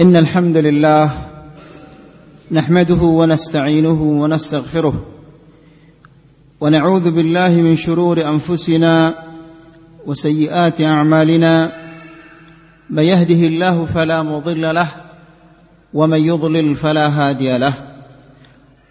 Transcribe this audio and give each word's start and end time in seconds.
إن 0.00 0.16
الحمد 0.16 0.56
لله 0.56 1.10
نحمده 2.50 3.02
ونستعينه 3.02 4.02
ونستغفره 4.02 5.06
ونعوذ 6.60 7.10
بالله 7.10 7.48
من 7.48 7.76
شرور 7.76 8.20
أنفسنا 8.28 9.14
وسيئات 10.06 10.80
أعمالنا 10.80 11.72
من 12.90 13.02
يهده 13.02 13.46
الله 13.46 13.84
فلا 13.84 14.22
مضل 14.22 14.74
له 14.74 14.88
ومن 15.94 16.18
يضلل 16.20 16.76
فلا 16.76 17.08
هادي 17.08 17.58
له 17.58 17.74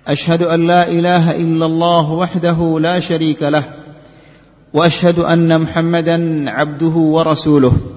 أشهد 0.07 0.43
أن 0.43 0.67
لا 0.67 0.89
إله 0.89 1.35
إلا 1.35 1.65
الله 1.65 2.11
وحده 2.11 2.79
لا 2.79 2.99
شريك 2.99 3.43
له 3.43 3.63
وأشهد 4.73 5.19
أن 5.19 5.61
محمدا 5.61 6.49
عبده 6.49 6.95
ورسوله 7.15 7.96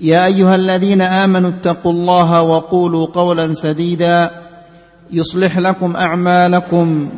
يا 0.00 0.26
أيها 0.26 0.54
الذين 0.54 1.00
آمنوا 1.00 1.50
اتقوا 1.50 1.92
الله 1.92 2.42
وقولوا 2.42 3.06
قولا 3.06 3.54
سديدا 3.54 4.30
يصلح 5.10 5.58
لكم 5.58 5.96
أعمالكم 5.96 7.08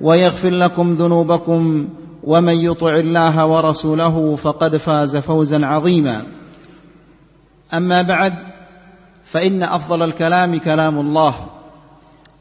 ويغفر 0.00 0.50
لكم 0.50 0.94
ذنوبكم 0.94 1.88
ومن 2.24 2.54
يطع 2.54 2.96
الله 2.96 3.46
ورسوله 3.46 4.36
فقد 4.36 4.76
فاز 4.76 5.16
فوزا 5.16 5.66
عظيما. 5.66 6.22
أما 7.74 8.02
بعد 8.02 8.34
فإن 9.24 9.62
أفضل 9.62 10.02
الكلام 10.02 10.58
كلام 10.58 10.98
الله 10.98 11.34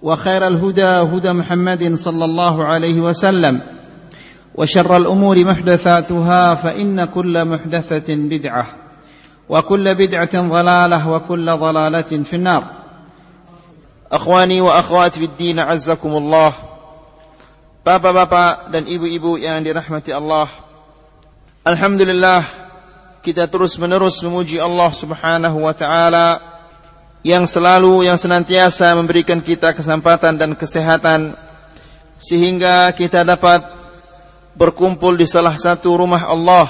وخير 0.02 0.48
الهدى 0.48 0.84
هدى 0.84 1.34
محمد 1.34 1.94
صلى 1.94 2.26
الله 2.26 2.64
عليه 2.64 3.02
وسلم 3.02 3.60
وشر 4.56 4.98
الأمور 4.98 5.46
محدثاتها 5.46 6.56
فإن 6.56 7.06
كل 7.06 7.46
محدثة 7.46 8.16
بدعة. 8.16 8.68
وكل 9.51 9.95
بدعة 9.95 10.35
ضلالة 10.35 11.11
وكل 11.11 11.47
ضلالة 11.57 12.13
في 12.27 12.37
النار 12.37 12.65
أخواني 14.13 14.61
وأخوات 14.61 15.19
في 15.19 15.25
الدين 15.25 15.59
عزكم 15.59 16.13
الله 16.17 16.53
Bapak-bapak 17.87 18.75
dan 18.75 18.83
ibu-ibu 18.83 19.39
yang 19.39 19.63
dirahmati 19.63 20.11
Allah 20.11 20.51
Alhamdulillah 21.63 22.43
Kita 23.23 23.47
terus 23.47 23.79
menerus 23.79 24.19
memuji 24.27 24.59
Allah 24.59 24.91
subhanahu 24.91 25.63
wa 25.63 25.71
ta'ala 25.71 26.43
Yang 27.23 27.55
selalu, 27.55 28.11
yang 28.11 28.19
senantiasa 28.19 28.91
memberikan 28.99 29.39
kita 29.39 29.71
kesempatan 29.71 30.35
dan 30.35 30.59
kesehatan 30.59 31.39
Sehingga 32.19 32.91
kita 32.91 33.23
dapat 33.23 33.63
berkumpul 34.59 35.15
di 35.15 35.31
salah 35.31 35.55
satu 35.55 35.95
rumah 35.95 36.27
Allah 36.27 36.67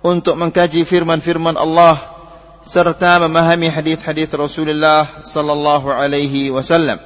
untuk 0.00 0.36
mengkaji 0.36 0.84
firman-firman 0.84 1.56
Allah 1.56 2.20
serta 2.60 3.20
memahami 3.24 3.68
hadis-hadis 3.72 4.28
Rasulullah 4.32 5.20
sallallahu 5.20 5.92
alaihi 5.92 6.52
wasallam. 6.52 7.00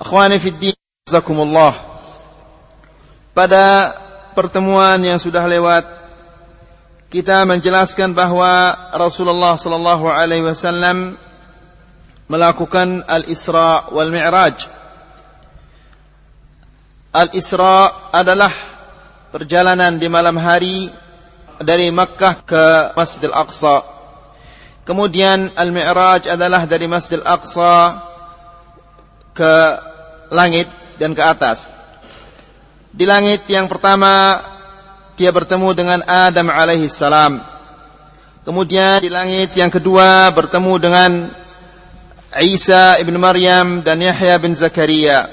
Akhwani 0.00 0.40
fi 0.40 0.52
din, 0.52 0.76
jazakumullah. 1.08 1.72
Pada 3.36 3.96
pertemuan 4.32 5.00
yang 5.00 5.20
sudah 5.20 5.44
lewat 5.44 5.84
kita 7.12 7.46
menjelaskan 7.46 8.10
bahwa 8.10 8.74
Rasulullah 8.90 9.54
sallallahu 9.54 10.10
alaihi 10.10 10.44
wasallam 10.44 11.14
melakukan 12.26 13.04
al-Isra 13.06 13.92
wal 13.92 14.10
Mi'raj. 14.10 14.66
Al-Isra 17.14 18.10
adalah 18.10 18.50
perjalanan 19.30 19.94
di 20.00 20.10
malam 20.10 20.34
hari 20.34 20.90
dari 21.60 21.92
Makkah 21.94 22.34
ke 22.42 22.64
Masjidil 22.96 23.34
Aqsa. 23.34 23.84
Kemudian 24.84 25.54
Al-Mi'raj 25.54 26.28
adalah 26.28 26.66
dari 26.66 26.88
Masjidil 26.90 27.24
Aqsa 27.24 28.00
ke 29.34 29.54
langit 30.30 30.70
dan 30.96 31.12
ke 31.12 31.22
atas. 31.22 31.66
Di 32.94 33.04
langit 33.06 33.46
yang 33.50 33.66
pertama 33.66 34.38
dia 35.18 35.30
bertemu 35.30 35.68
dengan 35.74 36.00
Adam 36.06 36.50
alaihi 36.50 36.90
salam. 36.90 37.42
Kemudian 38.44 39.00
di 39.00 39.10
langit 39.10 39.56
yang 39.56 39.72
kedua 39.72 40.30
bertemu 40.30 40.74
dengan 40.78 41.10
Isa 42.34 42.98
ibn 42.98 43.14
Maryam 43.18 43.82
dan 43.82 44.02
Yahya 44.02 44.36
bin 44.42 44.52
Zakaria. 44.58 45.30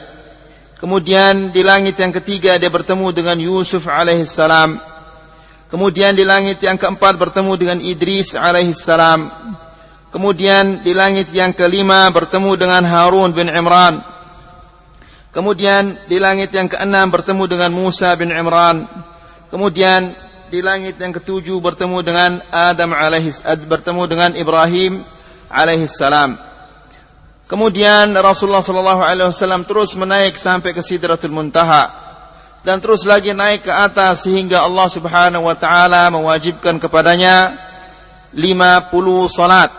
Kemudian 0.78 1.54
di 1.54 1.62
langit 1.62 1.98
yang 2.02 2.10
ketiga 2.10 2.58
dia 2.58 2.70
bertemu 2.70 3.14
dengan 3.14 3.38
Yusuf 3.38 3.86
alaihi 3.86 4.26
salam. 4.26 4.91
Kemudian 5.72 6.12
di 6.12 6.28
langit 6.28 6.60
yang 6.60 6.76
keempat 6.76 7.16
bertemu 7.16 7.56
dengan 7.56 7.80
Idris 7.80 8.36
alaihi 8.36 8.76
salam. 8.76 9.32
Kemudian 10.12 10.84
di 10.84 10.92
langit 10.92 11.32
yang 11.32 11.56
kelima 11.56 12.12
bertemu 12.12 12.60
dengan 12.60 12.84
Harun 12.84 13.32
bin 13.32 13.48
Imran. 13.48 14.04
Kemudian 15.32 15.96
di 16.12 16.20
langit 16.20 16.52
yang 16.52 16.68
keenam 16.68 17.08
bertemu 17.08 17.48
dengan 17.48 17.72
Musa 17.72 18.12
bin 18.20 18.36
Imran. 18.36 18.84
Kemudian 19.48 20.12
di 20.52 20.60
langit 20.60 21.00
yang 21.00 21.16
ketujuh 21.16 21.64
bertemu 21.64 22.04
dengan 22.04 22.44
Adam 22.52 22.92
alaihi 22.92 23.32
bertemu 23.64 24.04
dengan 24.12 24.32
Ibrahim 24.36 25.08
alaihi 25.48 25.88
salam. 25.88 26.36
Kemudian 27.48 28.12
Rasulullah 28.20 28.60
sallallahu 28.60 29.08
alaihi 29.08 29.32
wasallam 29.32 29.64
terus 29.64 29.96
menaik 29.96 30.36
sampai 30.36 30.76
ke 30.76 30.84
Sidratul 30.84 31.32
Muntaha 31.32 32.01
dan 32.62 32.78
terus 32.78 33.02
lagi 33.10 33.34
naik 33.34 33.66
ke 33.66 33.74
atas 33.74 34.30
sehingga 34.30 34.62
Allah 34.62 34.86
Subhanahu 34.86 35.50
wa 35.50 35.58
taala 35.58 36.14
mewajibkan 36.14 36.78
kepadanya 36.78 37.58
50 38.38 38.94
salat. 39.34 39.74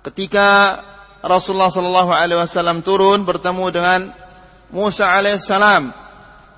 Ketika 0.00 0.80
Rasulullah 1.20 1.68
sallallahu 1.68 2.14
alaihi 2.16 2.40
wasallam 2.40 2.80
turun 2.80 3.28
bertemu 3.28 3.64
dengan 3.68 4.00
Musa 4.72 5.12
alaihissalam 5.12 5.92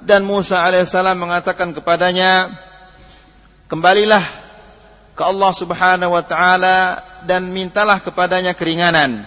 dan 0.05 0.21
Musa 0.23 0.62
alaihissalam 0.62 1.19
mengatakan 1.19 1.75
kepadanya 1.75 2.55
kembalilah 3.67 4.23
ke 5.19 5.23
Allah 5.27 5.50
Subhanahu 5.50 6.15
wa 6.15 6.23
taala 6.23 7.03
dan 7.27 7.50
mintalah 7.50 7.99
kepadanya 7.99 8.55
keringanan. 8.55 9.27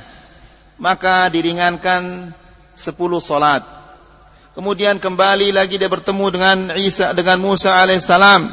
Maka 0.81 1.27
diringankan 1.29 2.31
10 2.73 2.95
salat 3.21 3.80
kemudian 4.51 4.99
kembali 4.99 5.55
lagi 5.55 5.79
dia 5.79 5.87
bertemu 5.87 6.25
dengan 6.31 6.57
Isa 6.75 7.15
dengan 7.15 7.39
Musa 7.39 7.79
alaihissalam 7.79 8.51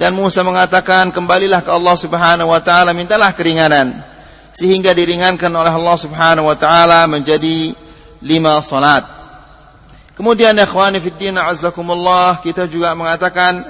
dan 0.00 0.16
Musa 0.16 0.40
mengatakan 0.40 1.12
kembalilah 1.12 1.60
ke 1.60 1.68
Allah 1.68 1.92
Subhanahu 1.92 2.48
wa 2.48 2.60
taala 2.64 2.96
mintalah 2.96 3.36
keringanan. 3.36 4.00
Sehingga 4.56 4.96
diringankan 4.96 5.52
oleh 5.52 5.70
Allah 5.70 5.96
Subhanahu 6.00 6.48
wa 6.48 6.56
taala 6.56 7.04
menjadi 7.04 7.76
lima 8.24 8.58
salat. 8.64 9.04
Kemudian 10.16 10.56
ikhwani 10.56 11.04
fi 11.04 11.12
din 11.12 11.36
azzakumullah 11.36 12.40
kita 12.40 12.64
juga 12.64 12.96
mengatakan 12.96 13.60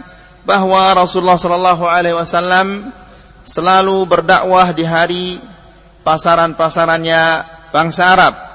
bahwa 0.47 0.95
Rasulullah 0.95 1.39
sallallahu 1.39 1.85
alaihi 1.87 2.15
wasallam 2.15 2.95
selalu 3.43 4.03
berdakwah 4.07 4.71
di 4.71 4.87
hari 4.87 5.27
pasaran-pasarannya 6.07 7.23
bangsa 7.75 8.03
Arab. 8.07 8.50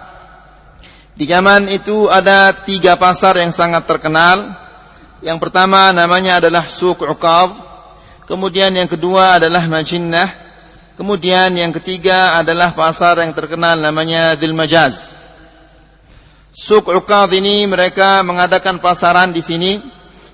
Di 1.16 1.24
zaman 1.24 1.72
itu 1.72 2.12
ada 2.12 2.52
tiga 2.52 3.00
pasar 3.00 3.40
yang 3.40 3.56
sangat 3.56 3.88
terkenal. 3.88 4.52
Yang 5.24 5.48
pertama 5.48 5.88
namanya 5.96 6.44
adalah 6.44 6.68
Suq 6.68 7.08
Uqab. 7.08 7.56
Kemudian 8.28 8.76
yang 8.76 8.92
kedua 8.92 9.40
adalah 9.40 9.64
Majinnah. 9.64 10.28
Kemudian 11.00 11.56
yang 11.56 11.72
ketiga 11.72 12.36
adalah 12.36 12.76
pasar 12.76 13.24
yang 13.24 13.32
terkenal 13.32 13.80
namanya 13.80 14.36
Dhil 14.36 14.52
Majaz. 14.52 15.16
Uqad 16.84 17.32
ini 17.32 17.64
mereka 17.64 18.20
mengadakan 18.20 18.84
pasaran 18.84 19.32
di 19.32 19.40
sini. 19.40 19.80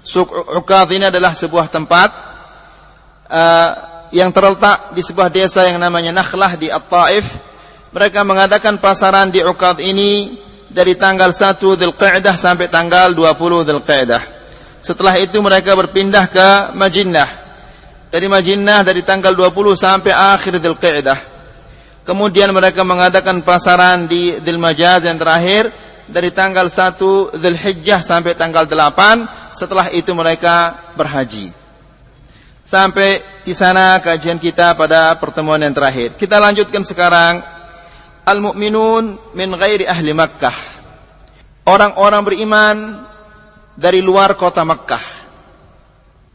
Suk 0.01 0.33
Uqad 0.33 0.89
ini 0.97 1.13
adalah 1.13 1.37
sebuah 1.37 1.69
tempat 1.69 2.09
uh, 3.29 3.69
yang 4.09 4.33
terletak 4.33 4.97
di 4.97 5.01
sebuah 5.05 5.29
desa 5.29 5.61
yang 5.69 5.77
namanya 5.77 6.09
Nakhlah 6.09 6.57
di 6.57 6.73
At-Taif. 6.73 7.37
Mereka 7.93 8.25
mengadakan 8.25 8.81
pasaran 8.81 9.29
di 9.29 9.45
Uqad 9.45 9.77
ini 9.77 10.41
dari 10.71 10.95
tanggal 10.95 11.35
1 11.35 11.59
Dzulqa'dah 11.59 12.35
sampai 12.39 12.71
tanggal 12.71 13.11
20 13.11 13.67
Dzulqa'dah. 13.67 14.21
Setelah 14.81 15.19
itu 15.19 15.37
mereka 15.43 15.75
berpindah 15.75 16.25
ke 16.31 16.47
Majinnah. 16.73 17.29
Dari 18.11 18.27
Majinnah 18.27 18.81
dari 18.81 19.03
tanggal 19.03 19.35
20 19.35 19.75
sampai 19.75 20.11
akhir 20.15 20.57
Dzulqa'dah. 20.63 21.19
Kemudian 22.01 22.49
mereka 22.49 22.81
mengadakan 22.81 23.45
pasaran 23.45 24.09
di 24.09 24.39
Dzulmajaz 24.41 25.05
yang 25.05 25.21
terakhir 25.21 25.69
dari 26.09 26.33
tanggal 26.33 26.65
1 26.65 27.37
Dzulhijjah 27.37 28.01
sampai 28.01 28.33
tanggal 28.33 28.65
8. 28.65 29.53
Setelah 29.53 29.91
itu 29.91 30.15
mereka 30.15 30.87
berhaji. 30.95 31.51
Sampai 32.63 33.19
di 33.43 33.51
sana 33.51 33.99
kajian 33.99 34.39
kita 34.39 34.73
pada 34.79 35.13
pertemuan 35.19 35.59
yang 35.59 35.75
terakhir. 35.75 36.15
Kita 36.15 36.39
lanjutkan 36.39 36.87
sekarang 36.87 37.43
al-mu'minun 38.25 39.33
min 39.33 39.49
ghairi 39.55 39.85
ahli 39.87 40.11
Makkah. 40.13 40.55
Orang-orang 41.67 42.21
beriman 42.25 42.77
dari 43.77 44.01
luar 44.01 44.33
kota 44.35 44.65
Makkah. 44.65 45.03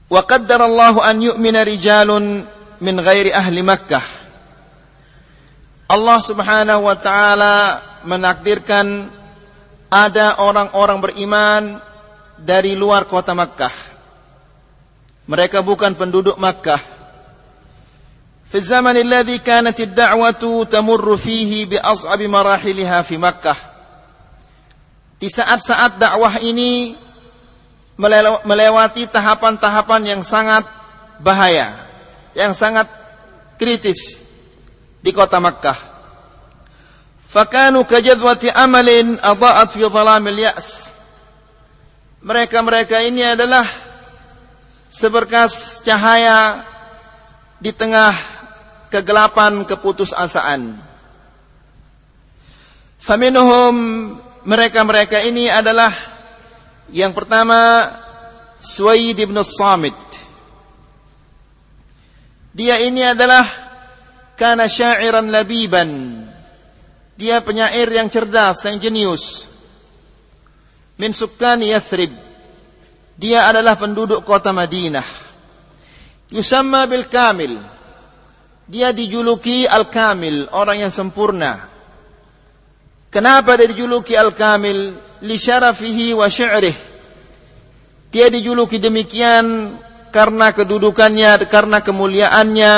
Wa 0.06 0.22
qaddarallahu 0.22 1.02
an 1.02 1.18
yu'mina 1.18 1.66
rijalun 1.66 2.46
min 2.78 2.96
ghairi 3.02 3.34
ahli 3.34 3.62
Makkah 3.62 4.26
Allah 5.86 6.18
Subhanahu 6.18 6.82
wa 6.82 6.98
taala 6.98 7.56
menakdirkan 8.02 9.06
ada 9.86 10.42
orang-orang 10.42 10.98
beriman 10.98 11.62
dari 12.42 12.74
luar 12.74 13.06
kota 13.06 13.38
Makkah. 13.38 13.70
Mereka 15.30 15.62
bukan 15.62 15.94
penduduk 15.94 16.34
Makkah. 16.42 16.95
Zaman 18.46 18.96
alladhi 18.96 19.42
kanat 19.42 19.76
ad-da'watu 19.76 20.64
tamurru 20.70 21.18
fihi 21.18 21.66
bi 21.66 21.76
as'ab 21.76 22.22
marahilha 22.24 23.02
fi 23.04 23.20
Makkah. 23.20 23.58
Di 25.20 25.28
saat-saat 25.28 26.00
dakwah 26.00 26.40
ini 26.40 26.96
melewati 28.44 29.08
tahapan-tahapan 29.08 30.02
yang 30.16 30.22
sangat 30.24 30.64
bahaya, 31.20 31.84
yang 32.32 32.52
sangat 32.56 32.88
kritis 33.60 34.20
di 35.04 35.10
kota 35.12 35.36
Makkah. 35.36 35.76
Fakanu 37.26 37.84
kajadwati 37.84 38.48
amalin 38.52 39.20
adaat 39.20 39.74
fi 39.74 39.84
dhalamil 39.84 40.38
ya's. 40.38 40.94
Mereka-mereka 42.24 43.04
ini 43.04 43.20
adalah 43.36 43.68
seberkas 44.88 45.84
cahaya 45.84 46.64
di 47.56 47.72
tengah 47.72 48.12
kegelapan 48.90 49.66
keputusasaan. 49.66 50.78
Faminuhum 53.00 53.76
mereka-mereka 54.46 55.22
ini 55.22 55.50
adalah 55.50 55.94
yang 56.90 57.14
pertama 57.14 57.90
Suwaid 58.58 59.18
ibn 59.18 59.36
Samit. 59.42 59.98
Dia 62.56 62.80
ini 62.80 63.04
adalah 63.04 63.44
kana 64.38 64.64
syairan 64.64 65.28
labiban. 65.28 66.22
Dia 67.16 67.44
penyair 67.44 67.88
yang 67.92 68.08
cerdas 68.08 68.64
yang 68.64 68.80
jenius. 68.80 69.44
Min 70.96 71.12
Yathrib. 71.12 72.12
Dia 73.16 73.48
adalah 73.48 73.76
penduduk 73.76 74.24
kota 74.24 74.52
Madinah. 74.52 75.04
Yusamma 76.32 76.88
bil 76.88 77.06
kamil 77.06 77.75
dia 78.66 78.90
dijuluki 78.90 79.64
al 79.66 79.88
kamil 79.88 80.50
orang 80.50 80.86
yang 80.86 80.92
sempurna 80.92 81.70
kenapa 83.10 83.54
dia 83.58 83.70
dijuluki 83.70 84.18
al 84.18 84.34
kamil 84.34 84.98
li 85.22 85.36
syarafihi 85.38 86.12
wa 86.12 86.26
syi'rih 86.26 86.76
dia 88.10 88.26
dijuluki 88.30 88.78
demikian 88.78 89.78
karena 90.14 90.54
kedudukannya 90.56 91.44
karena 91.50 91.84
kemuliaannya 91.84 92.74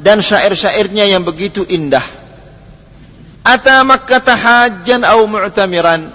dan 0.00 0.18
syair-syairnya 0.24 1.08
yang 1.08 1.24
begitu 1.24 1.64
indah. 1.64 2.04
Ata 3.40 3.80
Makkah 3.84 4.20
tahajjan 4.20 5.04
au 5.04 5.24
mu'tamiran. 5.24 6.12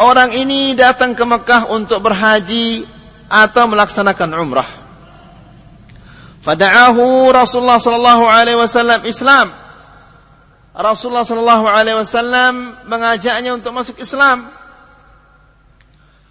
Orang 0.00 0.32
ini 0.32 0.72
datang 0.72 1.12
ke 1.12 1.20
Mekah 1.20 1.68
untuk 1.68 2.00
berhaji 2.00 2.88
atau 3.28 3.68
melaksanakan 3.68 4.30
umrah. 4.40 4.70
Fada'ahu 6.40 7.28
Rasulullah 7.28 7.76
sallallahu 7.76 8.24
alaihi 8.24 8.56
wasallam 8.56 9.04
Islam. 9.04 9.52
Rasulullah 10.72 11.26
sallallahu 11.26 11.68
alaihi 11.68 11.98
wasallam 12.00 12.80
mengajaknya 12.88 13.52
untuk 13.52 13.76
masuk 13.76 14.00
Islam. 14.00 14.48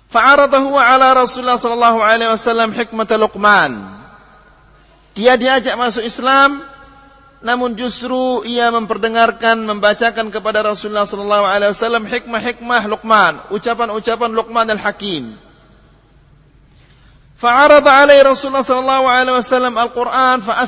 Fa'aradahu 0.09 0.73
ala 0.73 1.13
Rasulullah 1.13 1.61
sallallahu 1.61 2.01
alaihi 2.01 2.33
wasallam 2.33 2.73
hikmat 2.73 3.13
Luqman. 3.13 4.01
Dia 5.13 5.38
diajak 5.38 5.77
masuk 5.77 6.01
Islam 6.01 6.65
namun 7.39 7.71
justru 7.77 8.44
ia 8.44 8.67
memperdengarkan 8.67 9.63
membacakan 9.63 10.27
kepada 10.27 10.59
Rasulullah 10.59 11.07
sallallahu 11.07 11.45
alaihi 11.47 11.71
wasallam 11.71 12.03
hikmah-hikmah 12.03 12.83
Luqman, 12.89 13.33
ucapan-ucapan 13.53 14.31
Luqman 14.33 14.67
al-Hakim. 14.73 15.39
Fa'arada 17.39 18.03
Rasulullah 18.27 19.00
wasallam 19.00 19.80
Al-Qur'an 19.80 20.44
fa. 20.44 20.59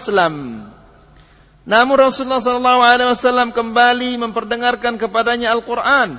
Namun 1.68 1.96
Rasulullah 2.00 2.80
wasallam 3.12 3.52
kembali 3.52 4.16
memperdengarkan 4.16 4.96
kepadanya 4.96 5.52
Al-Qur'an. 5.52 6.16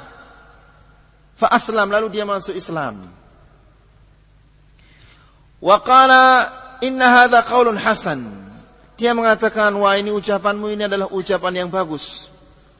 Fa 1.41 1.49
aslam 1.57 1.89
lalu 1.89 2.13
dia 2.13 2.29
masuk 2.29 2.53
Islam. 2.53 3.01
Wa 5.57 5.81
qala 5.81 6.53
inna 6.85 7.25
hadha 7.25 7.41
qaulun 7.41 7.81
hasan. 7.81 8.21
Dia 9.01 9.17
mengatakan, 9.17 9.73
wah 9.73 9.97
ini 9.97 10.13
ucapanmu 10.13 10.69
ini 10.69 10.85
adalah 10.85 11.09
ucapan 11.09 11.65
yang 11.65 11.69
bagus. 11.73 12.29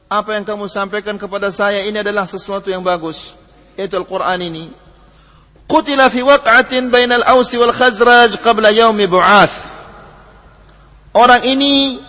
Apa 0.05 0.37
yang 0.37 0.45
kamu 0.45 0.69
sampaikan 0.69 1.17
kepada 1.17 1.49
saya 1.49 1.81
ini 1.89 2.05
adalah 2.05 2.29
sesuatu 2.29 2.69
yang 2.69 2.85
bagus. 2.85 3.33
Itu 3.73 3.97
Al-Quran 3.97 4.39
ini. 4.45 4.82
Qutila 5.67 6.11
fi 6.11 6.21
waq'atin 6.21 6.91
bainal 6.91 7.23
Ausi 7.25 7.57
wal 7.57 7.73
Khazraj 7.73 8.37
qabla 8.43 8.69
yaumi. 8.69 9.07
Orang 11.13 11.41
ini 11.45 12.01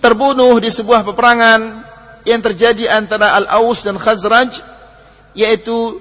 terbunuh 0.00 0.60
di 0.60 0.68
sebuah 0.68 1.04
peperangan 1.04 1.60
yang 2.28 2.40
terjadi 2.44 2.92
antara 2.92 3.36
Al-Aus 3.36 3.84
dan 3.84 3.96
Khazraj 3.96 4.60
yaitu 5.32 6.00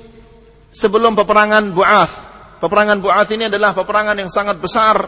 sebelum 0.72 1.16
peperangan 1.16 1.72
Bu'ath. 1.72 2.12
Peperangan 2.60 3.00
Bu'ath 3.00 3.32
ini 3.32 3.48
adalah 3.48 3.72
peperangan 3.72 4.20
yang 4.20 4.28
sangat 4.28 4.60
besar 4.60 5.08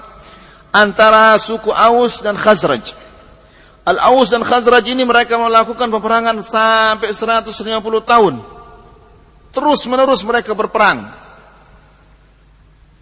antara 0.71 1.35
suku 1.35 1.75
Aus 1.75 2.23
dan 2.23 2.39
Khazraj. 2.39 2.95
Al-Aus 3.83 4.31
dan 4.31 4.47
Khazraj 4.47 4.87
ini 4.87 5.03
mereka 5.03 5.35
melakukan 5.35 5.91
peperangan 5.91 6.39
sampai 6.39 7.11
150 7.11 7.51
tahun. 8.07 8.39
Terus 9.51 9.83
menerus 9.91 10.23
mereka 10.23 10.55
berperang. 10.55 11.20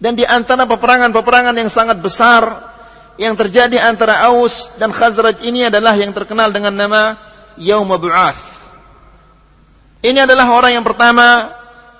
Dan 0.00 0.16
di 0.16 0.24
antara 0.24 0.64
peperangan-peperangan 0.64 1.52
yang 1.52 1.68
sangat 1.68 2.00
besar 2.00 2.72
yang 3.20 3.36
terjadi 3.36 3.76
antara 3.84 4.24
Aus 4.32 4.72
dan 4.80 4.96
Khazraj 4.96 5.44
ini 5.44 5.68
adalah 5.68 5.92
yang 5.92 6.08
terkenal 6.16 6.48
dengan 6.48 6.72
nama 6.72 7.20
Yaum 7.60 7.92
Bu'ath. 7.92 8.40
Ini 10.00 10.24
adalah 10.24 10.48
orang 10.48 10.80
yang 10.80 10.86
pertama 10.88 11.52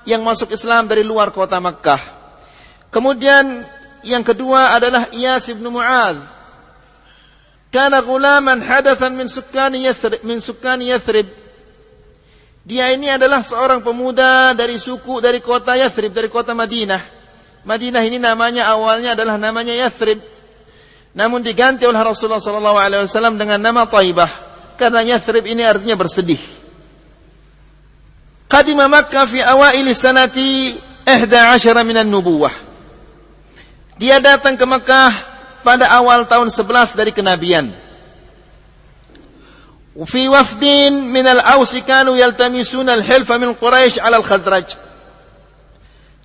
yang 0.09 0.25
masuk 0.25 0.49
Islam 0.49 0.89
dari 0.89 1.05
luar 1.05 1.29
kota 1.29 1.61
Makkah. 1.61 2.01
Kemudian 2.89 3.69
yang 4.01 4.25
kedua 4.25 4.73
adalah 4.73 5.13
Iyas 5.13 5.45
bin 5.53 5.69
Mu'ad. 5.69 6.17
Kana 7.69 8.01
gulaman 8.01 8.59
hadathan 8.59 9.13
min 9.13 9.29
sukkani 9.29 9.85
Yathrib, 9.85 10.25
min 10.25 10.41
sukkani 10.41 10.89
Yathrib. 10.89 11.29
Dia 12.65 12.89
ini 12.97 13.13
adalah 13.13 13.45
seorang 13.45 13.85
pemuda 13.85 14.57
dari 14.57 14.81
suku 14.81 15.21
dari 15.21 15.37
kota 15.37 15.77
Yathrib, 15.77 16.09
dari 16.09 16.33
kota 16.33 16.57
Madinah. 16.57 17.20
Madinah 17.61 18.01
ini 18.01 18.17
namanya 18.17 18.73
awalnya 18.73 19.13
adalah 19.13 19.37
namanya 19.37 19.73
Yathrib. 19.77 20.21
Namun 21.11 21.43
diganti 21.43 21.83
oleh 21.83 21.99
Rasulullah 21.99 22.39
wasallam 22.39 23.35
dengan 23.35 23.59
nama 23.59 23.83
Taibah 23.85 24.31
karena 24.79 25.03
Yathrib 25.15 25.45
ini 25.45 25.61
artinya 25.61 25.93
bersedih. 25.93 26.39
Qadima 28.51 28.89
Makkah 28.89 29.27
fi 29.29 29.39
awail 29.39 29.87
sanati 29.95 30.75
11 31.05 31.87
min 31.87 31.97
an-nubuwah. 32.01 32.51
Dia 34.01 34.17
datang 34.17 34.57
ke 34.57 34.65
Mekah 34.65 35.13
pada 35.61 35.87
awal 35.93 36.25
tahun 36.25 36.49
11 36.49 36.97
dari 36.97 37.13
kenabian. 37.13 37.69
Fi 40.07 40.23
wafdin 40.31 41.05
min 41.11 41.27
al-Aus 41.27 41.75
kanu 41.85 42.17
yaltamisun 42.17 42.87
al-hilfa 42.89 43.37
min 43.37 43.53
Quraisy 43.53 44.01
'ala 44.01 44.17
al-Khazraj. 44.19 44.90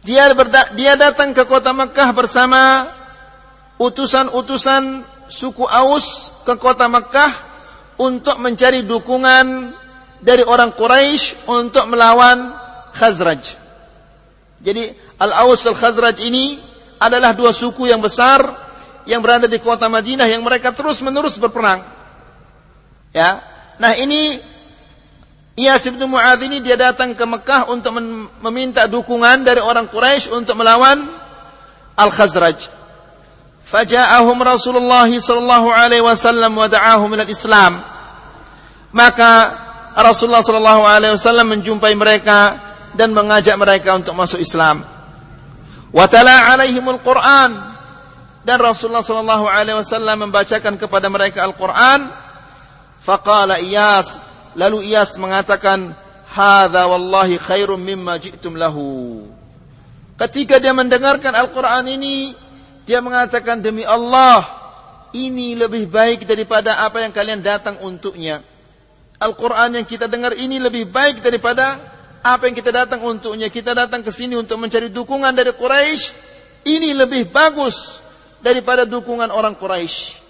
Dia 0.07 0.31
dia 0.79 0.95
datang 0.95 1.35
ke 1.35 1.43
kota 1.43 1.75
Mekah 1.75 2.15
bersama 2.15 2.87
utusan-utusan 3.83 5.03
suku 5.27 5.67
Aus 5.67 6.31
ke 6.47 6.55
kota 6.55 6.87
Mekah 6.87 7.35
untuk 7.99 8.39
mencari 8.39 8.87
dukungan 8.87 9.75
dari 10.23 10.47
orang 10.47 10.71
Quraisy 10.79 11.51
untuk 11.51 11.91
melawan 11.91 12.55
Khazraj. 12.95 13.59
Jadi 14.63 14.95
Al-Aus 15.19 15.67
Al-Khazraj 15.67 16.23
ini 16.23 16.63
adalah 17.03 17.35
dua 17.35 17.51
suku 17.51 17.91
yang 17.91 17.99
besar 17.99 18.47
yang 19.11 19.19
berada 19.19 19.51
di 19.51 19.59
kota 19.59 19.91
Madinah 19.91 20.31
yang 20.31 20.47
mereka 20.47 20.71
terus-menerus 20.71 21.35
berperang. 21.43 21.83
Ya, 23.11 23.43
Nah 23.77 23.93
ini 23.97 24.41
Iyas 25.57 25.89
bin 25.89 26.05
Mu'adz 26.05 26.45
ini 26.45 26.61
dia 26.61 26.77
datang 26.77 27.17
ke 27.17 27.25
Mekah 27.25 27.73
untuk 27.73 27.97
meminta 28.45 28.85
dukungan 28.85 29.41
dari 29.41 29.65
orang 29.65 29.89
Quraisy 29.89 30.29
untuk 30.29 30.53
melawan 30.61 31.09
Al-Khazraj. 31.97 32.69
Faja'ahum 33.65 34.37
Rasulullah 34.45 35.09
sallallahu 35.09 35.73
alaihi 35.73 36.05
wasallam 36.05 36.53
wa 36.53 36.69
da'ahum 36.69 37.09
ila 37.17 37.25
Islam. 37.25 37.81
Maka 38.93 39.33
Rasulullah 39.97 40.45
sallallahu 40.45 40.85
alaihi 40.85 41.17
wasallam 41.17 41.57
menjumpai 41.57 41.97
mereka 41.97 42.61
dan 42.93 43.17
mengajak 43.17 43.57
mereka 43.57 43.97
untuk 43.97 44.13
masuk 44.13 44.45
Islam. 44.45 44.85
Wa 45.89 46.05
tala 46.05 46.53
alaihimul 46.53 47.01
Qur'an 47.01 47.81
dan 48.45 48.61
Rasulullah 48.61 49.01
sallallahu 49.01 49.49
alaihi 49.49 49.81
wasallam 49.81 50.29
membacakan 50.29 50.77
kepada 50.77 51.09
mereka 51.09 51.49
Al-Qur'an. 51.49 52.13
Faqala 53.01 53.57
Iyas 53.57 54.21
Lalu 54.57 54.89
Iyas 54.89 55.21
mengatakan, 55.21 55.93
"Hadza 56.33 56.89
wallahi 56.89 57.37
khairum 57.37 57.77
mimma 57.77 58.17
ji'tum 58.17 58.57
lahu." 58.57 59.29
Ketika 60.17 60.57
dia 60.57 60.73
mendengarkan 60.73 61.37
Al-Qur'an 61.37 61.85
ini, 61.85 62.33
dia 62.89 63.05
mengatakan 63.05 63.61
demi 63.61 63.85
Allah, 63.85 64.49
ini 65.13 65.53
lebih 65.53 65.93
baik 65.93 66.25
daripada 66.25 66.81
apa 66.81 67.05
yang 67.05 67.13
kalian 67.13 67.45
datang 67.45 67.77
untuknya. 67.85 68.41
Al-Qur'an 69.21 69.77
yang 69.77 69.85
kita 69.85 70.09
dengar 70.09 70.33
ini 70.33 70.57
lebih 70.57 70.89
baik 70.89 71.21
daripada 71.21 71.77
apa 72.25 72.49
yang 72.49 72.57
kita 72.57 72.73
datang 72.73 73.05
untuknya. 73.05 73.53
Kita 73.53 73.77
datang 73.77 74.01
ke 74.01 74.09
sini 74.09 74.41
untuk 74.41 74.57
mencari 74.57 74.89
dukungan 74.89 75.37
dari 75.37 75.53
Quraisy. 75.53 76.05
Ini 76.67 76.97
lebih 76.97 77.29
bagus 77.29 78.01
daripada 78.41 78.89
dukungan 78.89 79.29
orang 79.29 79.55
Quraisy. 79.57 80.26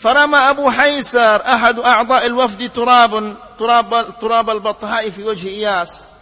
فرمى 0.00 0.38
أبو 0.38 0.70
حيسر 0.70 1.40
أحد 1.40 1.78
أعضاء 1.78 2.26
الوفد 2.26 2.68
تراب 2.68 3.12
تراب 3.58 4.18
تراب 4.20 4.50
البطحاء 4.50 5.10
في 5.10 5.24
وجه 5.24 5.48
إياس 5.48 6.12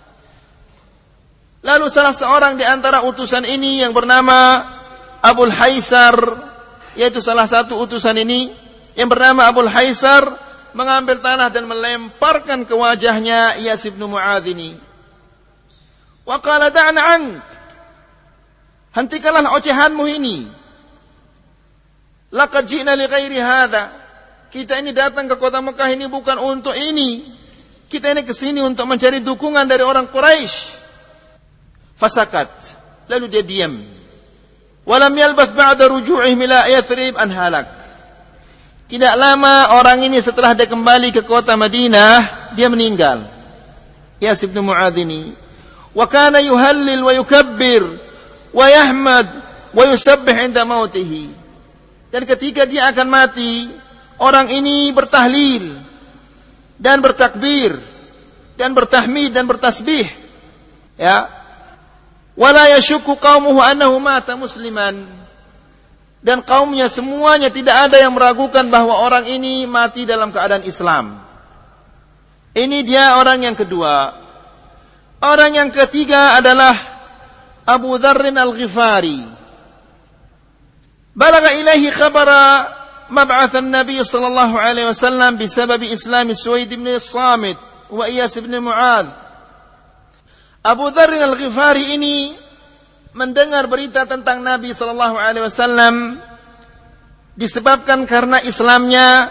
Lalu 1.65 1.89
salah 1.89 2.13
seorang 2.13 2.61
di 2.61 2.65
antara 2.65 3.01
utusan 3.09 3.41
ini 3.49 3.81
yang 3.81 3.97
bernama 3.97 4.69
Abul 5.25 5.49
Haisar, 5.49 6.13
yaitu 6.93 7.25
salah 7.25 7.49
satu 7.49 7.81
utusan 7.81 8.21
ini 8.21 8.53
yang 8.93 9.09
bernama 9.09 9.49
Abul 9.49 9.73
Haisar 9.73 10.29
mengambil 10.77 11.25
tanah 11.25 11.49
dan 11.49 11.65
melemparkan 11.65 12.69
ke 12.69 12.77
wajahnya 12.77 13.57
Iyas 13.57 13.81
bin 13.89 14.05
Mu'adz 14.05 14.45
ini. 14.45 14.77
Wa 16.29 16.37
qala 16.37 16.69
da'na 16.69 17.01
ank. 17.01 17.41
Hentikanlah 18.93 19.57
ocehanmu 19.57 20.05
ini. 20.05 20.58
Laqad 22.30 22.66
ji'na 22.70 22.94
li 22.94 23.06
ghairi 23.10 23.40
hadha. 23.42 23.90
Kita 24.50 24.82
ini 24.82 24.94
datang 24.94 25.30
ke 25.30 25.38
kota 25.38 25.62
Mekah 25.62 25.90
ini 25.94 26.06
bukan 26.10 26.38
untuk 26.42 26.74
ini. 26.74 27.26
Kita 27.90 28.14
ini 28.14 28.22
ke 28.22 28.34
sini 28.34 28.62
untuk 28.62 28.86
mencari 28.86 29.22
dukungan 29.22 29.66
dari 29.66 29.82
orang 29.82 30.10
Quraisy. 30.10 30.78
Fasakat. 31.98 32.50
Lalu 33.10 33.26
dia 33.30 33.42
diam. 33.42 33.82
Walam 34.86 35.14
yalbath 35.14 35.54
ba'da 35.54 35.90
ruju'ih 35.90 36.34
ila 36.34 36.70
Yathrib 36.70 37.18
an 37.18 37.30
halak. 37.34 37.68
Tidak 38.90 39.14
lama 39.18 39.78
orang 39.78 40.02
ini 40.02 40.18
setelah 40.18 40.58
dia 40.58 40.66
kembali 40.66 41.14
ke 41.14 41.22
kota 41.22 41.54
Madinah, 41.54 42.54
dia 42.58 42.66
meninggal. 42.74 43.22
Yas 44.18 44.42
ibn 44.42 44.66
Mu'adh 44.66 44.98
ini. 44.98 45.38
Wa 45.94 46.10
kana 46.10 46.42
yuhallil 46.42 47.06
wa 47.06 47.14
yukabbir 47.14 47.86
wa 48.50 48.66
yahmad 48.66 49.28
wa 49.74 49.84
yusabbih 49.86 50.50
inda 50.50 50.66
mautihi. 50.66 51.39
Dan 52.10 52.26
ketika 52.26 52.66
dia 52.66 52.90
akan 52.90 53.08
mati, 53.10 53.70
orang 54.18 54.50
ini 54.50 54.90
bertahlil 54.90 55.78
dan 56.82 57.04
bertakbir 57.06 57.78
dan 58.60 58.76
bertahmid 58.76 59.32
dan 59.32 59.48
bertasbih. 59.48 60.10
Ya. 61.00 61.32
Wala 62.36 62.68
yashukku 62.76 63.16
qaumuhu 63.16 63.64
annahu 63.64 63.96
mata 64.04 64.36
musliman. 64.36 65.08
Dan 66.20 66.44
kaumnya 66.44 66.92
semuanya 66.92 67.48
tidak 67.48 67.88
ada 67.88 67.96
yang 67.96 68.12
meragukan 68.12 68.68
bahwa 68.68 68.92
orang 68.92 69.24
ini 69.24 69.64
mati 69.64 70.04
dalam 70.04 70.36
keadaan 70.36 70.68
Islam. 70.68 71.24
Ini 72.52 72.84
dia 72.84 73.16
orang 73.16 73.48
yang 73.48 73.56
kedua. 73.56 74.20
Orang 75.24 75.56
yang 75.56 75.72
ketiga 75.72 76.36
adalah 76.36 76.76
Abu 77.64 77.96
Dharrin 77.96 78.36
Al-Ghifari. 78.36 79.39
بلغ 81.19 81.45
إليه 81.47 81.91
خبر 81.91 82.29
مبعث 83.11 83.57
النبي 83.57 84.05
صلى 84.05 84.27
الله 84.27 84.61
عليه 84.61 84.85
وسلم 84.89 85.37
بسبب 85.37 85.83
إسلام 85.83 86.33
سويد 86.33 86.75
بن 86.75 86.89
الصامت 86.89 87.57
وإياس 87.91 88.39
بن 88.39 88.59
معاذ 88.59 89.07
Abu 90.65 90.89
Dhar 90.89 91.13
al-Ghifari 91.13 91.93
ini 91.93 92.33
mendengar 93.13 93.69
berita 93.69 94.09
tentang 94.09 94.41
Nabi 94.41 94.73
sallallahu 94.73 95.21
alaihi 95.21 95.45
wasallam 95.45 96.17
disebabkan 97.37 98.09
karena 98.09 98.41
Islamnya 98.41 99.29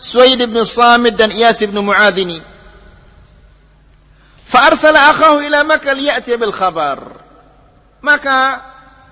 Suwaid 0.00 0.40
bin 0.44 0.64
Samit 0.64 1.16
dan 1.16 1.32
Iyas 1.32 1.60
bin 1.60 1.76
Mu'adh 1.76 2.16
ini. 2.20 2.40
Fa 4.48 4.72
arsala 4.72 5.12
akhahu 5.12 5.44
ila 5.44 5.60
Makkah 5.64 5.92
liya'ti 5.96 6.36
bil 6.40 6.52
khabar. 6.52 7.00
Maka 8.04 8.64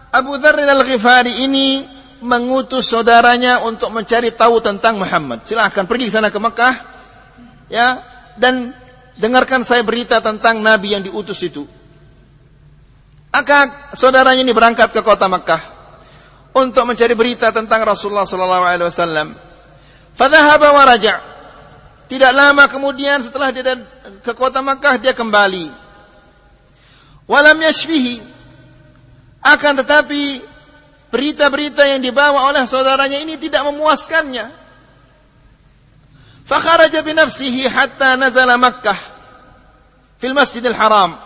Abu 0.09 0.41
Dharr 0.41 0.65
al-Ghifari 0.65 1.45
ini 1.45 1.85
mengutus 2.19 2.89
saudaranya 2.89 3.61
untuk 3.63 3.93
mencari 3.93 4.33
tahu 4.33 4.59
tentang 4.59 4.97
Muhammad. 4.97 5.45
Silahkan 5.45 5.85
pergi 5.85 6.09
ke 6.09 6.13
sana 6.17 6.33
ke 6.33 6.39
Mekah, 6.41 6.75
ya, 7.69 8.01
dan 8.35 8.73
dengarkan 9.15 9.61
saya 9.61 9.85
berita 9.85 10.19
tentang 10.19 10.59
Nabi 10.59 10.97
yang 10.97 11.03
diutus 11.05 11.39
itu. 11.45 11.63
Maka 13.29 13.91
saudaranya 13.93 14.41
ini 14.41 14.51
berangkat 14.51 14.89
ke 14.89 15.05
kota 15.05 15.29
Mekah 15.29 15.61
untuk 16.57 16.83
mencari 16.89 17.13
berita 17.13 17.53
tentang 17.53 17.85
Rasulullah 17.85 18.25
sallallahu 18.25 18.65
alaihi 18.65 18.89
wasallam. 18.89 19.27
Fadhahaba 20.17 20.73
wa 20.73 20.83
raja'. 20.83 21.21
Tidak 22.09 22.33
lama 22.33 22.65
kemudian 22.65 23.21
setelah 23.21 23.53
dia 23.53 23.77
ke 24.25 24.33
kota 24.33 24.65
Mekah 24.65 24.97
dia 24.97 25.13
kembali. 25.13 25.69
Walam 27.29 27.61
yashfihi 27.61 28.38
akan 29.39 29.73
tetapi 29.83 30.43
berita-berita 31.09 31.87
yang 31.89 32.01
dibawa 32.03 32.49
oleh 32.51 32.63
saudaranya 32.69 33.17
ini 33.17 33.39
tidak 33.39 33.65
memuaskannya. 33.65 34.51
Fakharaja 36.45 37.05
binafsihi 37.05 37.69
hatta 37.69 38.17
nazala 38.17 38.57
Makkah 38.57 38.97
fil 40.17 40.33
Masjidil 40.33 40.75
Haram. 40.75 41.17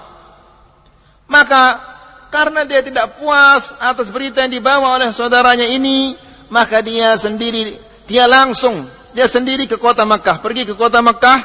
Maka 1.32 1.80
karena 2.28 2.68
dia 2.68 2.84
tidak 2.84 3.18
puas 3.22 3.72
atas 3.80 4.12
berita 4.12 4.44
yang 4.44 4.52
dibawa 4.52 5.00
oleh 5.00 5.10
saudaranya 5.16 5.64
ini, 5.64 6.20
maka 6.52 6.84
dia 6.84 7.16
sendiri 7.16 7.80
dia 8.04 8.28
langsung 8.28 8.92
dia 9.16 9.30
sendiri 9.30 9.70
ke 9.70 9.80
kota 9.80 10.04
Makkah, 10.04 10.42
pergi 10.44 10.68
ke 10.68 10.76
kota 10.76 11.00
Makkah 11.00 11.40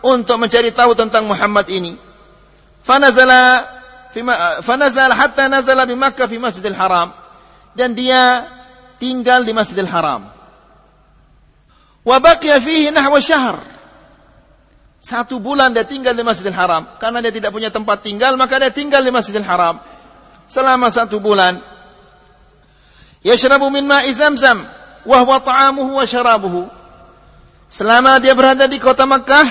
untuk 0.00 0.38
mencari 0.38 0.70
tahu 0.70 0.94
tentang 0.94 1.26
Muhammad 1.26 1.66
ini. 1.68 1.98
Fanazala 2.80 3.66
fanazal 4.64 5.12
hatta 5.12 5.48
nazala 5.48 5.84
di 5.84 5.94
Makkah 5.94 6.26
fi 6.28 6.36
Masjidil 6.40 6.76
Haram 6.76 7.12
dan 7.76 7.92
dia 7.92 8.48
tinggal 8.96 9.44
di 9.44 9.52
Masjidil 9.52 9.88
Haram. 9.88 10.28
Wa 12.02 12.16
baqiya 12.18 12.58
fihi 12.60 12.88
nahwa 12.88 13.20
syahr. 13.20 13.60
Satu 14.98 15.38
bulan 15.38 15.70
dia 15.70 15.86
tinggal 15.86 16.16
di 16.16 16.24
Masjidil 16.26 16.56
Haram 16.56 16.98
karena 16.98 17.22
dia 17.22 17.30
tidak 17.30 17.54
punya 17.54 17.70
tempat 17.70 18.02
tinggal 18.02 18.34
maka 18.34 18.58
dia 18.58 18.72
tinggal 18.74 19.04
di 19.04 19.12
Masjidil 19.14 19.46
Haram 19.46 19.78
selama 20.50 20.88
satu 20.88 21.20
bulan. 21.22 21.60
Yashrabu 23.22 23.68
min 23.68 23.84
ma'i 23.84 24.10
Zamzam 24.14 24.64
wa 25.04 25.18
huwa 25.22 25.38
ta'amuhu 25.42 26.00
wa 26.00 26.04
syarabuhu. 26.06 26.62
Selama 27.68 28.16
dia 28.16 28.32
berada 28.32 28.64
di 28.64 28.80
kota 28.80 29.04
Makkah, 29.04 29.46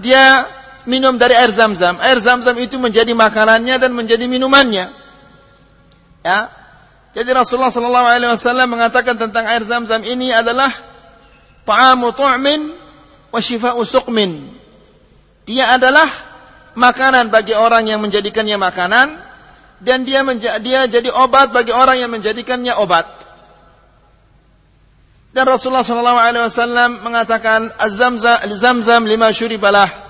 dia 0.00 0.48
minum 0.88 1.16
dari 1.16 1.36
air 1.36 1.52
zam-zam. 1.52 1.98
Air 2.00 2.20
zam-zam 2.20 2.56
itu 2.56 2.76
menjadi 2.80 3.12
makanannya 3.12 3.76
dan 3.76 3.90
menjadi 3.92 4.24
minumannya. 4.28 4.92
Ya. 6.24 6.52
Jadi 7.10 7.30
Rasulullah 7.34 7.74
sallallahu 7.74 8.06
alaihi 8.06 8.30
wasallam 8.30 8.68
mengatakan 8.70 9.18
tentang 9.18 9.42
air 9.50 9.66
zam-zam 9.66 10.00
ini 10.06 10.30
adalah 10.30 10.70
ta'amu 11.66 12.14
tu'min 12.14 12.70
wa 13.34 13.40
shifa'u 13.42 13.82
suqmin. 13.82 14.46
Dia 15.42 15.74
adalah 15.74 16.06
makanan 16.78 17.34
bagi 17.34 17.50
orang 17.50 17.90
yang 17.90 17.98
menjadikannya 17.98 18.54
makanan 18.54 19.18
dan 19.82 20.06
dia 20.06 20.22
dia 20.62 20.86
jadi 20.86 21.10
obat 21.10 21.50
bagi 21.50 21.74
orang 21.74 21.98
yang 21.98 22.12
menjadikannya 22.14 22.78
obat. 22.78 23.10
Dan 25.30 25.46
Rasulullah 25.46 25.86
sallallahu 25.86 26.20
alaihi 26.20 26.44
wasallam 26.46 26.90
mengatakan 27.06 27.70
az-zamzam 27.78 29.06
lima 29.06 29.30
syuribalah 29.30 30.09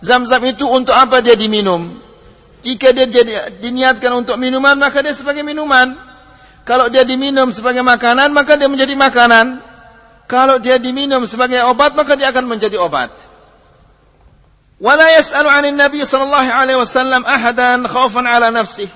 Zam-zam 0.00 0.42
itu 0.44 0.68
untuk 0.68 0.92
apa 0.92 1.24
dia 1.24 1.34
diminum? 1.34 1.98
Jika 2.60 2.90
dia 2.92 3.06
jadi, 3.06 3.56
diniatkan 3.62 4.12
untuk 4.24 4.36
minuman, 4.36 4.74
maka 4.76 5.00
dia 5.00 5.14
sebagai 5.14 5.46
minuman. 5.46 5.96
Kalau 6.66 6.90
dia 6.90 7.06
diminum 7.06 7.48
sebagai 7.54 7.80
makanan, 7.86 8.34
maka 8.34 8.58
dia 8.58 8.66
menjadi 8.66 8.92
makanan. 8.98 9.62
kalau 10.26 10.58
dia 10.58 10.76
diminum 10.82 11.22
sebagai 11.22 11.62
obat 11.70 11.94
maka 11.94 12.18
dia 12.18 12.34
akan 12.34 12.50
menjadi 12.50 12.76
obat. 12.82 13.14
Wala 14.82 15.06
yas'alu 15.14 15.48
'anil 15.48 15.78
Nabi 15.78 16.02
sallallahu 16.02 16.50
alaihi 16.50 16.78
wasallam 16.82 17.22
ahadan 17.24 17.86
khaufan 17.86 18.26
'ala 18.26 18.52
nafsihi. 18.52 18.90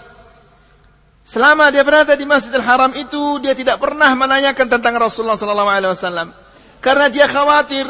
Selama 1.23 1.71
dia 1.71 1.87
berada 1.87 2.19
di 2.19 2.27
Masjidil 2.27 2.67
Haram 2.67 2.91
itu 2.99 3.39
dia 3.39 3.55
tidak 3.55 3.79
pernah 3.79 4.11
menanyakan 4.19 4.67
tentang 4.67 4.99
Rasulullah 4.99 5.39
sallallahu 5.39 5.71
alaihi 5.71 5.93
wasallam 5.95 6.35
karena 6.83 7.07
dia 7.07 7.31
khawatir 7.31 7.87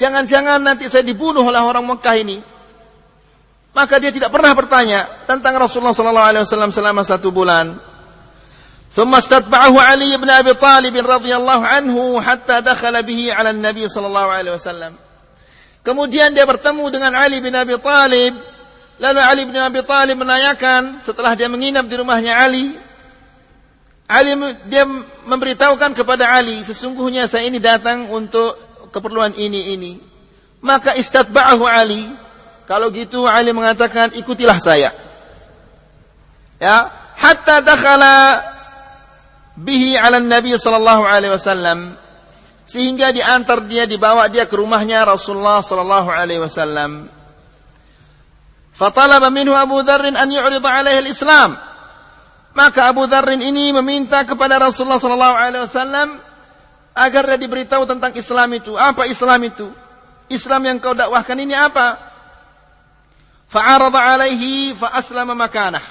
jangan-jangan 0.00 0.60
nanti 0.60 0.86
saya 0.90 1.02
dibunuh 1.06 1.42
oleh 1.46 1.60
orang 1.62 1.84
Mekah 1.84 2.16
ini. 2.18 2.38
Maka 3.76 4.00
dia 4.00 4.08
tidak 4.08 4.32
pernah 4.32 4.56
bertanya 4.56 5.28
tentang 5.28 5.52
Rasulullah 5.60 5.92
sallallahu 5.92 6.28
alaihi 6.32 6.42
wasallam 6.48 6.72
selama 6.72 7.02
satu 7.04 7.28
bulan. 7.28 7.96
ثم 8.96 9.12
استتبعه 9.12 9.76
علي 9.76 10.16
بن 10.16 10.30
أبي 10.30 10.56
طالب 10.56 10.94
رضي 10.96 11.32
الله 11.36 11.60
عنه 11.66 11.96
حتى 12.16 12.56
دخل 12.64 12.94
به 13.04 13.20
على 13.28 13.50
النبي 13.52 13.84
صلى 13.92 14.06
الله 14.08 14.26
عليه 14.40 14.52
وسلم 14.56 14.92
Kemudian 15.86 16.34
dia 16.34 16.42
bertemu 16.42 16.90
dengan 16.90 17.14
Ali 17.14 17.38
bin 17.38 17.54
Abi 17.54 17.78
Talib. 17.78 18.34
Lalu 18.98 19.20
Ali 19.22 19.42
bin 19.46 19.54
Abi 19.54 19.86
Talib 19.86 20.18
menanyakan 20.18 20.98
setelah 20.98 21.38
dia 21.38 21.46
menginap 21.46 21.86
di 21.86 21.94
rumahnya 21.94 22.42
Ali. 22.42 22.74
Ali 24.10 24.34
dia 24.66 24.82
memberitahukan 25.30 25.94
kepada 25.94 26.34
Ali, 26.34 26.58
sesungguhnya 26.66 27.30
saya 27.30 27.46
ini 27.46 27.62
datang 27.62 28.10
untuk 28.10 28.58
keperluan 28.91 29.33
ini 29.33 29.73
ini. 29.73 29.91
Maka 30.61 30.93
istatba'ahu 30.93 31.63
Ali. 31.65 32.05
Kalau 32.69 32.93
gitu 32.93 33.25
Ali 33.25 33.51
mengatakan 33.51 34.13
ikutilah 34.13 34.61
saya. 34.61 34.93
Ya, 36.61 36.93
hatta 37.17 37.65
dakhala 37.65 38.45
bihi 39.57 39.97
ala 39.97 40.21
Nabi 40.21 40.53
sallallahu 40.53 41.03
alaihi 41.03 41.33
wasallam 41.33 41.97
sehingga 42.69 43.11
diantar 43.11 43.65
dia 43.67 43.83
dibawa 43.83 44.29
dia 44.31 44.47
ke 44.47 44.55
rumahnya 44.55 45.03
Rasulullah 45.03 45.59
sallallahu 45.59 46.07
alaihi 46.07 46.39
wasallam. 46.39 47.11
Fatalaba 48.71 49.27
minhu 49.27 49.51
Abu 49.51 49.83
Dharr 49.83 50.07
an 50.15 50.29
yu'rida 50.31 50.69
alaihi 50.69 51.03
al-Islam. 51.03 51.59
Maka 52.55 52.87
Abu 52.87 53.11
Dharr 53.11 53.35
ini 53.35 53.75
meminta 53.75 54.23
kepada 54.23 54.55
Rasulullah 54.55 54.99
sallallahu 54.99 55.35
alaihi 55.35 55.63
wasallam 55.67 56.07
agar 56.91 57.23
dia 57.33 57.39
diberitahu 57.39 57.83
tentang 57.87 58.11
Islam 58.15 58.49
itu. 58.55 58.75
Apa 58.75 59.07
Islam 59.07 59.39
itu? 59.47 59.67
Islam 60.31 60.61
yang 60.67 60.77
kau 60.79 60.95
dakwahkan 60.95 61.35
ini 61.35 61.55
apa? 61.55 61.99
Fa'arada 63.51 63.99
alaihi 64.15 64.71
fa 64.75 64.95
aslama 64.95 65.35
makanah. 65.35 65.83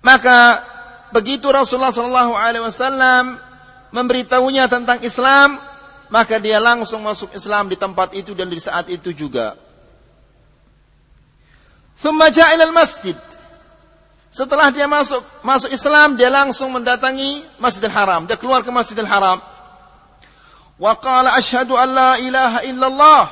Maka 0.00 0.64
begitu 1.12 1.48
Rasulullah 1.52 1.92
wasallam 1.92 3.36
memberitahunya 3.92 4.68
tentang 4.68 5.04
Islam, 5.04 5.60
maka 6.08 6.40
dia 6.40 6.56
langsung 6.56 7.04
masuk 7.04 7.32
Islam 7.36 7.68
di 7.68 7.76
tempat 7.76 8.16
itu 8.16 8.32
dan 8.32 8.48
di 8.48 8.56
saat 8.56 8.88
itu 8.88 9.12
juga. 9.12 9.60
Thumma 12.00 12.32
ja'a 12.32 12.56
masjid. 12.72 13.18
Setelah 14.28 14.68
dia 14.70 14.86
masuk 14.86 15.24
masuk 15.40 15.72
Islam, 15.72 16.14
dia 16.14 16.28
langsung 16.28 16.70
mendatangi 16.70 17.48
Masjidil 17.58 17.90
Haram. 17.90 18.22
Dia 18.28 18.36
keluar 18.36 18.60
ke 18.62 18.70
Masjidil 18.70 19.08
Haram. 19.08 19.40
Asyhadu 20.78 21.74
an 21.74 21.88
la 21.90 22.10
ilaha 22.22 22.62
illallah 22.62 23.22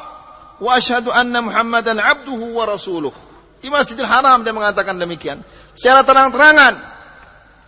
wa 0.58 0.70
asyhadu 0.74 1.14
anna 1.14 1.38
Muhammadan 1.46 2.02
abduhu 2.02 2.58
wa 2.58 2.66
rasuluh. 2.66 3.14
Di 3.62 3.70
Masjidil 3.70 4.06
Haram 4.06 4.42
dia 4.42 4.50
mengatakan 4.50 4.98
demikian. 4.98 5.46
Secara 5.78 6.02
terang-terangan 6.02 6.74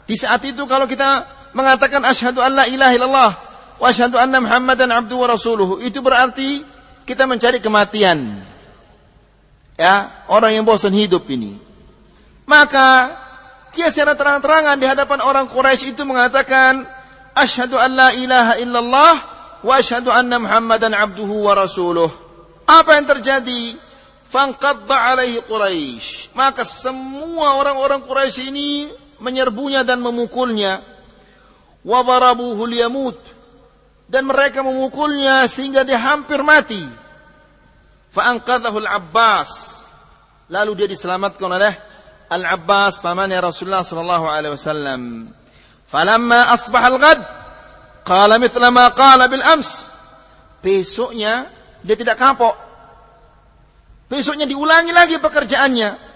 di 0.08 0.16
saat 0.18 0.42
itu 0.42 0.66
kalau 0.66 0.90
kita 0.90 1.26
mengatakan 1.54 2.02
asyhadu 2.02 2.42
alla 2.42 2.66
ilaha 2.66 2.92
illallah 2.96 3.30
wa 3.78 3.86
asyhadu 3.86 4.18
anna 4.18 4.42
Muhammadan 4.42 4.90
abdu 4.90 5.14
wa 5.14 5.30
rasuluhu, 5.30 5.78
itu 5.78 6.02
berarti 6.02 6.66
kita 7.06 7.24
mencari 7.24 7.62
kematian. 7.62 8.42
Ya, 9.78 10.26
orang 10.26 10.58
yang 10.58 10.66
bosan 10.66 10.90
hidup 10.90 11.22
ini. 11.30 11.54
Maka 12.50 13.14
dia 13.70 13.94
secara 13.94 14.18
terang-terangan 14.18 14.74
di 14.74 14.90
hadapan 14.90 15.22
orang 15.22 15.46
Quraisy 15.46 15.94
itu 15.94 16.02
mengatakan 16.02 16.82
asyhadu 17.38 17.78
alla 17.78 18.10
ilaha 18.10 18.58
illallah 18.58 19.37
wa 19.62 19.72
asyhadu 19.78 20.12
anna 20.12 20.38
Muhammadan 20.38 20.94
abduhu 20.94 21.46
wa 21.48 21.54
rasuluh. 21.58 22.10
Apa 22.68 23.00
yang 23.00 23.06
terjadi? 23.08 23.76
Fangqadda 24.28 25.16
alaihi 25.16 25.40
Quraisy. 25.40 26.36
Maka 26.36 26.62
semua 26.62 27.56
orang-orang 27.56 28.04
Quraisy 28.04 28.52
ini 28.52 28.92
menyerbunya 29.18 29.82
dan 29.88 30.04
memukulnya. 30.04 30.84
Wabarabuhu 31.80 32.62
liyamut. 32.68 33.16
Dan 34.08 34.28
mereka 34.28 34.60
memukulnya 34.60 35.48
sehingga 35.48 35.84
dia 35.84 35.96
hampir 35.96 36.44
mati. 36.44 36.84
Fa'angkadahu 38.12 38.84
al-Abbas. 38.84 39.80
Lalu 40.48 40.84
dia 40.84 40.88
diselamatkan 40.88 41.48
oleh 41.48 41.72
Al-Abbas 42.28 43.00
pamannya 43.00 43.40
Rasulullah 43.40 43.80
sallallahu 43.80 44.28
alaihi 44.28 44.52
wasallam. 44.52 45.32
Falamma 45.88 46.52
asbah 46.52 46.84
al-ghad 46.84 47.20
qala 48.08 48.40
mithla 48.40 48.72
ma 48.72 48.88
qala 48.96 49.28
bil 49.28 49.44
ams. 49.44 49.84
Besoknya 50.64 51.52
dia 51.84 51.94
tidak 51.94 52.16
kapok. 52.16 52.56
Besoknya 54.08 54.48
diulangi 54.48 54.90
lagi 54.96 55.20
pekerjaannya. 55.20 56.08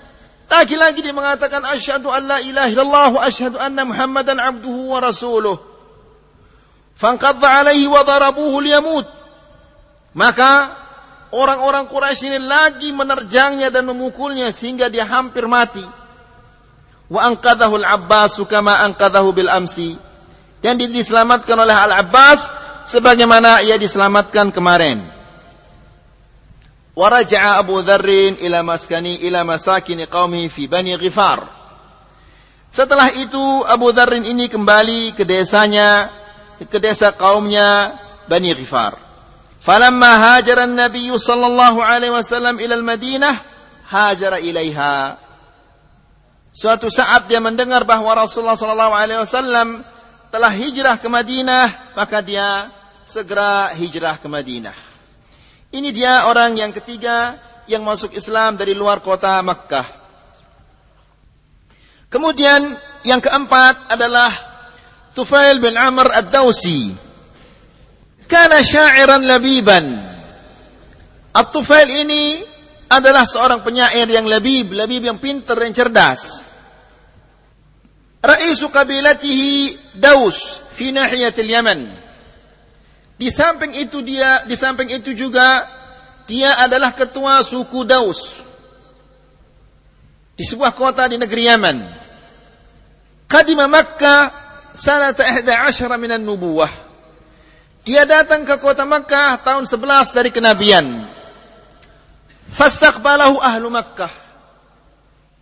Lagi-lagi 0.52 1.00
dia 1.00 1.16
mengatakan 1.16 1.64
asyhadu 1.64 2.12
an 2.12 2.28
la 2.28 2.38
ilaha 2.44 2.68
illallah 2.68 3.09
wa 3.16 3.20
asyhadu 3.24 3.57
anna 3.57 3.88
Muhammadan 3.88 4.37
abduhu 4.37 4.92
wa 4.92 5.00
rasuluh. 5.00 5.57
Fanqadha 6.92 7.64
alaihi 7.64 7.88
wa 7.88 8.05
darabuhu 8.05 8.61
liyamut. 8.61 9.09
Maka 10.12 10.76
orang-orang 11.33 11.88
Quraisy 11.88 12.28
ini 12.28 12.38
lagi 12.44 12.92
menerjangnya 12.92 13.72
dan 13.72 13.88
memukulnya 13.88 14.52
sehingga 14.52 14.92
dia 14.92 15.09
hampir 15.09 15.48
mati. 15.48 15.85
Wa 17.09 17.33
anqadahu 17.33 17.81
al-Abbas 17.81 18.37
kama 18.44 18.76
anqadahu 18.85 19.33
bil 19.33 19.48
amsi 19.48 19.96
yang 20.62 20.79
diselamatkan 20.79 21.59
oleh 21.59 21.75
Al-Abbas 21.75 22.46
sebagaimana 22.87 23.61
ia 23.66 23.75
diselamatkan 23.75 24.55
kemarin. 24.55 25.03
Waraja'a 26.92 27.57
Abu 27.57 27.81
Dharrin 27.83 28.37
ila 28.38 28.61
maskani 28.62 29.25
ila 29.27 29.42
masakini 29.42 30.07
qaumihi 30.07 30.48
fi 30.53 30.68
Bani 30.68 30.94
Ghifar. 31.01 31.44
Setelah 32.72 33.12
itu 33.12 33.64
Abu 33.68 33.92
Dharrin 33.92 34.25
ini 34.25 34.48
kembali 34.48 35.12
ke 35.12 35.29
desanya, 35.29 36.09
ke 36.62 36.79
desa 36.81 37.12
kaumnya 37.12 37.96
Bani 38.29 38.53
Ghifar. 38.57 38.96
Falamma 39.61 40.37
hajara 40.37 40.64
an-nabiy 40.64 41.12
sallallahu 41.16 41.81
alaihi 41.81 42.12
wasallam 42.12 42.61
ila 42.61 42.75
al-Madinah, 42.77 43.35
hajara 43.88 44.40
ilaiha. 44.40 45.16
Suatu 46.53 46.92
saat 46.92 47.25
dia 47.29 47.40
mendengar 47.40 47.88
bahwa 47.88 48.12
Rasulullah 48.12 48.59
sallallahu 48.59 48.92
alaihi 48.92 49.20
wasallam 49.25 49.81
telah 50.33 50.49
hijrah 50.49 50.97
ke 50.97 51.05
Madinah, 51.12 51.92
maka 51.92 52.25
dia 52.25 52.73
segera 53.05 53.68
hijrah 53.77 54.16
ke 54.16 54.25
Madinah. 54.25 54.73
Ini 55.68 55.92
dia 55.92 56.25
orang 56.25 56.57
yang 56.57 56.73
ketiga 56.73 57.37
yang 57.68 57.85
masuk 57.85 58.16
Islam 58.16 58.57
dari 58.57 58.73
luar 58.73 59.05
kota 59.05 59.37
Makkah. 59.45 60.01
Kemudian 62.09 62.77
yang 63.05 63.21
keempat 63.21 63.92
adalah 63.92 64.33
Tufail 65.12 65.61
bin 65.61 65.77
Amr 65.77 66.09
Ad-Dawsi. 66.12 66.97
Kana 68.25 68.64
syairan 68.64 69.29
labiban. 69.29 69.85
At-Tufail 71.33 71.88
ini 72.09 72.40
adalah 72.88 73.25
seorang 73.25 73.61
penyair 73.64 74.09
yang 74.09 74.25
labib, 74.25 74.73
labib 74.73 75.05
yang 75.05 75.21
pintar 75.21 75.61
dan 75.61 75.73
cerdas. 75.73 76.41
Raisu 78.22 78.70
kabilatihi 78.70 79.74
Daus 79.98 80.62
fi 80.70 80.94
nahiyatil 80.94 81.50
Yaman. 81.50 81.80
Di 83.18 83.28
samping 83.35 83.74
itu 83.74 83.98
dia, 83.98 84.46
di 84.46 84.54
samping 84.54 84.94
itu 84.94 85.11
juga 85.11 85.66
dia 86.30 86.54
adalah 86.62 86.94
ketua 86.94 87.42
suku 87.42 87.82
Daus 87.82 88.46
di 90.38 90.46
sebuah 90.46 90.70
kota 90.74 91.11
di 91.11 91.18
negeri 91.18 91.50
Yaman. 91.50 91.78
Qadima 93.26 93.66
Makkah 93.66 94.30
sanata 94.70 95.26
11 95.26 95.98
minan 95.98 96.22
nubuwah. 96.22 96.70
Dia 97.82 98.06
datang 98.06 98.46
ke 98.46 98.54
kota 98.62 98.87
Makkah 98.87 99.42
tahun 99.42 99.66
11 99.66 100.14
dari 100.14 100.30
kenabian. 100.30 101.11
Fastaqbalahu 102.54 103.42
ahlu 103.42 103.66
Makkah. 103.66 104.12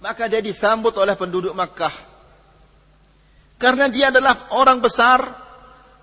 Maka 0.01 0.25
dia 0.33 0.41
disambut 0.41 0.97
oleh 0.97 1.13
penduduk 1.13 1.53
Makkah. 1.53 2.10
Karena 3.61 3.93
dia 3.93 4.09
adalah 4.09 4.49
orang 4.57 4.81
besar 4.81 5.21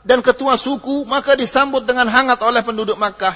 dan 0.06 0.22
ketua 0.22 0.54
suku 0.56 1.02
maka 1.10 1.34
disambut 1.34 1.82
dengan 1.82 2.06
hangat 2.06 2.38
oleh 2.46 2.62
penduduk 2.62 2.96
Makkah. 3.02 3.34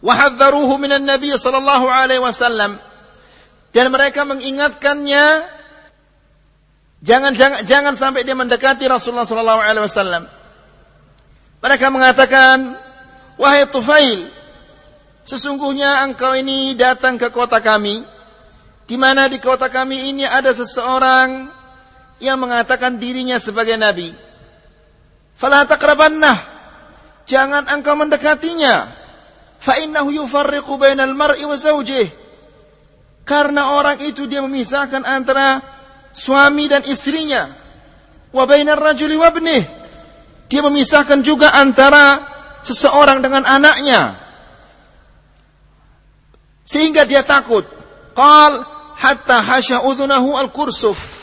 Wahadzaruhu 0.00 0.72
minan 0.80 1.04
Nabi 1.04 1.36
sallallahu 1.36 1.86
alaihi 1.86 2.24
wasallam. 2.24 2.80
Dan 3.76 3.92
mereka 3.92 4.24
mengingatkannya 4.24 5.46
jangan 7.04 7.32
jangan 7.36 7.60
jangan 7.68 7.94
sampai 7.94 8.24
dia 8.24 8.32
mendekati 8.32 8.88
Rasulullah 8.88 9.28
sallallahu 9.28 9.60
alaihi 9.60 9.84
wasallam. 9.84 10.24
Mereka 11.60 11.86
mengatakan 11.92 12.74
Wahai 13.36 13.64
Tufail, 13.68 14.28
sesungguhnya 15.24 16.04
engkau 16.04 16.36
ini 16.36 16.76
datang 16.76 17.16
ke 17.16 17.32
kota 17.32 17.62
kami, 17.64 18.04
di 18.84 18.96
mana 18.98 19.30
di 19.30 19.40
kota 19.40 19.72
kami 19.72 20.12
ini 20.12 20.28
ada 20.28 20.52
seseorang 20.52 21.48
yang 22.22 22.38
mengatakan 22.38 23.02
dirinya 23.02 23.42
sebagai 23.42 23.74
nabi. 23.74 24.14
Fala 25.34 25.66
taqrabannah, 25.66 26.38
jangan 27.26 27.66
engkau 27.66 27.98
mendekatinya. 27.98 28.94
Fa 29.58 29.74
innahu 29.82 30.14
yufarriqu 30.14 30.78
bainal 30.78 31.18
mar'i 31.18 31.42
wa 31.42 31.58
zawjih. 31.58 32.06
Karena 33.26 33.74
orang 33.74 34.02
itu 34.02 34.26
dia 34.30 34.42
memisahkan 34.42 35.02
antara 35.02 35.62
suami 36.14 36.70
dan 36.70 36.86
istrinya. 36.86 37.50
Wa 38.30 38.46
bainar 38.46 38.78
rajuli 38.78 39.18
wa 39.18 39.30
ibnih. 39.30 39.62
Dia 40.46 40.62
memisahkan 40.62 41.22
juga 41.22 41.54
antara 41.54 42.22
seseorang 42.62 43.22
dengan 43.22 43.46
anaknya. 43.46 44.18
Sehingga 46.66 47.06
dia 47.06 47.22
takut. 47.22 47.66
Qal 48.14 48.66
hatta 48.98 49.38
hasya 49.42 49.86
udhunahu 49.86 50.34
al-kursuf. 50.34 51.21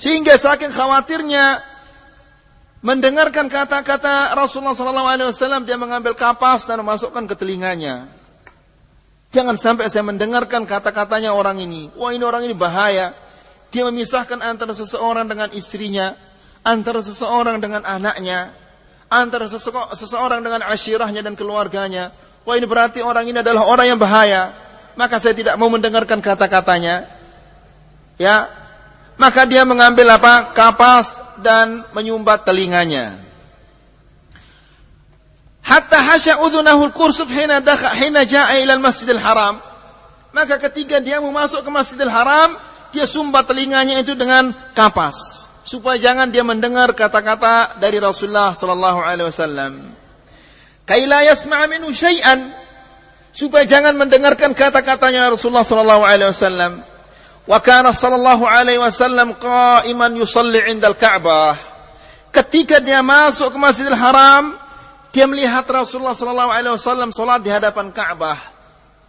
Sehingga 0.00 0.40
saking 0.40 0.72
khawatirnya 0.72 1.60
mendengarkan 2.80 3.52
kata-kata 3.52 4.32
Rasulullah 4.32 4.72
SAW, 4.72 5.68
dia 5.68 5.76
mengambil 5.76 6.16
kapas 6.16 6.64
dan 6.64 6.80
memasukkan 6.80 7.28
ke 7.28 7.36
telinganya. 7.36 8.08
Jangan 9.30 9.60
sampai 9.60 9.92
saya 9.92 10.02
mendengarkan 10.02 10.64
kata-katanya 10.64 11.36
orang 11.36 11.60
ini. 11.60 11.92
Wah 11.94 12.10
ini 12.16 12.24
orang 12.24 12.48
ini 12.48 12.56
bahaya. 12.56 13.12
Dia 13.70 13.86
memisahkan 13.86 14.40
antara 14.42 14.74
seseorang 14.74 15.28
dengan 15.28 15.52
istrinya, 15.54 16.18
antara 16.66 16.98
seseorang 16.98 17.62
dengan 17.62 17.86
anaknya, 17.86 18.56
antara 19.06 19.46
seseorang 19.94 20.42
dengan 20.42 20.66
asyirahnya 20.66 21.22
dan 21.22 21.38
keluarganya. 21.38 22.10
Wah 22.42 22.56
ini 22.56 22.66
berarti 22.66 23.04
orang 23.04 23.28
ini 23.28 23.44
adalah 23.44 23.68
orang 23.68 23.94
yang 23.94 24.00
bahaya. 24.00 24.56
Maka 24.98 25.22
saya 25.22 25.36
tidak 25.36 25.54
mau 25.60 25.70
mendengarkan 25.70 26.18
kata-katanya. 26.18 27.06
Ya, 28.18 28.59
maka 29.20 29.44
dia 29.44 29.68
mengambil 29.68 30.16
apa? 30.16 30.56
Kapas 30.56 31.20
dan 31.36 31.84
menyumbat 31.92 32.48
telinganya. 32.48 33.20
Hatta 35.60 36.00
hasya 36.00 36.40
udhunahu 36.40 36.88
al-kursuf 36.88 37.28
hina 37.28 37.60
dakha 37.60 37.92
hina 37.92 38.24
jaa 38.24 38.56
ila 38.64 38.80
al-Masjidil 38.80 39.20
Haram. 39.20 39.60
Maka 40.32 40.56
ketika 40.56 41.04
dia 41.04 41.20
mau 41.20 41.28
masuk 41.36 41.60
ke 41.60 41.70
Masjidil 41.70 42.08
Haram, 42.08 42.56
dia 42.96 43.04
sumbat 43.04 43.44
telinganya 43.44 44.00
itu 44.00 44.16
dengan 44.16 44.56
kapas 44.72 45.46
supaya 45.68 46.00
jangan 46.00 46.32
dia 46.32 46.42
mendengar 46.42 46.90
kata-kata 46.96 47.78
dari 47.78 48.00
Rasulullah 48.00 48.56
sallallahu 48.56 49.04
alaihi 49.04 49.28
wasallam. 49.28 49.72
Kaila 50.88 51.22
yasma' 51.22 51.70
minhu 51.70 51.92
syai'an 51.94 52.50
supaya 53.30 53.62
jangan 53.68 53.94
mendengarkan 53.94 54.56
kata-katanya 54.56 55.30
Rasulullah 55.30 55.62
sallallahu 55.62 56.02
alaihi 56.02 56.32
wasallam. 56.32 56.82
Wa 57.48 57.58
kana 57.60 57.92
sallallahu 57.92 58.44
alaihi 58.44 58.80
wasallam 58.80 59.36
qa'iman 59.36 60.12
yusalli 60.16 60.60
'inda 60.68 60.92
al-Ka'bah. 60.92 61.56
Ketika 62.30 62.78
dia 62.78 63.02
masuk 63.02 63.54
ke 63.54 63.58
Masjidil 63.58 63.96
Haram, 63.96 64.54
dia 65.10 65.26
melihat 65.26 65.66
Rasulullah 65.66 66.14
sallallahu 66.14 66.50
alaihi 66.52 66.74
wasallam 66.74 67.10
salat 67.10 67.42
di 67.42 67.50
hadapan 67.50 67.90
Ka'bah. 67.90 68.38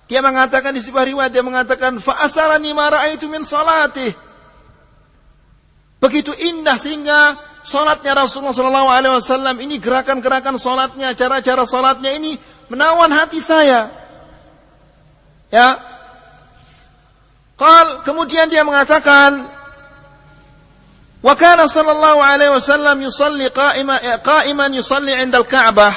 Dia 0.09 0.19
mengatakan 0.19 0.73
di 0.75 0.81
sebuah 0.81 1.07
riwayat 1.07 1.31
dia 1.31 1.45
mengatakan 1.45 2.01
fa 2.01 2.19
asarani 2.25 2.73
ma 2.73 2.89
ra'aitu 2.89 3.29
min 3.29 3.45
salatihi. 3.45 4.11
Begitu 6.01 6.33
indah 6.33 6.81
sehingga 6.81 7.37
salatnya 7.61 8.17
Rasulullah 8.17 8.57
sallallahu 8.57 8.89
alaihi 8.89 9.13
wasallam 9.21 9.55
ini 9.61 9.77
gerakan-gerakan 9.77 10.57
salatnya, 10.57 11.13
cara-cara 11.13 11.61
salatnya 11.69 12.09
ini 12.17 12.41
menawan 12.73 13.13
hati 13.13 13.37
saya. 13.37 13.93
Ya, 15.53 15.77
Qal 17.61 18.01
kemudian 18.01 18.49
dia 18.49 18.65
mengatakan 18.65 19.45
Wa 21.21 21.37
sallallahu 21.37 22.17
alaihi 22.17 22.49
wasallam 22.49 22.97
yusalli 23.05 23.45
qa'iman 23.53 24.01
qa'iman 24.25 24.73
yusalli 24.73 25.13
'inda 25.13 25.45
al-Ka'bah. 25.45 25.93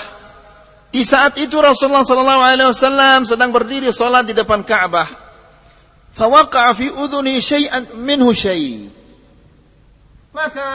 Di 0.92 1.00
saat 1.00 1.40
itu 1.40 1.56
Rasulullah 1.64 2.04
sallallahu 2.04 2.42
alaihi 2.44 2.68
wasallam 2.68 3.24
sedang 3.24 3.48
berdiri 3.48 3.88
salat 3.88 4.28
di 4.28 4.36
depan 4.36 4.60
Ka'bah. 4.60 5.08
Fawaqa'a 6.12 6.76
fi 6.76 6.92
udhuni 6.92 7.40
syai'an 7.40 7.96
minhu 7.96 8.36
syai'. 8.36 8.92
Maka 10.36 10.68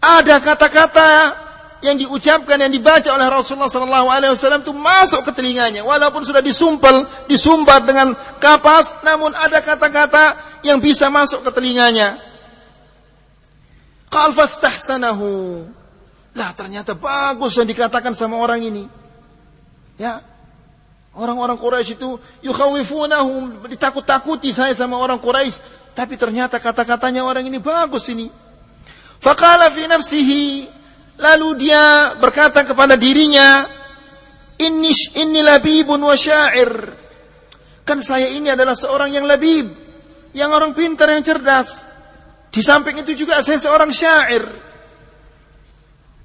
ada 0.00 0.36
kata-kata 0.40 1.10
yang 1.82 1.98
diucapkan 1.98 2.56
yang 2.62 2.70
dibaca 2.70 3.10
oleh 3.10 3.26
Rasulullah 3.26 3.66
sallallahu 3.66 4.06
alaihi 4.06 4.32
wasallam 4.32 4.62
itu 4.62 4.70
masuk 4.70 5.26
ke 5.26 5.34
telinganya 5.34 5.82
walaupun 5.82 6.22
sudah 6.22 6.38
disumpel, 6.38 7.10
disumbat 7.26 7.82
dengan 7.82 8.14
kapas 8.38 9.02
namun 9.02 9.34
ada 9.34 9.58
kata-kata 9.58 10.38
yang 10.62 10.78
bisa 10.78 11.10
masuk 11.10 11.42
ke 11.42 11.50
telinganya. 11.50 12.22
Qal 14.06 14.30
fastahsanahu. 14.30 15.66
Lah 16.32 16.50
ternyata 16.54 16.94
bagus 16.94 17.58
yang 17.58 17.66
dikatakan 17.66 18.14
sama 18.14 18.38
orang 18.38 18.62
ini. 18.62 18.84
Ya. 19.98 20.22
Orang-orang 21.12 21.60
Quraisy 21.60 22.00
itu 22.00 22.16
yukhawifunahum 22.40 23.68
ditakut-takuti 23.68 24.48
saya 24.48 24.72
sama 24.72 24.96
orang 24.96 25.20
Quraisy, 25.20 25.60
tapi 25.92 26.16
ternyata 26.16 26.56
kata-katanya 26.56 27.20
orang 27.20 27.44
ini 27.44 27.60
bagus 27.60 28.08
ini. 28.08 28.32
Faqala 29.20 29.68
fi 29.68 29.84
nafsihi 29.84 30.80
Lalu 31.20 31.48
dia 31.68 32.16
berkata 32.16 32.64
kepada 32.64 32.96
dirinya, 32.96 33.68
Inni, 34.62 34.92
inni 35.18 35.40
labibun 35.42 35.98
wa 35.98 36.14
syair. 36.14 36.70
Kan 37.82 37.98
saya 37.98 38.30
ini 38.30 38.52
adalah 38.52 38.78
seorang 38.78 39.10
yang 39.10 39.26
labib. 39.26 39.74
Yang 40.32 40.50
orang 40.54 40.72
pintar, 40.72 41.10
yang 41.10 41.24
cerdas. 41.26 41.82
Di 42.52 42.62
samping 42.62 43.00
itu 43.00 43.16
juga 43.16 43.42
saya 43.42 43.58
seorang 43.58 43.90
syair. 43.90 44.44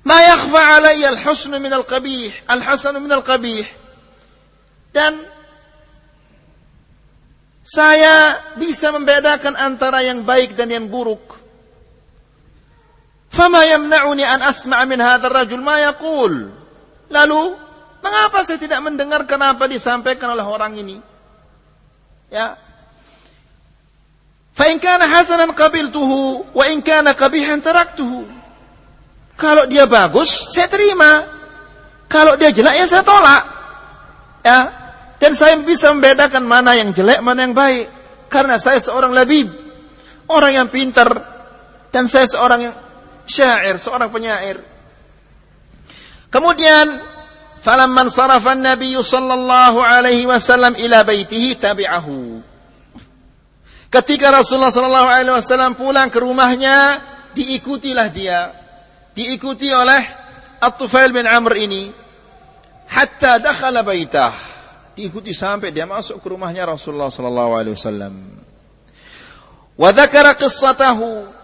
Ma 0.05 0.23
yakhfa 0.23 0.61
alaiya 0.79 1.17
al-husnu 1.17 1.57
min 1.57 1.73
al-qabih. 1.73 2.31
Al-hasanu 2.45 3.01
min 3.01 3.11
al-qabih. 3.11 3.65
Dan 4.93 5.23
saya 7.65 8.39
bisa 8.55 8.93
membedakan 8.95 9.57
antara 9.57 10.05
yang 10.05 10.23
baik 10.23 10.55
dan 10.55 10.71
yang 10.71 10.87
buruk. 10.87 11.36
Fama 13.37 13.61
yamna'uni 13.69 14.25
an 14.25 14.41
asma' 14.41 14.81
min 14.89 14.97
hadzal 14.97 15.29
rajul 15.29 15.61
ma 15.61 15.77
yaqul. 15.77 16.49
Lalu, 17.13 17.41
mengapa 18.01 18.41
saya 18.41 18.57
tidak 18.57 18.81
mendengarkan 18.81 19.37
apa 19.45 19.69
disampaikan 19.69 20.33
oleh 20.33 20.41
orang 20.41 20.73
ini? 20.73 20.97
Ya. 22.33 22.57
Fa 24.57 24.65
in 24.73 24.81
kana 24.81 25.05
hasanan 25.05 25.53
qabiltuhu 25.53 26.49
wa 26.49 26.65
in 26.65 26.81
kana 26.81 27.13
qabihan 27.13 27.61
taraktuhu. 27.61 28.25
Kalau 29.37 29.69
dia 29.69 29.85
bagus, 29.85 30.49
saya 30.49 30.65
terima. 30.65 31.29
Kalau 32.09 32.33
dia 32.41 32.49
jelek 32.49 32.73
ya 32.73 32.85
saya 32.89 33.05
tolak. 33.05 33.43
Ya. 34.41 34.59
Dan 35.21 35.37
saya 35.37 35.61
bisa 35.61 35.93
membedakan 35.93 36.41
mana 36.41 36.73
yang 36.73 36.89
jelek, 36.89 37.21
mana 37.21 37.45
yang 37.45 37.53
baik. 37.53 37.85
Karena 38.33 38.57
saya 38.57 38.81
seorang 38.81 39.13
labib. 39.13 39.45
Orang 40.25 40.57
yang 40.57 40.67
pintar. 40.73 41.05
Dan 41.93 42.09
saya 42.09 42.25
seorang 42.25 42.59
yang 42.65 42.75
syair, 43.27 43.75
seorang 43.77 44.09
penyair. 44.09 44.63
Kemudian 46.27 46.99
falamman 47.63 48.07
sarafa 48.11 48.55
an-nabiy 48.55 48.95
sallallahu 48.99 49.79
alaihi 49.79 50.27
wasallam 50.27 50.75
ila 50.75 51.03
baitihi 51.03 51.55
tabi'ahu. 51.59 52.43
Ketika 53.87 54.35
Rasulullah 54.35 54.71
sallallahu 54.71 55.07
alaihi 55.07 55.35
wasallam 55.35 55.75
pulang 55.79 56.11
ke 56.11 56.19
rumahnya, 56.19 56.99
diikutilah 57.31 58.07
dia. 58.11 58.51
Diikuti 59.15 59.71
oleh 59.71 60.03
At-Tufail 60.59 61.15
bin 61.15 61.23
Amr 61.23 61.53
ini 61.57 61.89
hatta 62.91 63.39
dakhala 63.39 63.81
baitah. 63.87 64.33
Diikuti 64.97 65.31
sampai 65.31 65.69
dia 65.69 65.85
masuk 65.85 66.19
ke 66.19 66.27
rumahnya 66.27 66.67
Rasulullah 66.67 67.13
sallallahu 67.13 67.51
alaihi 67.53 67.75
wasallam. 67.77 68.13
Wa 69.77 69.93
dzakara 69.93 70.33
qissatahu 70.33 71.36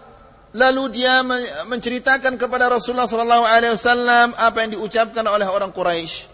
Lalu 0.54 1.02
dia 1.02 1.18
menceritakan 1.66 2.38
kepada 2.38 2.70
Rasulullah 2.70 3.10
sallallahu 3.10 3.42
alaihi 3.42 3.74
wasallam 3.74 4.38
apa 4.38 4.62
yang 4.62 4.78
diucapkan 4.78 5.26
oleh 5.26 5.50
orang 5.50 5.74
Quraisy 5.74 6.30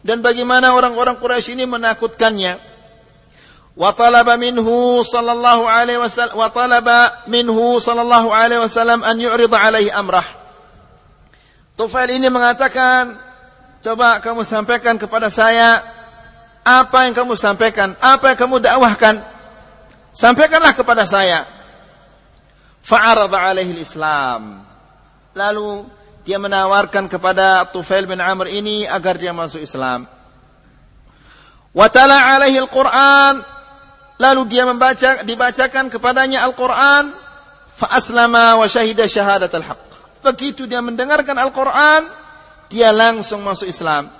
dan 0.00 0.24
bagaimana 0.24 0.72
orang-orang 0.72 1.20
Quraisy 1.20 1.56
ini 1.56 1.68
menakutkannya. 1.68 2.56
Wa 3.76 3.94
talaba 3.94 4.34
minhu 4.36 5.00
sallallahu 5.04 5.68
alaihi 5.68 6.00
wasallam 6.00 6.34
wa 6.36 6.48
talaba 6.50 7.24
minhu 7.30 7.78
sallallahu 7.78 8.32
alaihi 8.32 8.60
wasallam 8.64 9.04
an 9.04 9.16
yu'rida 9.20 9.56
alaihi 9.56 9.92
amrah. 9.92 10.24
Tufail 11.76 12.12
ini 12.12 12.28
mengatakan, 12.28 13.16
coba 13.80 14.20
kamu 14.20 14.44
sampaikan 14.44 14.98
kepada 15.00 15.32
saya 15.32 15.80
apa 16.60 17.08
yang 17.08 17.14
kamu 17.16 17.36
sampaikan, 17.36 17.96
apa 18.00 18.34
yang 18.34 18.38
kamu 18.40 18.56
dakwahkan. 18.60 19.24
Sampaikanlah 20.10 20.74
kepada 20.74 21.06
saya. 21.06 21.59
Fa'arada 22.80 23.36
alaihi 23.36 23.80
Islam. 23.80 24.64
Lalu 25.36 25.86
dia 26.24 26.36
menawarkan 26.36 27.08
kepada 27.08 27.64
Tufail 27.70 28.04
bin 28.04 28.20
Amr 28.20 28.50
ini 28.50 28.84
agar 28.84 29.16
dia 29.16 29.32
masuk 29.32 29.62
Islam. 29.62 30.04
Watala 31.70 32.34
alaihi 32.34 32.58
Al-Quran. 32.58 33.46
Lalu 34.20 34.42
dia 34.52 34.68
membaca, 34.68 35.24
dibacakan 35.24 35.88
kepadanya 35.88 36.44
Al-Quran. 36.44 37.14
Fa 37.72 37.88
aslama 37.96 38.60
wa 38.60 38.66
syahida 38.68 39.08
syahadat 39.08 39.48
al-haq. 39.56 39.80
Begitu 40.20 40.68
dia 40.68 40.84
mendengarkan 40.84 41.32
Al-Quran, 41.40 42.12
dia 42.68 42.92
langsung 42.92 43.40
masuk 43.40 43.66
Islam. 43.66 44.12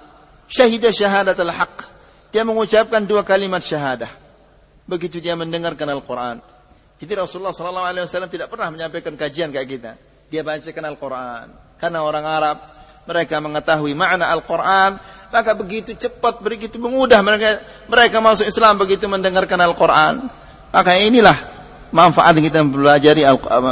Syahidah 0.50 0.90
syahadat 0.90 1.38
al-haq. 1.38 1.86
Dia 2.34 2.42
mengucapkan 2.42 3.04
dua 3.06 3.22
kalimat 3.22 3.62
syahadah. 3.62 4.10
Begitu 4.88 5.22
dia 5.22 5.38
mendengarkan 5.38 5.86
Al-Quran. 5.86 6.42
Jadi 7.00 7.12
Rasulullah 7.16 7.56
SAW 7.56 8.28
tidak 8.28 8.52
pernah 8.52 8.68
menyampaikan 8.68 9.16
kajian 9.16 9.48
kayak 9.48 9.68
kita. 9.68 9.92
Dia 10.28 10.44
bacakan 10.44 10.84
Al-Quran. 10.84 11.46
Karena 11.80 12.04
orang 12.04 12.24
Arab, 12.28 12.56
mereka 13.08 13.40
mengetahui 13.40 13.96
makna 13.96 14.28
Al-Quran, 14.28 15.00
maka 15.32 15.50
begitu 15.56 15.96
cepat, 15.96 16.44
begitu 16.44 16.76
mudah 16.76 17.24
mereka 17.24 17.64
mereka 17.88 18.20
masuk 18.20 18.46
Islam 18.46 18.76
begitu 18.76 19.08
mendengarkan 19.08 19.58
Al-Quran. 19.58 20.28
Maka 20.70 20.92
inilah 21.00 21.34
manfaat 21.90 22.38
kita 22.38 22.62
mempelajari 22.62 23.26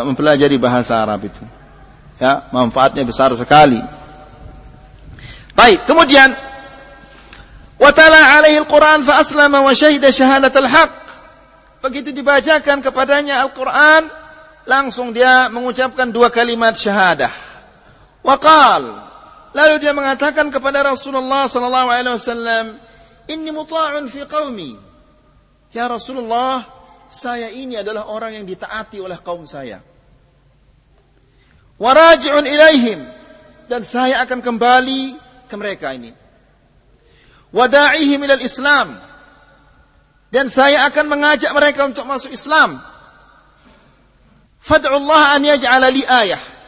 mempelajari 0.09 0.57
bahasa 0.59 0.99
Arab 0.99 1.29
itu. 1.29 1.43
Ya, 2.19 2.51
manfaatnya 2.51 3.07
besar 3.07 3.31
sekali. 3.39 3.79
Baik, 5.55 5.87
kemudian 5.87 6.35
watala 7.79 8.39
alaihi 8.39 8.59
al-Quran 8.59 9.07
fa 9.07 9.23
aslama 9.23 9.63
wa 9.63 9.71
syahida 9.71 10.11
syahadat 10.11 10.55
al-haq. 10.55 11.08
Begitu 11.79 12.11
dibacakan 12.11 12.83
kepadanya 12.83 13.47
Al-Quran, 13.47 14.11
langsung 14.67 15.15
dia 15.15 15.47
mengucapkan 15.47 16.11
dua 16.11 16.29
kalimat 16.29 16.75
syahadah. 16.75 17.31
Waqal. 18.27 19.07
Lalu 19.55 19.75
dia 19.81 19.95
mengatakan 19.95 20.53
kepada 20.53 20.85
Rasulullah 20.85 21.47
sallallahu 21.47 21.89
alaihi 21.89 22.19
wasallam, 22.19 22.65
"Inni 23.31 23.55
muta'un 23.55 24.05
fi 24.11 24.27
qaumi." 24.27 24.77
Ya 25.73 25.89
Rasulullah, 25.89 26.67
saya 27.09 27.49
ini 27.49 27.81
adalah 27.81 28.11
orang 28.11 28.37
yang 28.37 28.45
ditaati 28.45 29.01
oleh 29.01 29.17
kaum 29.25 29.49
saya. 29.49 29.81
Waraji'un 31.79 32.45
ilaihim 32.45 33.01
dan 33.71 33.87
saya 33.87 34.21
akan 34.27 34.43
kembali 34.43 35.17
ke 35.47 35.55
mereka 35.55 35.95
ini. 35.95 36.11
Wada'ihim 37.55 38.21
ilal 38.29 38.45
Islam 38.45 39.08
dan 40.29 40.53
saya 40.53 40.85
akan 40.89 41.07
mengajak 41.09 41.51
mereka 41.57 41.89
untuk 41.89 42.05
masuk 42.05 42.33
Islam. 42.33 42.81
Fad'u 44.59 44.91
Allah 44.91 45.23
an 45.39 45.43
yaj'ala 45.47 45.89
li 45.89 46.05
ayah 46.05 46.59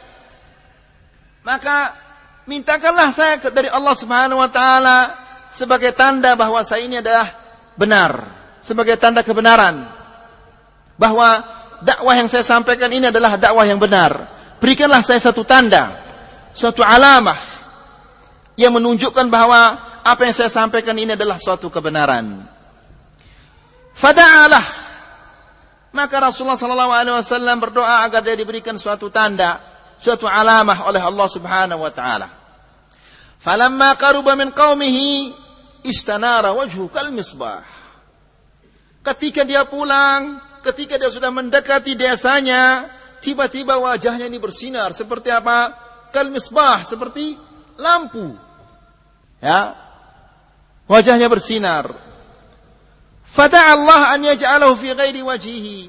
maka 1.41 1.97
mintakanlah 2.45 3.09
saya 3.09 3.41
dari 3.49 3.69
Allah 3.69 3.95
Subhanahu 3.97 4.37
wa 4.37 4.49
taala 4.49 4.97
sebagai 5.49 5.89
tanda 5.93 6.37
bahwa 6.37 6.61
saya 6.61 6.85
ini 6.85 7.01
adalah 7.01 7.27
benar, 7.73 8.29
sebagai 8.61 8.93
tanda 8.97 9.25
kebenaran. 9.25 9.89
Bahwa 11.01 11.41
dakwah 11.81 12.13
yang 12.13 12.29
saya 12.29 12.45
sampaikan 12.45 12.93
ini 12.93 13.09
adalah 13.09 13.41
dakwah 13.41 13.65
yang 13.65 13.81
benar. 13.81 14.29
Berikanlah 14.61 15.01
saya 15.01 15.17
satu 15.17 15.41
tanda, 15.41 15.97
suatu 16.53 16.85
alamah 16.85 17.41
yang 18.53 18.77
menunjukkan 18.77 19.25
bahwa 19.33 19.81
apa 20.05 20.21
yang 20.29 20.35
saya 20.37 20.53
sampaikan 20.53 20.93
ini 20.93 21.17
adalah 21.17 21.41
suatu 21.41 21.73
kebenaran. 21.73 22.45
Fada'alah 23.93 24.81
maka 25.91 26.23
Rasulullah 26.23 26.55
sallallahu 26.55 26.91
alaihi 26.95 27.15
wasallam 27.19 27.59
berdoa 27.59 28.07
agar 28.07 28.23
dia 28.23 28.35
diberikan 28.39 28.79
suatu 28.79 29.11
tanda 29.11 29.59
suatu 29.99 30.23
alamah 30.23 30.87
oleh 30.87 31.03
Allah 31.03 31.27
Subhanahu 31.27 31.83
wa 31.83 31.91
taala. 31.91 32.27
Falamma 33.37 33.99
qaruba 33.99 34.39
min 34.39 34.55
qaumihi 34.55 35.35
istanara 35.83 36.55
wajhu 36.55 36.87
kal 36.87 37.11
misbah. 37.11 37.61
Ketika 39.03 39.43
dia 39.43 39.67
pulang, 39.67 40.39
ketika 40.63 40.95
dia 40.95 41.09
sudah 41.11 41.33
mendekati 41.33 41.97
desanya, 41.97 42.87
tiba-tiba 43.19 43.75
wajahnya 43.81 44.29
ini 44.31 44.39
bersinar 44.39 44.95
seperti 44.95 45.33
apa? 45.33 45.73
Kal 46.13 46.31
misbah, 46.31 46.85
seperti 46.85 47.35
lampu. 47.81 48.37
Ya. 49.41 49.73
Wajahnya 50.85 51.27
bersinar. 51.27 52.10
Fada'a 53.31 53.79
Allah 53.79 54.01
an 54.11 54.19
yaj'alahu 54.27 54.75
fi 54.75 54.91
ghairi 54.91 55.23
wajhihi. 55.23 55.79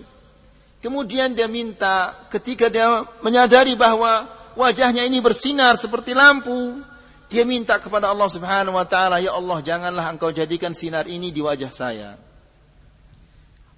Kemudian 0.78 1.35
dia 1.35 1.50
minta 1.50 2.14
ketika 2.31 2.70
dia 2.70 3.02
menyadari 3.18 3.74
bahwa 3.74 4.31
wajahnya 4.55 5.02
ini 5.02 5.18
bersinar 5.18 5.74
seperti 5.74 6.14
lampu, 6.14 6.78
dia 7.26 7.42
minta 7.42 7.83
kepada 7.83 8.14
Allah 8.14 8.31
Subhanahu 8.31 8.78
wa 8.78 8.87
taala, 8.87 9.18
"Ya 9.18 9.35
Allah, 9.35 9.59
janganlah 9.59 10.07
Engkau 10.14 10.31
jadikan 10.31 10.70
sinar 10.70 11.11
ini 11.11 11.35
di 11.35 11.42
wajah 11.42 11.70
saya." 11.74 12.14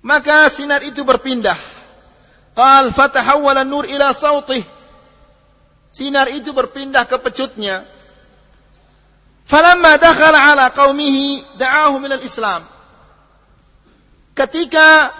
Maka 0.04 0.52
sinar 0.52 0.84
itu 0.84 1.00
berpindah. 1.00 1.56
Qal 2.52 2.92
fatahawwala 2.92 3.64
nur 3.64 3.88
ila 3.88 4.12
sautih. 4.12 4.60
Sinar 5.88 6.28
itu 6.28 6.52
berpindah 6.52 7.08
ke 7.08 7.16
pecutnya. 7.16 7.88
Falamma 9.48 9.96
dakhala 9.96 10.52
ala 10.52 10.68
qaumihi 10.68 11.56
da'ahum 11.56 12.04
ila 12.04 12.20
islam 12.20 12.73
Ketika 14.34 15.14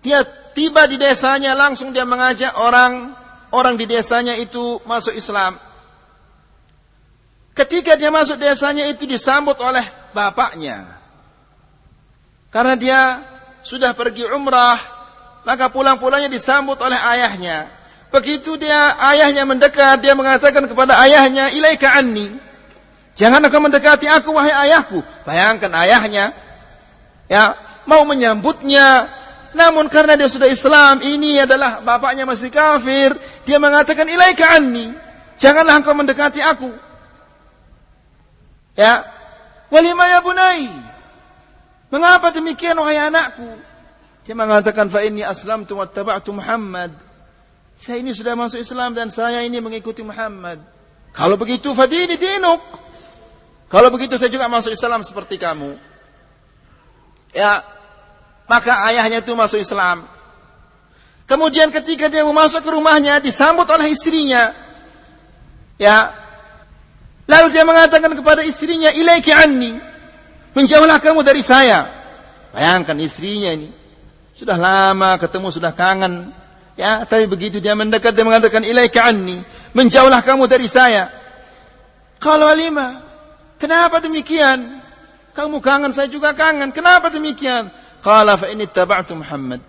dia 0.00 0.24
tiba 0.56 0.88
di 0.88 0.96
desanya 0.96 1.52
langsung 1.52 1.92
dia 1.92 2.08
mengajak 2.08 2.56
orang 2.56 3.12
orang 3.52 3.76
di 3.76 3.84
desanya 3.84 4.34
itu 4.36 4.80
masuk 4.88 5.12
Islam. 5.12 5.60
Ketika 7.54 7.94
dia 7.94 8.10
masuk 8.10 8.40
desanya 8.40 8.88
itu 8.90 9.06
disambut 9.06 9.54
oleh 9.62 9.84
bapaknya. 10.10 10.98
Karena 12.50 12.74
dia 12.74 13.00
sudah 13.62 13.94
pergi 13.94 14.26
umrah, 14.26 14.78
maka 15.46 15.70
pulang-pulangnya 15.70 16.26
disambut 16.26 16.78
oleh 16.82 16.98
ayahnya. 16.98 17.70
Begitu 18.10 18.58
dia 18.58 18.94
ayahnya 19.10 19.46
mendekat, 19.46 20.02
dia 20.02 20.14
mengatakan 20.18 20.66
kepada 20.66 20.98
ayahnya, 21.02 21.50
"Ilaika 21.54 21.94
anni." 21.94 22.30
Jangan 23.14 23.46
kau 23.46 23.62
mendekati 23.62 24.10
aku 24.10 24.34
wahai 24.34 24.50
ayahku. 24.50 25.02
Bayangkan 25.22 25.70
ayahnya 25.78 26.34
ya 27.30 27.54
mau 27.86 28.02
menyambutnya 28.04 29.08
namun 29.54 29.86
karena 29.86 30.18
dia 30.18 30.26
sudah 30.26 30.50
Islam, 30.50 30.98
ini 31.06 31.38
adalah 31.38 31.78
bapaknya 31.78 32.26
masih 32.26 32.50
kafir, 32.50 33.14
dia 33.46 33.62
mengatakan 33.62 34.02
ilaika 34.02 34.50
anni. 34.50 34.90
Janganlah 35.38 35.78
engkau 35.78 35.94
mendekati 35.94 36.42
aku. 36.42 36.74
Ya. 38.74 39.06
Walima 39.70 40.10
ya 40.10 40.18
bunai. 40.18 40.66
Mengapa 41.90 42.34
demikian 42.34 42.74
wahai 42.82 42.98
anakku? 42.98 43.46
Dia 44.26 44.34
mengatakan 44.34 44.90
fa 44.90 45.06
inni 45.06 45.22
aslamtu 45.22 45.78
wattaba'tu 45.78 46.34
Muhammad. 46.34 46.90
Saya 47.78 48.02
ini 48.02 48.10
sudah 48.10 48.34
masuk 48.34 48.58
Islam 48.58 48.94
dan 48.94 49.06
saya 49.06 49.42
ini 49.46 49.62
mengikuti 49.62 50.02
Muhammad. 50.02 50.58
Kalau 51.14 51.38
begitu 51.38 51.70
fadini 51.70 52.18
dinuk. 52.18 52.62
Kalau 53.70 53.90
begitu 53.94 54.18
saya 54.18 54.30
juga 54.30 54.50
masuk 54.50 54.74
Islam 54.74 55.06
seperti 55.06 55.38
kamu. 55.38 55.78
Ya, 57.34 57.66
maka 58.44 58.84
ayahnya 58.92 59.24
itu 59.24 59.32
masuk 59.32 59.60
Islam. 59.60 60.04
Kemudian 61.24 61.72
ketika 61.72 62.12
dia 62.12 62.20
mau 62.20 62.36
masuk 62.36 62.60
ke 62.60 62.70
rumahnya 62.70 63.16
disambut 63.16 63.64
oleh 63.64 63.88
istrinya. 63.88 64.52
Ya. 65.80 66.12
Lalu 67.24 67.56
dia 67.56 67.64
mengatakan 67.64 68.12
kepada 68.12 68.44
istrinya, 68.44 68.92
"Ilaiki 68.92 69.32
anni." 69.32 69.80
Menjauhlah 70.52 71.00
kamu 71.00 71.24
dari 71.24 71.40
saya. 71.40 71.88
Bayangkan 72.52 72.94
istrinya 73.00 73.56
ini. 73.56 73.72
Sudah 74.36 74.60
lama 74.60 75.16
ketemu, 75.16 75.48
sudah 75.48 75.72
kangen. 75.72 76.30
Ya, 76.76 77.02
tapi 77.08 77.24
begitu 77.24 77.58
dia 77.58 77.72
mendekat 77.72 78.12
dia 78.12 78.22
mengatakan, 78.28 78.60
"Ilaiki 78.60 79.00
anni." 79.00 79.40
Menjauhlah 79.72 80.20
kamu 80.20 80.44
dari 80.44 80.68
saya. 80.68 81.08
Kalau 82.20 82.44
Halimah, 82.44 83.00
kenapa 83.56 84.04
demikian? 84.04 84.84
Kamu 85.34 85.58
kangen, 85.64 85.90
saya 85.90 86.06
juga 86.06 86.36
kangen. 86.36 86.70
Kenapa 86.70 87.10
demikian? 87.10 87.72
Qala 88.04 88.36
fa 88.36 88.52
inni 88.52 88.68
taba'tu 88.68 89.16
Muhammad. 89.16 89.64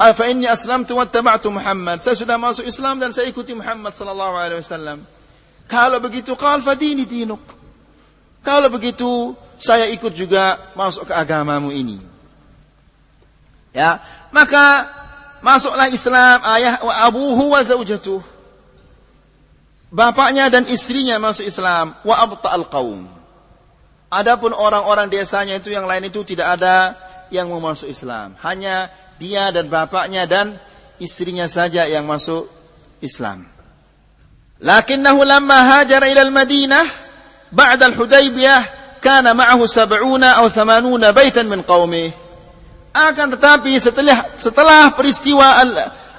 Fa 0.00 0.24
inni 0.24 0.48
aslamtu 0.48 0.96
wa 0.96 1.04
taba'tu 1.04 1.52
Muhammad. 1.52 2.00
Saya 2.00 2.16
sudah 2.16 2.40
masuk 2.40 2.64
Islam 2.64 2.96
dan 2.96 3.12
saya 3.12 3.28
ikuti 3.28 3.52
Muhammad 3.52 3.92
sallallahu 3.92 4.34
alaihi 4.40 4.64
wasallam. 4.64 5.04
Kalau 5.68 6.00
begitu 6.00 6.32
qal 6.32 6.64
fa 6.64 6.72
dini 6.72 7.04
dinuk. 7.04 7.44
Kalau 8.40 8.72
begitu 8.72 9.36
saya 9.60 9.86
ikut 9.92 10.16
juga 10.16 10.72
masuk 10.74 11.06
ke 11.06 11.14
agamamu 11.14 11.70
ini. 11.70 12.00
Ya, 13.70 14.00
maka 14.34 14.90
masuklah 15.44 15.86
Islam 15.92 16.40
ayah 16.56 16.80
wa 16.80 16.92
abuhu 17.04 17.52
wa 17.52 17.60
zaujatuh. 17.62 18.24
Bapaknya 19.92 20.48
dan 20.48 20.64
istrinya 20.72 21.20
masuk 21.20 21.44
Islam 21.44 21.92
wa 22.00 22.14
abta'al 22.16 22.64
qaum. 22.72 23.06
Adapun 24.12 24.56
orang-orang 24.56 25.08
desanya 25.12 25.56
itu 25.60 25.68
yang 25.68 25.84
lain 25.84 26.08
itu 26.08 26.20
tidak 26.24 26.56
ada 26.56 26.96
yang 27.32 27.48
mau 27.48 27.58
masuk 27.58 27.88
Islam. 27.88 28.36
Hanya 28.44 28.92
dia 29.16 29.48
dan 29.48 29.72
bapaknya 29.72 30.28
dan 30.28 30.60
istrinya 31.00 31.48
saja 31.48 31.88
yang 31.88 32.04
masuk 32.04 32.46
Islam. 33.00 33.48
lakinnahu 34.62 35.26
lamma 35.26 35.58
hajara 35.76 36.06
ila 36.06 36.22
al-Madinah 36.22 36.86
ba'da 37.50 37.90
al-Hudaybiyah 37.90 38.60
kana 39.02 39.34
ma'ahu 39.34 39.66
sab'una 39.66 40.38
atau 40.38 40.48
thamanuna 40.48 41.10
baitan 41.10 41.50
min 41.50 41.66
qaumih 41.66 42.14
akan 42.94 43.34
tetapi 43.34 43.74
setelah 43.82 44.38
setelah 44.38 44.94
peristiwa 44.94 45.58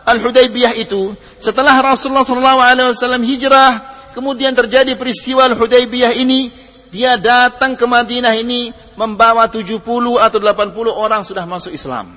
al-Hudaybiyah 0.03 0.75
itu 0.75 1.15
setelah 1.39 1.79
Rasulullah 1.79 2.27
SAW 2.27 3.23
hijrah 3.23 3.71
kemudian 4.11 4.51
terjadi 4.51 4.99
peristiwa 4.99 5.47
al-Hudaybiyah 5.47 6.11
ini 6.19 6.51
dia 6.93 7.17
datang 7.17 7.73
ke 7.73 7.89
Madinah 7.89 8.37
ini 8.37 8.69
membawa 8.93 9.49
70 9.49 9.81
atau 10.21 10.37
80 10.37 10.93
orang 10.93 11.25
sudah 11.25 11.41
masuk 11.49 11.73
Islam. 11.73 12.13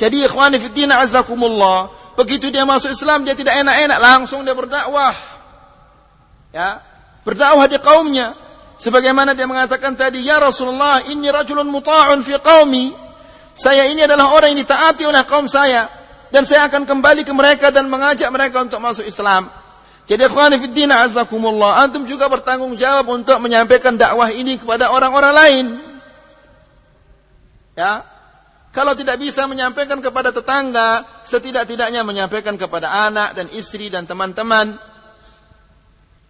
Jadi 0.00 0.24
ikhwani 0.24 0.56
fiddin 0.56 0.88
azakumullah, 0.88 1.92
begitu 2.16 2.48
dia 2.48 2.64
masuk 2.64 2.96
Islam 2.96 3.20
dia 3.28 3.36
tidak 3.36 3.60
enak-enak 3.60 3.98
langsung 4.00 4.40
dia 4.48 4.56
berdakwah. 4.56 5.12
Ya, 6.56 6.80
berdakwah 7.20 7.68
di 7.68 7.76
kaumnya. 7.84 8.32
Sebagaimana 8.80 9.36
dia 9.36 9.44
mengatakan 9.44 9.92
tadi, 9.92 10.24
"Ya 10.24 10.40
Rasulullah, 10.40 11.04
inni 11.06 11.28
rajulun 11.28 11.68
muta'un 11.68 12.24
fi 12.24 12.40
qaumi." 12.40 12.96
Saya 13.54 13.86
ini 13.86 14.02
adalah 14.02 14.34
orang 14.34 14.56
yang 14.56 14.66
ditaati 14.66 15.04
oleh 15.04 15.22
kaum 15.28 15.46
saya 15.46 15.86
dan 16.32 16.42
saya 16.42 16.66
akan 16.66 16.88
kembali 16.88 17.22
ke 17.22 17.30
mereka 17.30 17.70
dan 17.70 17.86
mengajak 17.86 18.26
mereka 18.34 18.66
untuk 18.66 18.82
masuk 18.82 19.06
Islam. 19.06 19.46
Jadi 20.04 20.20
ikhwani 20.28 20.60
fi 20.60 20.66
din 20.68 20.92
azakumullah, 20.92 21.80
antum 21.80 22.04
juga 22.04 22.28
bertanggung 22.28 22.76
jawab 22.76 23.08
untuk 23.08 23.40
menyampaikan 23.40 23.96
dakwah 23.96 24.28
ini 24.28 24.60
kepada 24.60 24.92
orang-orang 24.92 25.32
lain. 25.32 25.66
Ya. 27.72 28.04
Kalau 28.74 28.92
tidak 28.92 29.22
bisa 29.22 29.46
menyampaikan 29.46 30.02
kepada 30.02 30.34
tetangga, 30.34 31.06
setidak-tidaknya 31.24 32.02
menyampaikan 32.02 32.58
kepada 32.58 32.90
anak 33.06 33.38
dan 33.38 33.46
istri 33.54 33.88
dan 33.88 34.04
teman-teman. 34.04 34.76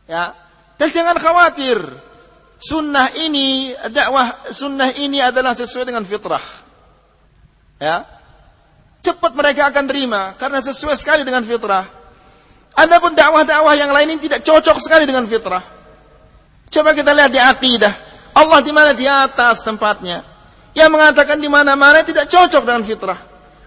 Ya. 0.06 0.36
Dan 0.78 0.88
jangan 0.92 1.16
khawatir. 1.18 1.80
Sunnah 2.60 3.10
ini, 3.16 3.74
dakwah 3.90 4.48
sunnah 4.54 4.94
ini 4.94 5.18
adalah 5.18 5.56
sesuai 5.56 5.88
dengan 5.88 6.06
fitrah. 6.06 6.44
Ya. 7.82 8.06
Cepat 9.02 9.34
mereka 9.34 9.68
akan 9.68 9.84
terima 9.84 10.22
karena 10.38 10.62
sesuai 10.62 10.94
sekali 10.94 11.26
dengan 11.26 11.42
fitrah. 11.42 12.03
Adapun 12.74 13.14
dakwah-dakwah 13.14 13.74
yang 13.78 13.94
lain 13.94 14.18
ini 14.18 14.20
tidak 14.26 14.42
cocok 14.42 14.82
sekali 14.82 15.06
dengan 15.06 15.22
fitrah. 15.30 15.62
Coba 16.74 16.90
kita 16.90 17.14
lihat 17.14 17.30
di 17.30 17.38
akidah. 17.38 17.94
Allah 18.34 18.58
di 18.58 18.74
mana 18.74 18.90
di 18.90 19.06
atas 19.06 19.62
tempatnya. 19.62 20.26
Yang 20.74 20.90
mengatakan 20.90 21.38
di 21.38 21.46
mana-mana 21.46 22.02
tidak 22.02 22.26
cocok 22.26 22.66
dengan 22.66 22.82
fitrah. 22.82 23.20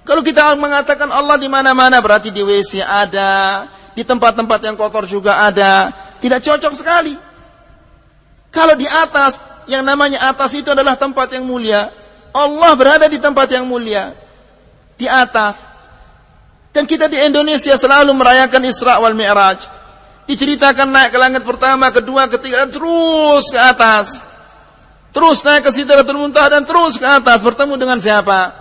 Kalau 0.04 0.20
kita 0.20 0.52
mengatakan 0.60 1.08
Allah 1.08 1.39
di 1.39 1.48
mana-mana 1.48 2.04
berarti 2.04 2.36
di 2.36 2.43
WC 2.43 2.84
ada, 2.84 3.67
di 3.96 4.04
tempat-tempat 4.04 4.60
yang 4.60 4.76
kotor 4.76 5.08
juga 5.08 5.39
ada, 5.39 5.91
tidak 6.20 6.43
cocok 6.43 6.74
sekali. 6.76 7.15
Kalau 8.52 8.76
di 8.76 8.88
atas, 8.88 9.39
yang 9.67 9.84
namanya 9.84 10.32
atas 10.32 10.56
itu 10.56 10.72
adalah 10.72 11.00
tempat 11.00 11.32
yang 11.32 11.48
mulia. 11.48 11.91
Allah 12.32 12.72
berada 12.76 13.08
di 13.08 13.20
tempat 13.20 13.52
yang 13.52 13.67
mulia. 13.67 14.15
Di 15.00 15.08
atas. 15.08 15.63
Dan 16.78 16.86
kita 16.86 17.10
di 17.10 17.18
Indonesia 17.18 17.74
selalu 17.74 18.13
merayakan 18.13 18.62
Isra 18.70 19.02
wal 19.02 19.18
Mi'raj. 19.18 19.66
Diceritakan 20.30 20.94
naik 20.94 21.10
ke 21.10 21.18
langit 21.18 21.42
pertama, 21.42 21.90
kedua, 21.90 22.30
ketiga, 22.30 22.62
dan 22.62 22.70
terus 22.70 23.50
ke 23.50 23.58
atas. 23.58 24.22
Terus 25.10 25.42
naik 25.42 25.66
ke 25.66 25.74
Sidratul 25.74 26.22
Muntaha 26.22 26.54
dan 26.54 26.62
terus 26.70 27.02
ke 27.02 27.08
atas. 27.10 27.42
Bertemu 27.42 27.82
dengan 27.82 27.98
siapa? 27.98 28.54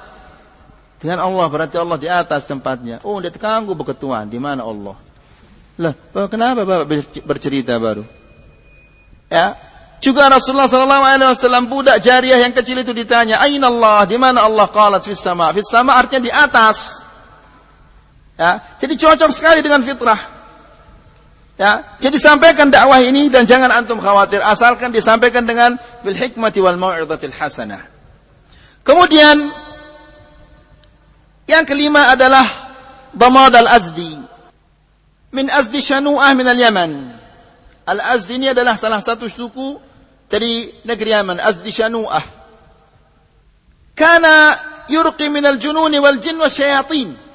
Dengan 0.97 1.29
Allah. 1.29 1.45
Berarti 1.53 1.77
Allah 1.77 2.01
di 2.01 2.09
atas 2.09 2.49
tempatnya. 2.49 3.05
Oh, 3.05 3.21
dia 3.21 3.29
terganggu 3.29 3.77
berketuan. 3.77 4.25
Di 4.33 4.41
mana 4.41 4.65
Allah? 4.65 4.97
Lah, 5.77 5.93
kenapa 6.33 6.65
Bapak 6.65 7.21
bercerita 7.21 7.77
baru? 7.77 8.09
Ya, 9.29 9.61
juga 10.01 10.33
Rasulullah 10.33 10.73
sallallahu 10.73 11.05
alaihi 11.05 11.29
wasallam 11.37 11.69
budak 11.69 12.01
jariah 12.01 12.41
yang 12.41 12.57
kecil 12.57 12.81
itu 12.81 12.97
ditanya, 12.97 13.45
"Aina 13.45 13.69
Allah?" 13.69 14.09
Di 14.09 14.17
mana 14.17 14.49
Allah? 14.49 14.65
Qalat 14.73 15.05
fis 15.05 15.21
sama. 15.21 15.53
Fis 15.53 15.69
sama 15.69 15.93
artinya 16.01 16.25
di 16.25 16.33
atas. 16.33 17.06
Ya, 18.37 18.61
jadi 18.77 18.95
cocok 19.01 19.33
sekali 19.33 19.65
dengan 19.65 19.81
fitrah. 19.81 20.21
Ya, 21.57 21.97
jadi 22.05 22.21
sampaikan 22.21 22.69
dakwah 22.69 23.01
ini 23.01 23.33
dan 23.33 23.49
jangan 23.49 23.73
antum 23.73 23.97
khawatir 23.97 24.45
asalkan 24.45 24.93
disampaikan 24.93 25.49
dengan 25.49 25.81
bil 26.05 26.13
hikmati 26.13 26.61
wal 26.61 26.77
mau'izatil 26.77 27.33
hasanah. 27.33 27.81
Kemudian 28.85 29.49
yang 31.49 31.65
kelima 31.65 32.13
adalah 32.13 32.45
Damad 33.17 33.57
al-Azdi. 33.57 34.21
Min 35.33 35.49
Azdi 35.49 35.81
Shanu'ah 35.81 36.37
min 36.37 36.45
al-Yaman. 36.45 36.93
Al-Azdi 37.89 38.37
ini 38.37 38.53
adalah 38.53 38.77
salah 38.77 39.01
satu 39.01 39.25
suku 39.25 39.81
dari 40.29 40.69
negeri 40.85 41.17
Yaman, 41.17 41.41
Azdi 41.41 41.73
Shanu'ah. 41.73 42.25
Kana 43.97 44.61
yurqi 44.93 45.33
min 45.33 45.49
al-jununi 45.49 45.97
wal 45.97 46.21
jin 46.21 46.37
wa 46.37 46.53
syayatin. 46.53 47.26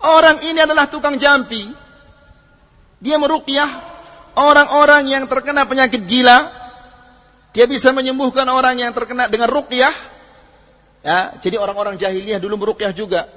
Orang 0.00 0.44
ini 0.44 0.60
adalah 0.60 0.86
tukang 0.88 1.16
jampi. 1.16 1.72
Dia 3.00 3.16
meruqyah 3.16 3.70
orang-orang 4.36 5.08
yang 5.08 5.24
terkena 5.24 5.64
penyakit 5.64 6.04
gila. 6.04 6.52
Dia 7.56 7.64
bisa 7.64 7.88
menyembuhkan 7.96 8.44
orang 8.52 8.76
yang 8.76 8.92
terkena 8.92 9.28
dengan 9.32 9.48
ruqyah. 9.48 9.94
Ya, 11.00 11.38
jadi 11.40 11.56
orang-orang 11.56 11.96
jahiliyah 11.96 12.36
dulu 12.36 12.60
meruqyah 12.60 12.92
juga. 12.92 13.30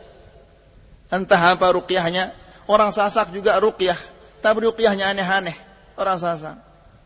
Entah 1.07 1.55
apa 1.55 1.71
ruqyahnya. 1.71 2.35
Orang 2.67 2.91
sasak 2.91 3.31
juga 3.31 3.55
ruqyah. 3.57 3.95
Tapi 4.43 4.67
ruqyahnya 4.67 5.15
aneh-aneh. 5.15 5.55
Orang 5.95 6.19
sasak. 6.19 6.59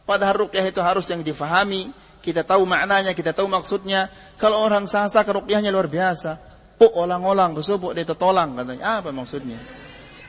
Padahal 0.04 0.48
ruqyah 0.48 0.66
itu 0.66 0.82
harus 0.82 1.06
yang 1.08 1.22
difahami. 1.22 1.94
Kita 2.24 2.42
tahu 2.42 2.64
maknanya, 2.66 3.12
kita 3.14 3.36
tahu 3.36 3.46
maksudnya. 3.52 4.10
Kalau 4.42 4.64
orang 4.64 4.90
sasak 4.90 5.30
ruqyahnya 5.30 5.70
luar 5.70 5.86
biasa. 5.86 6.40
Puk 6.84 7.00
olang-olang, 7.00 7.56
kesubuk 7.56 7.96
dia 7.96 8.04
tertolang 8.04 8.60
katanya. 8.60 9.00
Apa 9.00 9.16
maksudnya? 9.16 9.56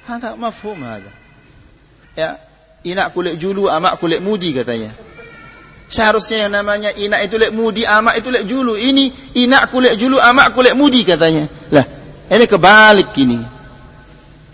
Agak 0.06 0.38
mafhum 0.38 0.78
ada. 0.86 1.10
Ya, 2.14 2.38
inak 2.86 3.10
kulit 3.10 3.42
julu, 3.42 3.66
amak 3.66 3.98
kulit 3.98 4.22
mudi 4.22 4.54
katanya. 4.54 4.94
Seharusnya 5.90 6.46
yang 6.46 6.54
namanya 6.54 6.94
inak 6.94 7.26
itu 7.26 7.42
lek 7.42 7.50
mudi, 7.50 7.82
amak 7.82 8.22
itu 8.22 8.30
lek 8.30 8.46
julu. 8.46 8.78
Ini 8.78 9.34
inak 9.34 9.74
kulit 9.74 9.98
julu, 9.98 10.22
amak 10.22 10.54
kulit 10.54 10.78
mudi 10.78 11.02
katanya. 11.02 11.50
Lah, 11.74 11.82
ini 12.30 12.46
kebalik 12.46 13.10
ini. 13.18 13.42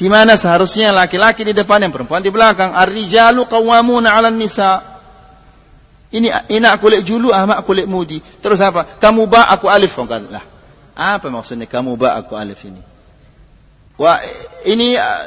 Di 0.00 0.08
mana 0.08 0.40
seharusnya 0.40 0.96
laki-laki 0.96 1.44
di 1.44 1.52
depan 1.52 1.84
yang 1.84 1.92
perempuan 1.92 2.24
di 2.24 2.32
belakang. 2.32 2.72
Ar-rijalu 2.72 3.44
qawwamuna 3.44 4.16
'alan 4.16 4.40
nisa. 4.40 5.04
Ini 6.08 6.48
inak 6.48 6.80
kulit 6.80 7.04
julu, 7.04 7.28
amak 7.28 7.60
kulit 7.68 7.84
mudi. 7.84 8.24
Terus 8.40 8.56
apa? 8.64 8.96
Kamu 8.96 9.28
ba, 9.28 9.52
aku 9.52 9.68
alif. 9.68 9.92
Lah, 10.00 10.40
apa 11.00 11.32
maksudnya 11.32 11.64
kamu 11.64 11.96
ba 11.96 12.20
aku 12.20 12.36
alif 12.36 12.60
ini? 12.68 12.84
Wah, 13.96 14.20
ini 14.68 15.00
uh, 15.00 15.24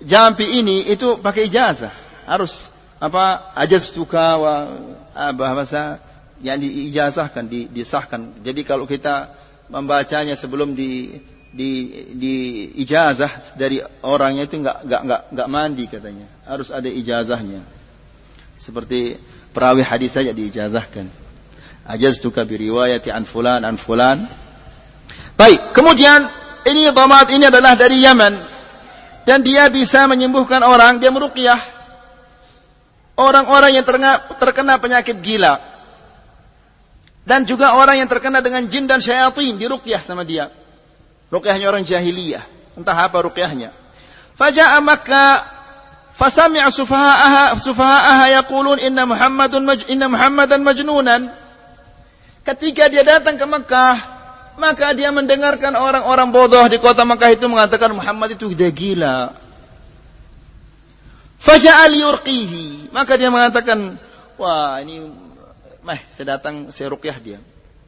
jampi 0.00 0.56
ini 0.56 0.88
itu 0.88 1.20
pakai 1.20 1.52
ijazah. 1.52 1.92
Harus 2.24 2.72
apa 2.96 3.52
tuka 3.92 4.40
wa 4.40 4.54
uh, 5.12 5.32
bahasa 5.36 6.00
yang 6.40 6.56
diijazahkan, 6.56 7.44
di, 7.44 7.68
disahkan. 7.68 8.40
Jadi 8.40 8.64
kalau 8.64 8.88
kita 8.88 9.36
membacanya 9.68 10.32
sebelum 10.32 10.72
di 10.72 11.20
di 11.56 11.70
di 12.16 12.34
ijazah 12.84 13.56
dari 13.56 13.80
orangnya 14.04 14.44
itu 14.44 14.60
enggak 14.60 14.84
enggak 14.84 15.00
enggak 15.04 15.22
enggak 15.32 15.48
mandi 15.48 15.84
katanya. 15.88 16.26
Harus 16.48 16.72
ada 16.72 16.88
ijazahnya. 16.88 17.60
Seperti 18.56 19.20
perawi 19.52 19.84
hadis 19.84 20.16
saja 20.16 20.32
diijazahkan. 20.32 21.08
Ajaztuka 21.84 22.48
bi 22.48 22.64
riwayati 22.64 23.12
an 23.12 23.28
fulan 23.28 23.64
an 23.64 23.76
fulan 23.76 24.45
Baik, 25.36 25.76
kemudian 25.76 26.32
ini 26.64 26.88
dhamat 26.88 27.28
ini 27.28 27.44
adalah 27.52 27.76
dari 27.76 28.00
Yaman 28.00 28.34
dan 29.28 29.44
dia 29.44 29.68
bisa 29.68 30.08
menyembuhkan 30.08 30.64
orang, 30.64 30.96
dia 30.96 31.12
meruqyah 31.12 31.60
orang-orang 33.20 33.76
yang 33.76 33.84
terkena, 33.84 34.80
penyakit 34.80 35.20
gila. 35.20 35.60
Dan 37.26 37.42
juga 37.42 37.74
orang 37.76 38.00
yang 38.00 38.08
terkena 38.08 38.38
dengan 38.38 38.64
jin 38.70 38.86
dan 38.86 39.02
syaitan 39.02 39.34
diruqyah 39.34 40.00
sama 40.00 40.22
dia. 40.22 40.48
Ruqyahnya 41.28 41.66
orang 41.66 41.82
jahiliyah, 41.82 42.46
entah 42.78 42.96
apa 42.96 43.18
ruqyahnya. 43.18 43.74
Faja'a 44.38 44.78
Makkah 44.78 45.42
fasami'a 46.14 46.70
sufaha'aha 46.70 47.58
sufaha'aha 47.60 48.24
yaqulun 48.40 48.78
inna 48.78 49.04
Muhammadun 49.04 49.68
inna 49.90 50.06
Muhammadan 50.06 50.62
majnunan. 50.62 51.34
Ketika 52.46 52.86
dia 52.86 53.02
datang 53.02 53.34
ke 53.34 53.42
Makkah, 53.42 54.15
maka 54.56 54.92
dia 54.96 55.12
mendengarkan 55.12 55.76
orang-orang 55.76 56.28
bodoh 56.32 56.64
di 56.68 56.80
kota 56.80 57.04
Makkah 57.04 57.32
itu 57.32 57.46
mengatakan 57.48 57.92
Muhammad 57.92 58.36
itu 58.36 58.52
dia 58.52 58.72
gila. 58.72 59.36
Faja'al 61.36 61.94
yurqihi. 61.94 62.90
Maka 62.90 63.14
dia 63.20 63.28
mengatakan, 63.28 64.00
wah 64.40 64.80
ini, 64.80 65.04
meh, 65.84 66.00
saya 66.08 66.36
datang, 66.36 66.72
saya 66.72 66.90
rukyah 66.90 67.16
dia. 67.20 67.38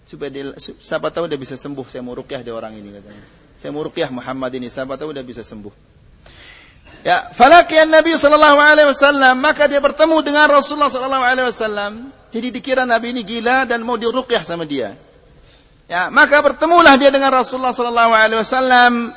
Supaya 0.04 0.28
dia, 0.32 0.52
siapa 0.60 1.08
tahu 1.08 1.28
dia 1.28 1.40
bisa 1.40 1.56
sembuh, 1.56 1.84
saya 1.88 2.04
mau 2.04 2.16
rukyah 2.16 2.40
dia 2.44 2.54
orang 2.54 2.76
ini 2.76 2.92
katanya. 2.94 3.24
Saya 3.58 3.74
mau 3.74 3.82
rukyah 3.82 4.08
Muhammad 4.12 4.52
ini, 4.54 4.68
siapa 4.70 4.94
tahu 4.94 5.10
dia 5.10 5.24
bisa 5.24 5.42
sembuh. 5.42 5.72
Ya, 7.02 7.30
falaqiyan 7.30 7.88
Nabi 7.88 8.18
sallallahu 8.18 8.58
alaihi 8.58 8.88
wasallam, 8.90 9.38
maka 9.38 9.70
dia 9.70 9.78
bertemu 9.78 10.18
dengan 10.20 10.50
Rasulullah 10.50 10.90
sallallahu 10.90 11.24
alaihi 11.24 11.46
wasallam. 11.48 11.92
Jadi 12.28 12.52
dikira 12.52 12.84
Nabi 12.84 13.16
ini 13.16 13.22
gila 13.24 13.64
dan 13.64 13.80
mau 13.80 13.96
diruqyah 13.96 14.42
sama 14.44 14.68
dia. 14.68 15.07
Ya, 15.88 16.12
maka 16.12 16.44
bertemulah 16.44 17.00
dia 17.00 17.08
dengan 17.08 17.32
Rasulullah 17.32 17.72
sallallahu 17.72 18.12
alaihi 18.12 18.40
wasallam. 18.44 19.16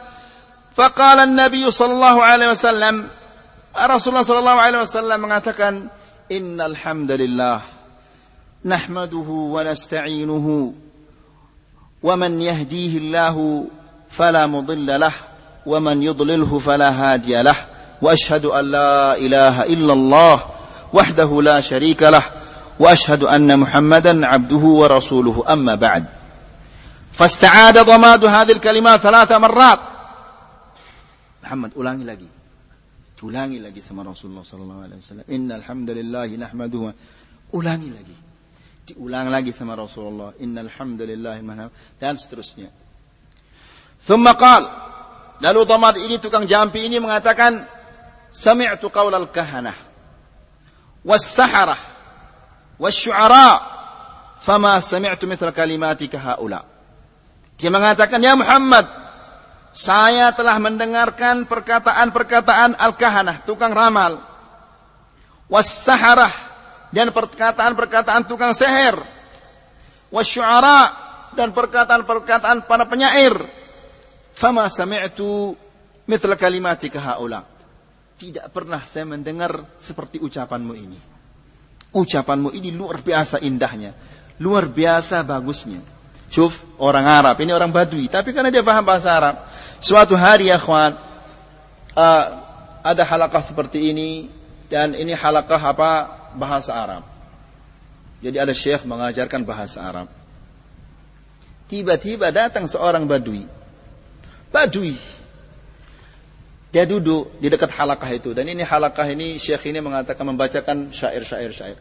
Faqala 0.71 1.27
an-nabiy 1.27 1.67
sallallahu 1.67 2.23
alaihi 2.23 2.55
wasallam 2.55 3.11
Rasulullah 3.75 4.23
sallallahu 4.23 4.59
alaihi 4.59 4.83
wasallam 4.83 5.19
mengatakan, 5.19 5.73
"Innal 6.27 6.75
hamdalillah 6.75 7.63
nahmaduhu 8.63 9.51
wa 9.51 9.67
nasta'inuhu 9.67 10.75
wa 11.99 12.13
man 12.15 12.39
yahdihillahu 12.39 13.67
fala 14.11 14.47
mudilla 14.47 14.95
lah 14.95 15.15
wa 15.67 15.75
man 15.79 15.99
yudlilhu 15.99 16.61
fala 16.61 16.91
hadiya 16.93 17.47
lah 17.47 17.57
wa 17.99 18.11
ashhadu 18.11 18.53
an 18.53 18.63
la 18.69 19.15
ilaha 19.17 19.65
illallah 19.67 20.37
wahdahu 20.93 21.41
la 21.41 21.59
syarika 21.59 22.11
lah 22.11 22.25
wa 22.79 22.91
ashhadu 22.91 23.27
anna 23.27 23.59
Muhammadan 23.59 24.23
'abduhu 24.23 24.83
wa 24.83 24.91
rasuluhu 24.91 25.43
amma 25.43 25.75
ba'du." 25.75 26.20
Fasta'ada 27.21 27.85
dhamadu 27.85 28.25
hadhil 28.25 28.57
kalimat 28.57 28.97
thalatha 28.97 29.37
marrat. 29.37 29.79
Muhammad 31.45 31.71
ulangi 31.77 32.01
lagi. 32.01 32.29
Ulangi 33.21 33.61
lagi 33.61 33.77
sama 33.85 34.01
Rasulullah 34.01 34.41
sallallahu 34.41 34.81
alaihi 34.81 34.99
wasallam. 35.05 35.27
Innal 35.29 35.61
hamdalillah 35.61 36.25
nahmaduhu. 36.41 36.89
Ulangi 37.53 37.93
lagi. 37.93 38.17
Diulang 38.89 39.29
lagi 39.29 39.53
sama 39.53 39.77
Rasulullah. 39.77 40.33
Innal 40.41 40.73
hamdalillah 40.73 41.37
dan 42.01 42.17
seterusnya. 42.17 42.73
Thumma 44.01 44.33
qal. 44.33 44.65
Lalu 45.45 45.61
dhamad 45.69 46.01
ini 46.01 46.17
tukang 46.17 46.49
jampi 46.49 46.89
ini 46.89 46.97
mengatakan 46.97 47.69
sami'tu 48.33 48.89
qaulal 48.89 49.29
kahanah 49.29 49.77
was 51.05 51.21
saharah 51.29 51.77
was 52.81 52.97
syu'ara 52.97 53.61
fama 54.41 54.81
sami'tu 54.81 55.29
mithla 55.29 55.53
kalimatika 55.53 56.17
haula. 56.17 56.70
Dia 57.61 57.69
mengatakan 57.69 58.17
ya 58.17 58.33
Muhammad 58.33 58.89
saya 59.71 60.33
telah 60.33 60.57
mendengarkan 60.57 61.45
perkataan-perkataan 61.45 62.75
al-kahanah 62.75 63.45
tukang 63.47 63.71
ramal 63.71 64.19
was-saharah 65.47 66.33
dan 66.91 67.13
perkataan-perkataan 67.15 68.27
tukang 68.27 68.51
seher 68.51 68.97
was-syu'ara 70.11 70.91
dan 71.37 71.55
perkataan-perkataan 71.55 72.67
para 72.67 72.83
penyair 72.89 73.39
Fama 74.31 74.67
sami'tu 74.71 75.55
mithla 76.07 76.39
kalimatika 76.39 76.99
haula. 77.13 77.43
Tidak 78.17 78.53
pernah 78.53 78.85
saya 78.85 79.05
mendengar 79.09 79.75
seperti 79.75 80.21
ucapanmu 80.21 80.73
ini. 80.77 80.99
Ucapanmu 81.91 82.53
ini 82.53 82.71
luar 82.71 83.01
biasa 83.01 83.41
indahnya. 83.41 83.91
Luar 84.39 84.69
biasa 84.69 85.25
bagusnya. 85.25 85.81
Syuf, 86.31 86.63
orang 86.79 87.03
Arab. 87.03 87.35
Ini 87.43 87.51
orang 87.51 87.75
Badui. 87.75 88.07
Tapi 88.07 88.31
karena 88.31 88.47
dia 88.47 88.63
paham 88.63 88.87
bahasa 88.87 89.11
Arab. 89.11 89.35
Suatu 89.83 90.15
hari 90.15 90.47
ya 90.47 90.55
kawan. 90.55 90.95
Uh, 91.91 92.23
ada 92.87 93.03
halakah 93.03 93.43
seperti 93.43 93.91
ini. 93.91 94.31
Dan 94.71 94.95
ini 94.95 95.11
halakah 95.11 95.59
apa? 95.59 95.91
Bahasa 96.39 96.71
Arab. 96.71 97.03
Jadi 98.23 98.39
ada 98.39 98.55
syekh 98.55 98.87
mengajarkan 98.87 99.43
bahasa 99.43 99.83
Arab. 99.83 100.07
Tiba-tiba 101.67 102.31
datang 102.31 102.63
seorang 102.63 103.03
Badui 103.03 103.43
Badui. 104.51 104.95
Dia 106.71 106.87
duduk 106.87 107.35
di 107.39 107.51
dekat 107.51 107.71
halakah 107.75 108.11
itu. 108.15 108.31
Dan 108.31 108.47
ini 108.47 108.63
halakah 108.63 109.07
ini, 109.11 109.35
syekh 109.35 109.71
ini 109.71 109.83
mengatakan 109.83 110.23
membacakan 110.23 110.95
syair-syair-syair. 110.95 111.75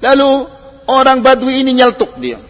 Lalu 0.00 0.30
orang 0.88 1.20
Badui 1.20 1.60
ini 1.60 1.76
nyeltuk 1.76 2.16
dia. 2.16 2.40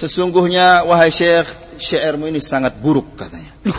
Sesungguhnya 0.00 0.88
wahai 0.88 1.12
syekh, 1.12 1.76
syairmu 1.76 2.24
ini 2.24 2.40
sangat 2.40 2.80
buruk 2.80 3.20
katanya. 3.20 3.52
Loh, 3.68 3.76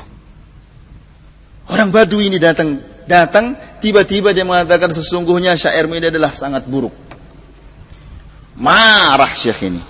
orang 1.66 1.90
Badui 1.90 2.30
ini 2.30 2.38
datang 2.38 2.78
datang 3.10 3.58
tiba-tiba 3.82 4.30
dia 4.30 4.46
mengatakan 4.46 4.94
sesungguhnya 4.94 5.58
syairmu 5.58 5.98
ini 5.98 6.14
adalah 6.14 6.30
sangat 6.30 6.70
buruk. 6.70 6.94
Marah 8.54 9.34
syekh 9.34 9.74
ini. 9.74 9.82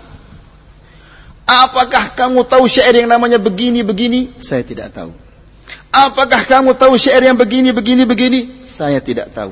Apakah 1.43 2.15
kamu 2.15 2.47
tahu 2.47 2.63
syair 2.63 2.95
yang 2.95 3.11
namanya 3.11 3.36
begini-begini? 3.36 4.39
Saya 4.39 4.63
tidak 4.63 4.95
tahu. 4.95 5.11
Apakah 5.91 6.47
kamu 6.47 6.79
tahu 6.79 6.95
syair 6.95 7.27
yang 7.27 7.36
begini-begini-begini? 7.36 8.63
Saya 8.63 9.03
tidak 9.03 9.36
tahu. 9.36 9.51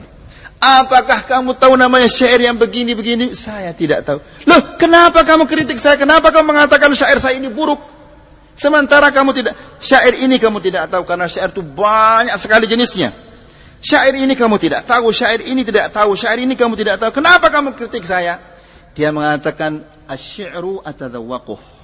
Apakah 0.60 1.24
kamu 1.24 1.56
tahu 1.56 1.80
namanya 1.80 2.12
syair 2.12 2.44
yang 2.44 2.60
begini-begini? 2.60 3.32
Saya 3.32 3.72
tidak 3.72 4.04
tahu. 4.04 4.20
Loh, 4.44 4.76
kenapa 4.76 5.24
kamu 5.24 5.48
kritik 5.48 5.80
saya? 5.80 5.96
Kenapa 5.96 6.36
kamu 6.36 6.52
mengatakan 6.52 6.92
syair 6.92 7.16
saya 7.16 7.40
ini 7.40 7.48
buruk? 7.48 7.80
Sementara 8.60 9.08
kamu 9.08 9.32
tidak, 9.32 9.56
syair 9.80 10.20
ini 10.20 10.36
kamu 10.36 10.60
tidak 10.60 10.92
tahu 10.92 11.08
karena 11.08 11.32
syair 11.32 11.48
itu 11.48 11.64
banyak 11.64 12.36
sekali 12.36 12.68
jenisnya. 12.68 13.16
Syair 13.80 14.12
ini 14.20 14.36
kamu 14.36 14.60
tidak 14.60 14.84
tahu, 14.84 15.16
syair 15.16 15.40
ini 15.48 15.64
tidak 15.64 15.96
tahu, 15.96 16.12
syair 16.20 16.44
ini 16.44 16.60
kamu 16.60 16.76
tidak 16.76 17.00
tahu. 17.00 17.24
Kenapa 17.24 17.48
kamu 17.48 17.72
kritik 17.80 18.04
saya? 18.04 18.36
Dia 18.92 19.16
mengatakan 19.16 19.80
asy-syi'ru 20.12 20.84
atadawwaquh 20.84 21.80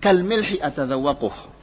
kalmilhi 0.00 0.58
atadawwaquh. 0.58 1.60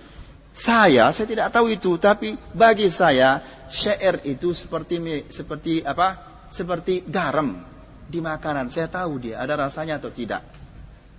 Saya, 0.58 1.14
saya 1.14 1.28
tidak 1.30 1.54
tahu 1.54 1.70
itu, 1.70 1.98
tapi 2.02 2.34
bagi 2.54 2.90
saya 2.90 3.42
syair 3.70 4.22
itu 4.26 4.54
seperti 4.54 4.98
seperti 5.30 5.86
apa? 5.86 6.37
Seperti 6.48 7.04
garam 7.08 7.60
di 8.08 8.20
makanan. 8.24 8.72
Saya 8.72 8.88
tahu 8.88 9.20
dia 9.20 9.44
ada 9.44 9.68
rasanya 9.68 10.00
atau 10.00 10.10
tidak. 10.10 10.42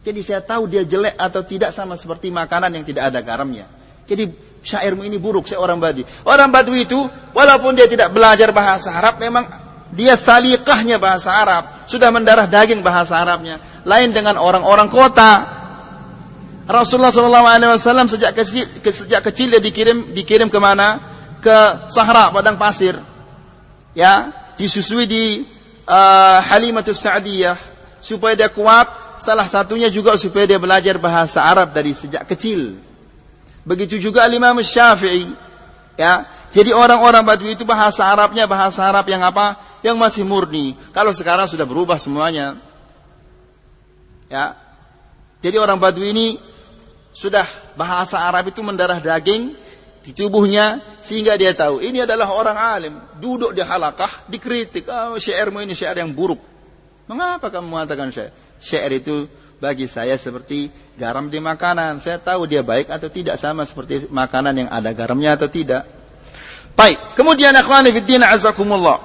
Jadi 0.01 0.20
saya 0.24 0.41
tahu 0.41 0.70
dia 0.70 0.87
jelek 0.89 1.18
atau 1.20 1.45
tidak 1.45 1.70
sama 1.74 1.99
seperti 1.99 2.33
makanan 2.33 2.72
yang 2.72 2.85
tidak 2.87 3.12
ada 3.12 3.20
garamnya. 3.20 3.68
Jadi 4.09 4.24
syairmu 4.64 5.05
ini 5.05 5.20
buruk, 5.20 5.45
saya 5.45 5.61
orang 5.61 5.76
Badui. 5.76 6.07
Orang 6.24 6.49
Badui 6.49 6.89
itu 6.89 6.97
walaupun 7.37 7.76
dia 7.76 7.85
tidak 7.85 8.09
belajar 8.09 8.49
bahasa 8.57 8.89
Arab 8.95 9.20
memang 9.20 9.45
dia 9.93 10.16
salikahnya 10.16 10.97
bahasa 10.97 11.33
Arab, 11.33 11.85
sudah 11.85 12.09
mendarah 12.09 12.49
daging 12.49 12.81
bahasa 12.81 13.20
Arabnya. 13.20 13.61
Lain 13.85 14.09
dengan 14.12 14.41
orang-orang 14.41 14.89
kota 14.89 15.59
Rasulullah 16.68 17.45
Wasallam 17.45 18.09
sejak 18.12 18.37
kecil 18.37 18.68
sejak 18.85 19.24
kecil 19.24 19.57
dia 19.57 19.61
dikirim 19.61 20.12
dikirim 20.12 20.49
ke 20.53 20.61
mana? 20.61 21.16
Ke 21.41 21.89
Sahara 21.89 22.35
padang 22.35 22.59
pasir, 22.61 22.99
ya 23.95 24.35
disusui 24.59 25.06
di 25.06 25.46
uh, 25.86 26.38
Halimatus 26.42 26.98
Sa'diyah 27.00 27.56
supaya 28.02 28.34
dia 28.34 28.50
kuat. 28.50 29.09
Salah 29.18 29.50
satunya 29.50 29.90
juga 29.90 30.14
supaya 30.14 30.46
dia 30.46 30.62
belajar 30.62 30.94
bahasa 30.94 31.42
Arab 31.42 31.74
dari 31.74 31.90
sejak 31.90 32.22
kecil. 32.26 32.78
Begitu 33.66 33.98
juga 33.98 34.30
Imam 34.30 34.54
Syafi'i, 34.62 35.34
ya. 35.98 36.22
Jadi 36.48 36.72
orang-orang 36.72 37.20
Badui 37.20 37.52
itu 37.52 37.68
bahasa 37.68 38.09
Arabnya 38.09 38.48
bahasa 38.48 38.80
Arab 38.86 39.04
yang 39.11 39.20
apa? 39.20 39.61
Yang 39.84 39.96
masih 40.00 40.24
murni. 40.24 40.72
Kalau 40.96 41.12
sekarang 41.12 41.44
sudah 41.44 41.68
berubah 41.68 42.00
semuanya. 42.00 42.56
Ya. 44.32 44.56
Jadi 45.44 45.61
orang 45.61 45.76
Badui 45.76 46.16
ini 46.16 46.40
sudah 47.12 47.44
bahasa 47.76 48.16
Arab 48.16 48.48
itu 48.48 48.64
mendarah 48.64 48.96
daging 49.02 49.52
di 50.09 50.16
tubuhnya 50.16 50.80
sehingga 51.04 51.36
dia 51.36 51.52
tahu 51.52 51.84
ini 51.84 52.00
adalah 52.00 52.32
orang 52.32 52.56
alim. 52.56 52.94
Duduk 53.20 53.52
di 53.52 53.61
halakah 53.61 54.24
dikritik 54.24 54.88
oh 54.88 55.20
syairmu 55.20 55.61
ini 55.61 55.76
syair 55.76 56.00
yang 56.00 56.16
buruk. 56.16 56.40
Mengapa 57.04 57.52
kamu 57.52 57.68
mengatakan 57.68 58.09
syair? 58.09 58.32
Syair 58.56 58.88
itu 58.96 59.28
bagi 59.61 59.84
saya 59.84 60.16
seperti 60.16 60.72
garam 60.96 61.28
di 61.28 61.36
makanan. 61.36 62.00
Saya 62.00 62.16
tahu 62.16 62.48
dia 62.48 62.64
baik 62.64 62.88
atau 62.88 63.12
tidak 63.12 63.36
sama 63.36 63.68
seperti 63.68 64.09
makanan 64.09 64.64
yang 64.64 64.68
ada 64.72 64.96
garamnya 64.96 65.36
atau 65.36 65.52
tidak. 65.52 65.84
Baik 66.72 67.12
kemudian 67.12 67.52
akhwani 67.52 67.92
fi 67.92 68.00
din 68.00 68.24
azakumullah. 68.24 69.04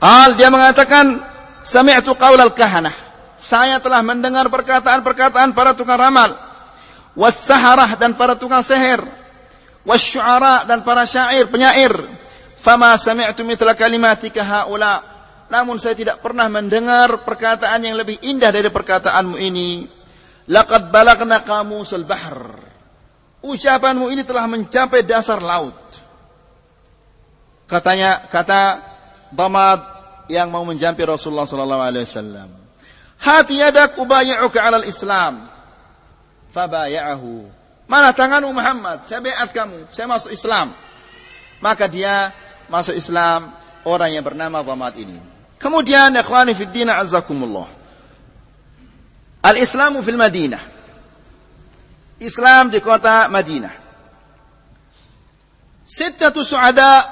Al 0.00 0.40
dia 0.40 0.48
mengatakan 0.48 1.20
sami'tu 1.60 2.16
qaulal 2.16 2.56
kahanah. 2.56 2.96
Saya 3.36 3.76
telah 3.76 4.00
mendengar 4.00 4.48
perkataan-perkataan 4.48 5.52
para 5.52 5.76
tukang 5.76 6.00
ramal. 6.00 6.32
Wassaharah 7.12 8.00
dan 8.00 8.16
para 8.16 8.40
tukang 8.40 8.64
seher 8.64 9.19
wasyu'ara 9.84 10.68
dan 10.68 10.84
para 10.84 11.04
syair 11.08 11.48
penyair. 11.48 11.92
Fama 12.60 12.92
sami'tu 13.00 13.44
mithla 13.46 13.72
kalimatika 13.72 14.44
haula. 14.44 15.00
Namun 15.50 15.82
saya 15.82 15.98
tidak 15.98 16.22
pernah 16.22 16.46
mendengar 16.46 17.26
perkataan 17.26 17.82
yang 17.82 17.98
lebih 17.98 18.22
indah 18.22 18.54
dari 18.54 18.70
perkataanmu 18.70 19.36
ini. 19.40 19.88
Laqad 20.50 20.94
balagna 20.94 21.42
qamusul 21.42 22.06
bahr. 22.06 22.58
Ucapanmu 23.40 24.12
ini 24.12 24.22
telah 24.22 24.44
mencapai 24.46 25.02
dasar 25.02 25.40
laut. 25.40 25.74
Katanya 27.64 28.26
kata 28.28 28.90
Damad 29.30 29.80
yang 30.26 30.50
mau 30.50 30.66
menjampi 30.66 31.06
Rasulullah 31.06 31.46
sallallahu 31.46 31.82
alaihi 31.86 32.06
wasallam. 32.06 32.48
Hati 33.20 33.62
yadak 33.62 33.94
ubayyuka 33.94 34.58
'ala 34.58 34.82
al-islam 34.82 35.46
fabaya'ahu. 36.50 37.59
Mana 37.90 38.14
tanganmu 38.14 38.54
Muhammad? 38.54 39.02
Saya 39.02 39.18
beat 39.18 39.50
kamu, 39.50 39.90
saya 39.90 40.06
masuk 40.06 40.30
Islam. 40.30 40.70
maka 41.60 41.86
dia 41.86 42.32
masuk 42.72 42.96
Islam 42.96 43.52
orang 43.84 44.10
yang 44.16 44.24
bernama 44.24 44.64
Dhamad 44.64 44.96
ini. 44.96 45.20
Kemudian 45.60 46.16
ikhwani 46.16 46.56
fi 46.56 46.64
din 46.66 46.88
azzakumullah. 46.88 47.68
Al-Islamu 49.44 50.00
fil 50.00 50.16
Madinah. 50.16 50.62
Islam 52.20 52.72
di 52.72 52.80
kota 52.80 53.28
Madinah. 53.28 53.72
Sittatu 55.84 56.44
su'ada 56.44 57.08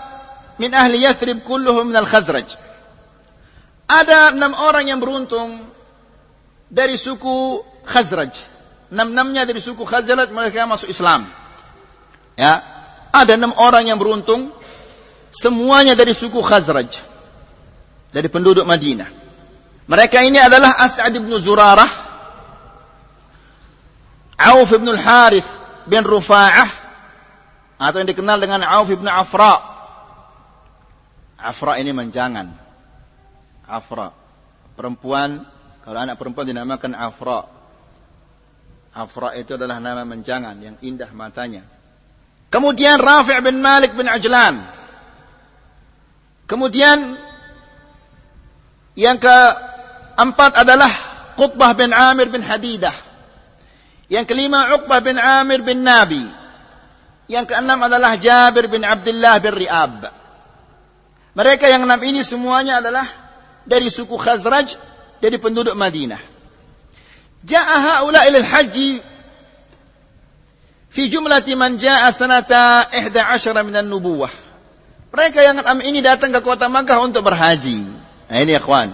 min 0.61 0.73
ahli 0.73 1.05
Yathrib 1.05 1.45
kulluhum 1.45 1.93
min 1.93 1.97
al-Khazraj. 1.97 2.57
Ada 3.89 4.37
enam 4.37 4.53
orang 4.53 4.93
yang 4.93 5.01
beruntung 5.01 5.65
dari 6.69 7.01
suku 7.01 7.65
Khazraj. 7.89 8.58
Enam-enamnya 8.89 9.45
dari 9.45 9.61
suku 9.61 9.85
Khazraj 9.85 10.33
mereka 10.33 10.65
masuk 10.65 10.89
Islam. 10.89 11.29
Ya, 12.39 12.65
ada 13.13 13.37
enam 13.37 13.53
orang 13.61 13.85
yang 13.85 14.01
beruntung 14.01 14.55
semuanya 15.29 15.93
dari 15.93 16.17
suku 16.17 16.41
Khazraj. 16.41 17.05
Dari 18.09 18.29
penduduk 18.33 18.65
Madinah. 18.65 19.13
Mereka 19.89 20.25
ini 20.25 20.41
adalah 20.41 20.81
As'ad 20.81 21.13
bin 21.13 21.33
Zurarah, 21.37 21.89
Auf 24.37 24.71
bin 24.73 24.89
Al-Harith 24.89 25.49
bin 25.85 26.05
Rufa'ah, 26.05 26.69
atau 27.81 27.97
yang 28.01 28.09
dikenal 28.09 28.37
dengan 28.41 28.65
Auf 28.65 28.89
bin 28.89 29.09
Afra. 29.09 29.61
Afra 31.37 31.77
ini 31.77 31.93
menjangan. 31.93 32.49
Afra. 33.69 34.13
Perempuan, 34.73 35.45
kalau 35.85 35.99
anak 36.01 36.17
perempuan 36.17 36.49
dinamakan 36.49 36.93
Afra. 36.97 37.58
Afra 38.95 39.37
itu 39.37 39.55
adalah 39.55 39.79
nama 39.79 40.03
menjangan 40.03 40.57
yang 40.59 40.77
indah 40.81 41.11
matanya. 41.13 41.63
Kemudian 42.49 42.97
Rafi' 42.97 43.39
bin 43.45 43.61
Malik 43.61 43.93
bin 43.93 44.09
Ajlan. 44.09 44.65
Kemudian 46.49 47.21
yang 48.97 49.21
keempat 49.21 50.65
adalah 50.65 50.91
Qutbah 51.37 51.77
bin 51.77 51.93
Amir 51.93 52.33
bin 52.33 52.41
Hadidah. 52.41 52.97
Yang 54.09 54.25
kelima 54.33 54.73
Uqbah 54.75 55.05
bin 55.05 55.21
Amir 55.21 55.61
bin 55.61 55.85
Nabi. 55.85 56.25
Yang 57.29 57.53
keenam 57.53 57.85
adalah 57.85 58.17
Jabir 58.17 58.73
bin 58.73 58.81
Abdullah 58.81 59.37
bin 59.37 59.53
Ri'ab. 59.53 60.09
Mereka 61.37 61.69
yang 61.69 61.85
enam 61.85 62.01
ini 62.01 62.25
semuanya 62.25 62.81
adalah 62.81 63.05
dari 63.69 63.93
suku 63.93 64.17
Khazraj, 64.17 64.81
dari 65.21 65.37
penduduk 65.37 65.77
Madinah. 65.77 66.38
Haula 67.57 68.29
ila 68.29 68.39
al-haji 68.45 69.01
fi 70.93 71.03
jumlati 71.09 71.57
man 71.57 71.81
ja'a 71.81 72.13
sanata 72.13 72.93
11 72.93 73.65
min 73.65 73.77
an-nubuwah. 73.81 74.33
Mereka 75.09 75.41
yang 75.41 75.65
enam 75.65 75.81
ini 75.81 76.05
datang 76.05 76.29
ke 76.29 76.45
kota 76.45 76.69
Makkah 76.69 77.01
untuk 77.01 77.25
berhaji. 77.25 77.81
Nah 78.29 78.39
ini 78.45 78.61
kawan. 78.61 78.93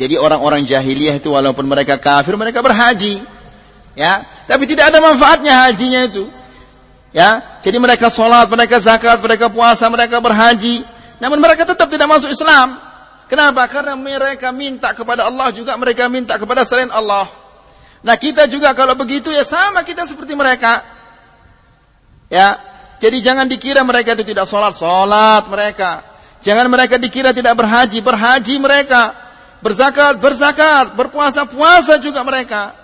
Jadi 0.00 0.16
orang-orang 0.16 0.64
jahiliyah 0.64 1.20
itu 1.20 1.28
walaupun 1.28 1.68
mereka 1.68 2.00
kafir, 2.00 2.32
mereka 2.40 2.64
berhaji. 2.64 3.20
Ya, 3.92 4.24
tapi 4.48 4.64
tidak 4.64 4.88
ada 4.88 5.04
manfaatnya 5.04 5.68
hajinya 5.68 6.08
itu. 6.08 6.24
Ya, 7.12 7.60
jadi 7.60 7.76
mereka 7.76 8.08
sholat, 8.08 8.48
mereka 8.48 8.80
zakat, 8.80 9.20
mereka 9.20 9.52
puasa, 9.52 9.84
mereka 9.92 10.16
berhaji. 10.16 10.80
Namun 11.20 11.36
mereka 11.44 11.68
tetap 11.68 11.92
tidak 11.92 12.08
masuk 12.08 12.32
Islam. 12.32 12.80
Kenapa? 13.28 13.68
Karena 13.68 13.92
mereka 13.92 14.48
minta 14.48 14.96
kepada 14.96 15.28
Allah 15.28 15.52
juga 15.52 15.76
mereka 15.76 16.08
minta 16.08 16.40
kepada 16.40 16.64
selain 16.64 16.88
Allah. 16.88 17.41
Nah 18.02 18.18
kita 18.18 18.50
juga 18.50 18.74
kalau 18.74 18.98
begitu 18.98 19.30
ya 19.30 19.46
sama 19.46 19.86
kita 19.86 20.02
seperti 20.04 20.34
mereka. 20.34 20.82
Ya, 22.26 22.58
jadi 22.98 23.18
jangan 23.18 23.46
dikira 23.46 23.82
mereka 23.86 24.14
itu 24.18 24.26
tidak 24.26 24.46
sholat, 24.46 24.74
sholat 24.74 25.46
mereka. 25.46 26.02
Jangan 26.42 26.66
mereka 26.66 26.98
dikira 26.98 27.30
tidak 27.30 27.54
berhaji, 27.54 27.98
berhaji 28.02 28.54
mereka. 28.58 29.14
Berzakat, 29.62 30.18
berzakat, 30.18 30.98
berpuasa, 30.98 31.46
puasa 31.46 31.98
juga 32.02 32.26
mereka. 32.26 32.74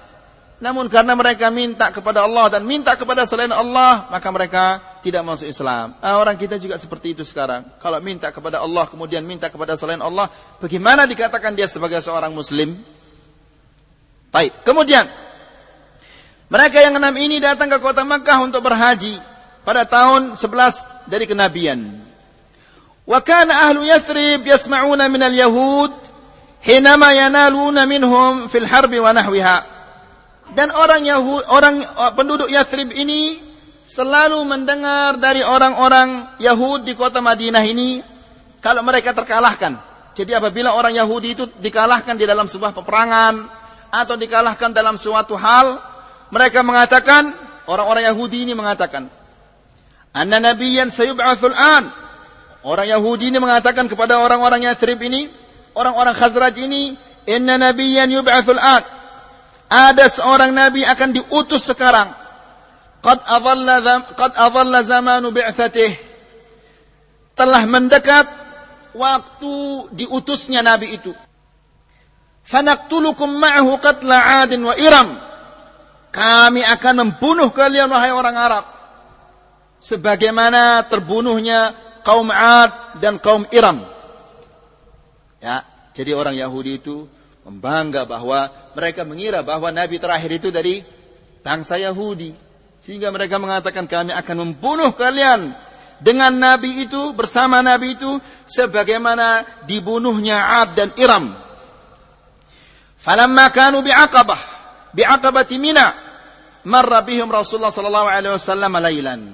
Namun 0.59 0.91
karena 0.91 1.15
mereka 1.15 1.55
minta 1.55 1.91
kepada 1.95 2.27
Allah 2.27 2.51
dan 2.51 2.67
minta 2.67 2.99
kepada 2.99 3.23
selain 3.27 3.51
Allah, 3.51 4.11
maka 4.11 4.27
mereka 4.35 4.65
tidak 5.07 5.23
masuk 5.23 5.47
Islam. 5.47 5.95
Nah, 6.03 6.19
orang 6.19 6.35
kita 6.35 6.59
juga 6.59 6.75
seperti 6.75 7.15
itu 7.15 7.23
sekarang. 7.23 7.67
Kalau 7.79 8.03
minta 8.03 8.35
kepada 8.35 8.59
Allah 8.59 8.91
kemudian 8.91 9.23
minta 9.23 9.47
kepada 9.51 9.79
selain 9.79 10.03
Allah, 10.03 10.27
bagaimana 10.59 11.07
dikatakan 11.07 11.55
dia 11.55 11.71
sebagai 11.71 12.03
seorang 12.03 12.35
muslim? 12.35 12.75
Baik, 14.39 14.55
kemudian 14.63 15.03
mereka 16.47 16.79
yang 16.79 16.95
enam 16.95 17.11
ini 17.19 17.43
datang 17.43 17.67
ke 17.67 17.83
kota 17.83 18.07
Makkah 18.07 18.39
untuk 18.39 18.63
berhaji 18.63 19.19
pada 19.67 19.83
tahun 19.83 20.39
11 20.39 21.11
dari 21.11 21.27
kenabian. 21.27 22.07
Wa 23.03 23.19
kana 23.19 23.67
ahlu 23.67 23.83
Yathrib 23.83 24.47
yasma'una 24.47 25.11
min 25.11 25.27
al-yahud 25.27 25.91
hinama 26.63 27.19
yanaluna 27.19 27.83
minhum 27.83 28.47
fil 28.47 28.63
harbi 28.63 29.03
wa 29.03 29.11
nahwiha. 29.11 29.59
Dan 30.55 30.71
orang 30.71 31.03
Yahud, 31.03 31.43
orang 31.51 31.83
penduduk 32.15 32.47
Yathrib 32.47 32.95
ini 32.95 33.43
selalu 33.91 34.39
mendengar 34.47 35.19
dari 35.19 35.43
orang-orang 35.43 36.39
Yahud 36.39 36.87
di 36.87 36.95
kota 36.95 37.19
Madinah 37.19 37.67
ini 37.67 38.07
kalau 38.63 38.87
mereka 38.87 39.11
terkalahkan. 39.11 39.83
Jadi 40.15 40.31
apabila 40.31 40.79
orang 40.79 40.95
Yahudi 40.95 41.35
itu 41.35 41.51
dikalahkan 41.59 42.15
di 42.15 42.23
dalam 42.23 42.47
sebuah 42.47 42.71
peperangan 42.71 43.58
atau 43.89 44.15
dikalahkan 44.17 44.73
dalam 44.73 44.97
suatu 45.01 45.37
hal, 45.37 45.81
mereka 46.29 46.61
mengatakan, 46.61 47.33
orang-orang 47.65 48.09
Yahudi 48.09 48.45
ini 48.45 48.53
mengatakan, 48.53 49.09
Anna 50.13 50.41
nabiyan 50.41 50.89
sayub'atsul 50.89 51.57
an. 51.57 51.93
Orang 52.65 52.91
Yahudi 52.91 53.31
ini 53.31 53.39
mengatakan 53.39 53.87
kepada 53.87 54.19
orang-orang 54.19 54.67
Yathrib 54.67 54.99
ini, 55.05 55.31
orang-orang 55.79 56.17
Khazraj 56.17 56.59
ini, 56.59 56.99
inna 57.29 57.61
nabiyan 57.61 58.11
yub'atsul 58.11 58.59
an. 58.59 58.83
Ada 59.69 60.09
seorang 60.09 60.57
nabi 60.57 60.81
akan 60.83 61.13
diutus 61.13 61.69
sekarang. 61.69 62.17
Qad 63.05 63.21
adalla 63.29 64.09
qad 64.17 64.33
adalla 64.35 64.81
zamanu 64.81 65.29
bi'tsatih. 65.29 65.93
Telah 67.37 67.63
mendekat 67.69 68.27
waktu 68.97 69.55
diutusnya 69.93 70.65
nabi 70.65 70.97
itu. 70.97 71.13
Fanaqtulukum 72.49 73.29
ma'ahu 73.29 73.77
qatla 73.77 74.17
'adin 74.43 74.65
wa 74.65 74.73
Iram. 74.73 75.21
Kami 76.09 76.65
akan 76.65 76.95
membunuh 77.05 77.53
kalian 77.53 77.93
wahai 77.93 78.09
orang 78.09 78.37
Arab 78.41 78.65
sebagaimana 79.85 80.81
terbunuhnya 80.89 81.77
kaum 82.03 82.33
Ad 82.33 82.99
dan 83.05 83.21
kaum 83.21 83.45
Iram. 83.53 83.85
Ya, 85.45 85.63
jadi 85.93 86.17
orang 86.17 86.35
Yahudi 86.35 86.81
itu 86.81 87.05
membangga 87.47 88.09
bahwa 88.09 88.49
mereka 88.73 89.05
mengira 89.05 89.45
bahwa 89.45 89.69
nabi 89.71 90.01
terakhir 90.01 90.41
itu 90.41 90.49
dari 90.49 90.83
bangsa 91.45 91.77
Yahudi. 91.77 92.35
Sehingga 92.81 93.13
mereka 93.13 93.37
mengatakan 93.37 93.85
kami 93.85 94.17
akan 94.17 94.37
membunuh 94.41 94.97
kalian 94.97 95.53
dengan 96.01 96.33
nabi 96.33 96.87
itu 96.87 97.13
bersama 97.13 97.61
nabi 97.61 97.99
itu 97.99 98.19
sebagaimana 98.49 99.45
dibunuhnya 99.69 100.65
Ad 100.65 100.79
dan 100.79 100.91
Iram. 100.97 101.48
Falamma 103.09 103.49
kanu 103.49 103.81
bi'aqabah 103.81 104.41
bi'aqabati 104.93 105.57
Mina 105.57 105.97
marra 106.69 107.01
bihim 107.01 107.25
Rasulullah 107.33 107.73
sallallahu 107.73 108.05
alaihi 108.05 108.37
wasallam 108.37 108.73
lailan. 108.77 109.33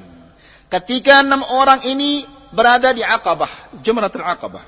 Ketika 0.70 1.26
enam 1.26 1.42
orang 1.42 1.82
ini 1.82 2.22
berada 2.54 2.94
di 2.94 3.02
Aqabah, 3.02 3.74
Jumratul 3.82 4.22
Aqabah. 4.22 4.62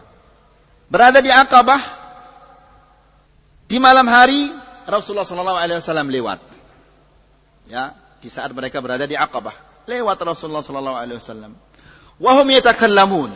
Berada 0.90 1.22
di 1.22 1.30
Aqabah 1.30 1.82
di 3.70 3.78
malam 3.78 4.10
hari 4.10 4.50
Rasulullah 4.90 5.22
sallallahu 5.22 5.58
alaihi 5.58 5.78
wasallam 5.78 6.10
lewat. 6.10 6.42
Ya, 7.70 7.94
di 8.18 8.26
saat 8.26 8.50
mereka 8.50 8.82
berada 8.82 9.06
di 9.06 9.14
Aqabah, 9.14 9.86
lewat 9.86 10.18
Rasulullah 10.26 10.66
sallallahu 10.66 10.98
alaihi 10.98 11.18
wasallam. 11.22 11.54
Wa 12.18 12.42
hum 12.42 12.46
yatakallamun. 12.58 13.30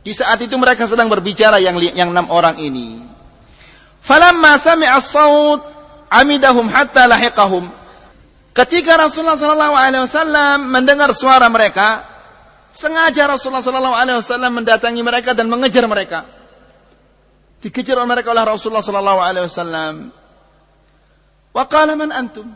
Di 0.00 0.16
saat 0.16 0.40
itu 0.40 0.56
mereka 0.56 0.88
sedang 0.88 1.12
berbicara 1.12 1.60
yang 1.60 1.76
yang 1.76 2.16
enam 2.16 2.32
orang 2.32 2.56
ini. 2.56 3.09
Falamma 4.00 4.56
sami'a 4.56 4.96
as-saut 4.96 5.60
amidahum 6.10 6.66
hatta 6.72 7.06
lahiqahum. 7.06 7.70
Ketika 8.50 8.98
Rasulullah 8.98 9.38
Sallallahu 9.38 9.74
Alaihi 9.78 10.02
Wasallam 10.04 10.66
mendengar 10.66 11.14
suara 11.14 11.46
mereka, 11.46 12.02
sengaja 12.74 13.30
Rasulullah 13.30 13.62
Sallallahu 13.62 13.94
Alaihi 13.94 14.18
Wasallam 14.18 14.52
mendatangi 14.58 15.02
mereka 15.06 15.30
dan 15.32 15.46
mengejar 15.46 15.86
mereka. 15.86 16.26
Dikejar 17.60 18.00
oleh 18.00 18.08
mereka 18.08 18.32
oleh 18.32 18.42
Rasulullah 18.42 18.82
Sallallahu 18.82 19.20
Alaihi 19.20 19.44
Wasallam. 19.46 19.94
Waqala 21.54 21.94
man 21.94 22.10
antum? 22.10 22.48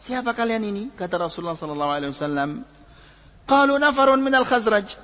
Siapa 0.00 0.32
kalian 0.32 0.64
ini? 0.64 0.82
Kata 0.96 1.20
Rasulullah 1.20 1.54
Sallallahu 1.54 1.92
Alaihi 1.92 2.10
Wasallam. 2.10 2.50
Qalu 3.46 3.74
nafarun 3.78 4.18
min 4.24 4.34
al 4.34 4.48
Khazraj. 4.48 4.96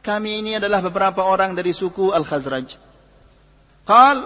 Kami 0.00 0.30
ini 0.40 0.56
adalah 0.56 0.80
beberapa 0.80 1.28
orang 1.28 1.52
dari 1.52 1.76
suku 1.76 2.14
al 2.14 2.24
Khazraj. 2.24 2.78
Qal 3.84 4.16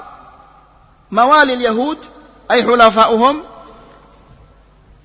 mawalil 1.15 1.63
Yahud 1.63 2.03
ay 2.51 2.67
hulafa'uhum 2.67 3.55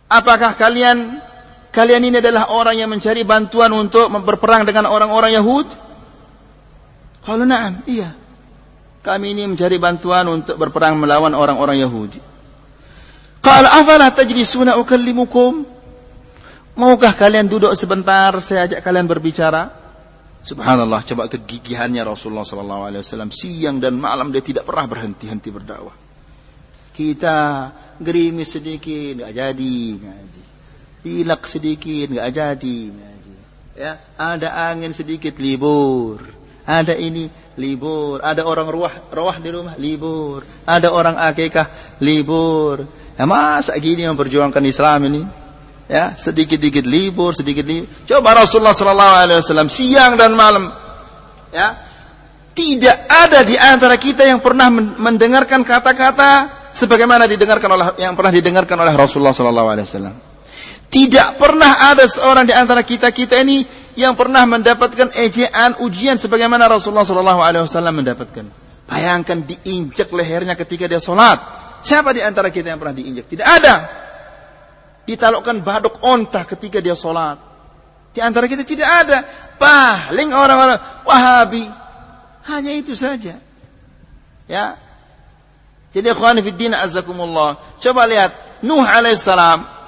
Apakah 0.10 0.58
kalian 0.58 1.22
kalian 1.70 2.02
ini 2.10 2.18
adalah 2.18 2.50
orang 2.50 2.82
yang 2.82 2.90
mencari 2.90 3.22
bantuan 3.22 3.70
untuk 3.78 4.10
berperang 4.10 4.66
dengan 4.66 4.90
orang-orang 4.90 5.38
Yahud? 5.38 5.70
Kalau 7.22 7.46
na'am, 7.46 7.86
iya. 7.86 8.18
Kami 9.06 9.38
ini 9.38 9.46
mencari 9.46 9.78
bantuan 9.78 10.26
untuk 10.28 10.58
berperang 10.58 10.98
melawan 10.98 11.38
orang-orang 11.38 11.78
Yahudi. 11.78 12.20
Qala 13.46 13.70
afala 13.70 14.10
tajlisuna 14.10 14.82
ukallimukum? 14.82 15.64
Maukah 16.74 17.14
kalian 17.14 17.46
duduk 17.46 17.78
sebentar 17.78 18.34
saya 18.42 18.66
ajak 18.66 18.82
kalian 18.82 19.06
berbicara? 19.06 19.89
Subhanallah, 20.40 21.04
coba 21.04 21.28
kegigihannya 21.28 22.00
Rasulullah 22.08 22.48
sallallahu 22.48 22.84
alaihi 22.88 23.04
wasallam 23.04 23.32
siang 23.32 23.84
dan 23.84 24.00
malam 24.00 24.32
dia 24.32 24.40
tidak 24.40 24.64
pernah 24.64 24.88
berhenti-henti 24.88 25.50
berdakwah. 25.52 25.96
Kita 26.96 27.38
gerimis 28.00 28.56
sedikit 28.56 29.20
enggak 29.20 29.36
jadi 29.36 29.76
ngaji. 30.00 30.44
Pilak 31.04 31.44
sedikit 31.44 32.08
enggak 32.16 32.30
jadi 32.32 32.78
ngaji. 32.92 33.34
Ya, 33.76 34.00
ada 34.16 34.72
angin 34.72 34.96
sedikit 34.96 35.36
libur. 35.40 36.24
Ada 36.64 36.96
ini 36.96 37.28
libur. 37.60 38.24
Ada 38.24 38.48
orang 38.48 38.68
ruah 38.72 38.96
ruah 39.12 39.38
di 39.44 39.50
rumah 39.52 39.76
libur. 39.76 40.48
Ada 40.64 40.92
orang 40.92 41.20
akikah 41.20 42.00
libur. 42.00 42.88
Ya, 43.20 43.28
masa 43.28 43.76
gini 43.76 44.08
memperjuangkan 44.08 44.64
Islam 44.64 45.00
ini? 45.12 45.22
Ya, 45.90 46.14
sedikit-sedikit 46.14 46.86
libur, 46.86 47.34
sedikit 47.34 47.66
libur. 47.66 47.90
Coba 48.06 48.38
Rasulullah 48.38 48.78
sallallahu 48.78 49.14
alaihi 49.26 49.42
wasallam 49.42 49.74
siang 49.74 50.14
dan 50.22 50.38
malam. 50.38 50.70
Ya. 51.50 51.82
Tidak 52.54 53.10
ada 53.10 53.42
di 53.42 53.58
antara 53.58 53.98
kita 53.98 54.22
yang 54.22 54.38
pernah 54.38 54.70
mendengarkan 54.70 55.66
kata-kata 55.66 56.60
sebagaimana 56.78 57.26
didengarkan 57.26 57.70
oleh 57.74 57.88
yang 57.98 58.14
pernah 58.14 58.30
didengarkan 58.30 58.78
oleh 58.78 58.94
Rasulullah 58.94 59.34
sallallahu 59.34 59.70
alaihi 59.74 59.88
wasallam. 59.90 60.16
Tidak 60.90 61.42
pernah 61.42 61.82
ada 61.82 62.06
seorang 62.06 62.46
di 62.46 62.54
antara 62.54 62.86
kita-kita 62.86 63.42
ini 63.42 63.66
yang 63.98 64.14
pernah 64.14 64.46
mendapatkan 64.46 65.10
ejaan 65.18 65.82
ujian 65.82 66.22
sebagaimana 66.22 66.70
Rasulullah 66.70 67.06
sallallahu 67.06 67.42
alaihi 67.42 67.66
wasallam 67.66 67.98
mendapatkan. 67.98 68.46
Bayangkan 68.86 69.42
diinjak 69.42 70.14
lehernya 70.14 70.54
ketika 70.54 70.86
dia 70.86 71.02
salat. 71.02 71.38
Siapa 71.82 72.14
di 72.14 72.22
antara 72.22 72.54
kita 72.54 72.74
yang 72.74 72.78
pernah 72.78 72.94
diinjak? 72.94 73.26
Tidak 73.26 73.48
ada. 73.48 73.76
Ditalukkan 75.10 75.66
baduk 75.66 75.98
onta 76.06 76.46
ketika 76.46 76.78
dia 76.78 76.94
salat. 76.94 77.42
Di 78.14 78.22
antara 78.22 78.46
kita 78.46 78.62
tidak 78.62 78.86
ada. 78.86 79.26
Paling 79.58 80.30
orang-orang 80.30 80.78
Wahabi. 81.02 81.66
Hanya 82.46 82.78
itu 82.78 82.94
saja. 82.94 83.42
Ya. 84.46 84.78
Jadi 85.90 86.14
ikhwan 86.14 86.38
fillah 86.46 86.86
azzakumullah. 86.86 87.82
Coba 87.82 88.06
lihat 88.06 88.62
Nuh 88.62 88.86
alaihissalam 88.86 89.80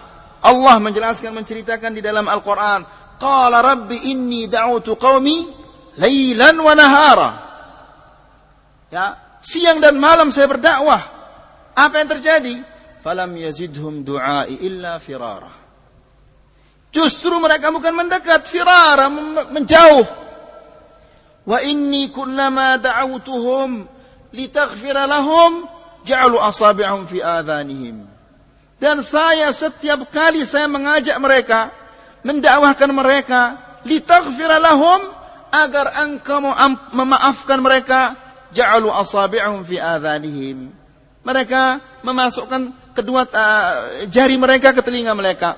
Allah 0.42 0.76
menjelaskan 0.82 1.38
menceritakan 1.38 1.94
di 1.94 2.02
dalam 2.02 2.26
Al-Qur'an, 2.26 2.82
qala 3.22 3.62
rabbi 3.62 4.10
inni 4.10 4.50
da'utu 4.50 4.98
qaumi 4.98 5.46
lailan 6.02 6.58
wa 6.58 6.74
nahara. 6.74 7.30
Ya, 8.90 9.38
siang 9.46 9.78
dan 9.78 10.02
malam 10.02 10.34
saya 10.34 10.50
berdakwah. 10.50 11.22
Apa 11.78 12.02
yang 12.02 12.10
terjadi? 12.10 12.56
Falam 13.02 13.34
yazidhum 13.34 14.06
du'ai 14.06 14.62
illa 14.62 15.02
firara. 15.02 15.50
Justru 16.94 17.34
mereka 17.42 17.74
bukan 17.74 17.98
mendekat, 17.98 18.46
firara 18.46 19.10
menjauh. 19.50 20.06
Wa 21.42 21.58
inni 21.66 22.14
kullama 22.14 22.78
da'awtuhum 22.78 23.90
litaghfira 24.30 25.10
lahum 25.10 25.66
ja'alu 26.06 26.38
asabi'ahum 26.38 27.10
fi 27.10 27.24
adhanihim. 27.24 28.06
Dan 28.78 29.02
saya 29.02 29.50
setiap 29.50 30.10
kali 30.14 30.46
saya 30.46 30.70
mengajak 30.70 31.18
mereka, 31.18 31.74
mendakwahkan 32.22 32.92
mereka, 32.94 33.42
litaghfira 33.86 34.62
lahum 34.62 35.10
agar 35.50 35.98
engkau 36.06 36.38
memaafkan 36.94 37.58
mereka, 37.62 38.14
ja'alu 38.54 38.94
asabi'ahum 38.94 39.66
fi 39.66 39.82
adhanihim. 39.82 40.70
Mereka 41.22 41.82
memasukkan 42.02 42.81
kedua 42.94 43.28
uh, 43.28 43.74
jari 44.08 44.36
mereka 44.38 44.76
ke 44.76 44.82
telinga 44.84 45.12
mereka. 45.16 45.58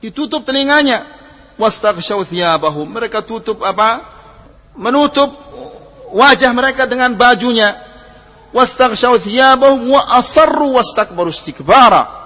Ditutup 0.00 0.44
telinganya. 0.46 1.06
Wastaghshaw. 1.60 2.24
Mereka 2.86 3.20
tutup 3.26 3.60
apa? 3.66 4.04
Menutup 4.74 5.28
wajah 6.14 6.50
mereka 6.56 6.88
dengan 6.88 7.12
bajunya. 7.14 7.76
Wastaghshaw 8.50 9.20
thiyabahum 9.20 9.94
wa 9.94 10.02
asarru 10.18 10.74
wastakbaru 10.74 11.30
istikbara 11.30 12.20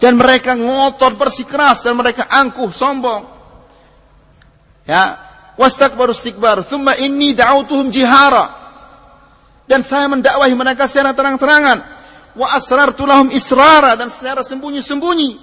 dan 0.00 0.16
mereka 0.16 0.56
ngotot 0.56 1.14
bersikeras 1.20 1.84
dan 1.84 1.92
mereka 1.92 2.24
angkuh 2.24 2.72
sombong 2.72 3.28
ya 4.88 5.20
wastakbaru 5.60 6.16
istikbar 6.16 6.64
thumma 6.64 6.96
inni 6.96 7.36
da'utuhum 7.36 7.92
jihara 7.92 8.56
dan 9.68 9.84
saya 9.84 10.08
mendakwahi 10.08 10.56
mereka 10.56 10.88
secara 10.88 11.12
terang-terangan 11.12 11.78
wa 12.36 12.46
asrartu 12.54 13.06
lahum 13.06 13.30
israra 13.34 13.96
dan 13.98 14.10
secara 14.10 14.46
sembunyi-sembunyi 14.46 15.40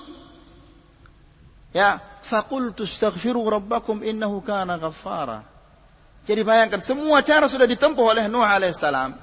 ya 1.76 2.00
faqultu 2.24 2.88
astaghfiru 2.88 3.44
rabbakum 3.44 4.04
innahu 4.04 4.40
kana 4.44 4.80
ghaffara 4.80 5.44
jadi 6.28 6.44
bayangkan 6.44 6.80
semua 6.84 7.24
cara 7.24 7.48
sudah 7.48 7.68
ditempuh 7.68 8.04
oleh 8.04 8.26
Nuh 8.32 8.44
alaihissalam 8.44 9.16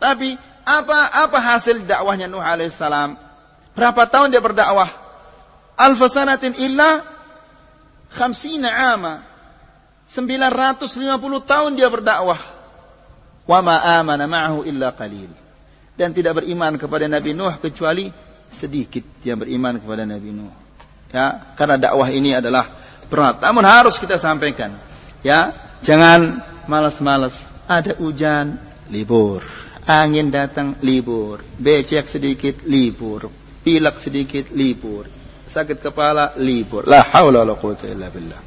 tapi 0.00 0.36
apa 0.64 1.12
apa 1.12 1.38
hasil 1.40 1.84
dakwahnya 1.84 2.28
Nuh 2.28 2.40
alaihissalam 2.40 3.24
Berapa 3.74 4.06
tahun 4.06 4.30
dia 4.30 4.38
berdakwah? 4.38 4.86
Alfa 5.74 6.06
sanatin 6.06 6.54
illa 6.54 7.02
khamsina 8.14 8.94
ama. 8.94 9.26
950 10.06 10.94
tahun 11.42 11.70
dia 11.74 11.90
berdakwah. 11.90 12.38
Wa 13.44 13.58
ma 13.60 13.82
amana 13.98 14.30
ma'ahu 14.30 14.62
illa 14.64 14.94
qalil. 14.94 15.28
Dan 15.94 16.10
tidak 16.10 16.42
beriman 16.42 16.74
kepada 16.74 17.06
Nabi 17.06 17.32
Nuh 17.32 17.54
kecuali 17.62 18.10
sedikit 18.50 19.22
yang 19.22 19.38
beriman 19.38 19.78
kepada 19.78 20.02
Nabi 20.02 20.30
Nuh. 20.34 20.54
Ya, 21.14 21.54
karena 21.54 21.78
dakwah 21.78 22.10
ini 22.10 22.34
adalah 22.34 22.66
berat. 23.06 23.38
Namun 23.38 23.62
harus 23.62 23.94
kita 24.02 24.18
sampaikan. 24.18 24.74
Ya, 25.22 25.54
jangan 25.86 26.42
malas-malas. 26.66 27.38
Ada 27.70 27.94
hujan, 28.02 28.58
libur. 28.90 29.46
Angin 29.86 30.34
datang, 30.34 30.74
libur. 30.82 31.46
Becek 31.54 32.10
sedikit, 32.10 32.66
libur 32.66 33.44
pilak 33.64 33.96
sedikit 33.96 34.52
libur 34.52 35.08
sakit 35.48 35.80
kepala 35.80 36.36
libur 36.36 36.84
la 36.84 37.00
haula 37.16 37.40
wala 37.42 37.56
quwwata 37.56 37.88
illa 37.88 38.12
billah 38.12 38.40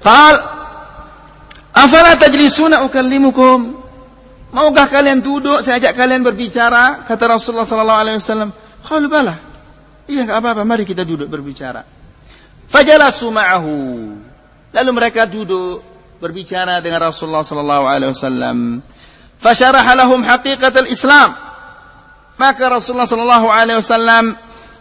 qal 0.00 0.34
afala 1.76 2.16
tajlisuna 2.16 2.80
ukallimukum 2.88 3.85
maukah 4.54 4.86
kalian 4.86 5.22
duduk 5.22 5.62
saya 5.62 5.82
ajak 5.82 5.94
kalian 5.96 6.22
berbicara 6.22 7.06
kata 7.06 7.24
Rasulullah 7.38 7.66
sallallahu 7.66 8.00
alaihi 8.02 8.18
wasallam 8.18 8.50
qalu 8.82 9.06
bala 9.10 9.34
iya 10.06 10.22
enggak 10.26 10.38
apa-apa 10.42 10.62
mari 10.62 10.84
kita 10.86 11.02
duduk 11.02 11.26
berbicara 11.26 11.82
fajalasu 12.70 13.30
ma'ahu 13.30 13.74
lalu 14.70 14.90
mereka 14.94 15.26
duduk 15.26 15.82
berbicara 16.22 16.78
dengan 16.78 17.10
Rasulullah 17.10 17.42
sallallahu 17.42 17.84
alaihi 17.86 18.10
wasallam 18.14 18.58
fasyaraha 19.38 19.92
lahum 19.98 20.22
haqiqatal 20.22 20.88
islam 20.88 21.34
maka 22.36 22.64
Rasulullah 22.68 23.08
sallallahu 23.08 23.48
alaihi 23.48 23.80
wasallam 23.80 24.36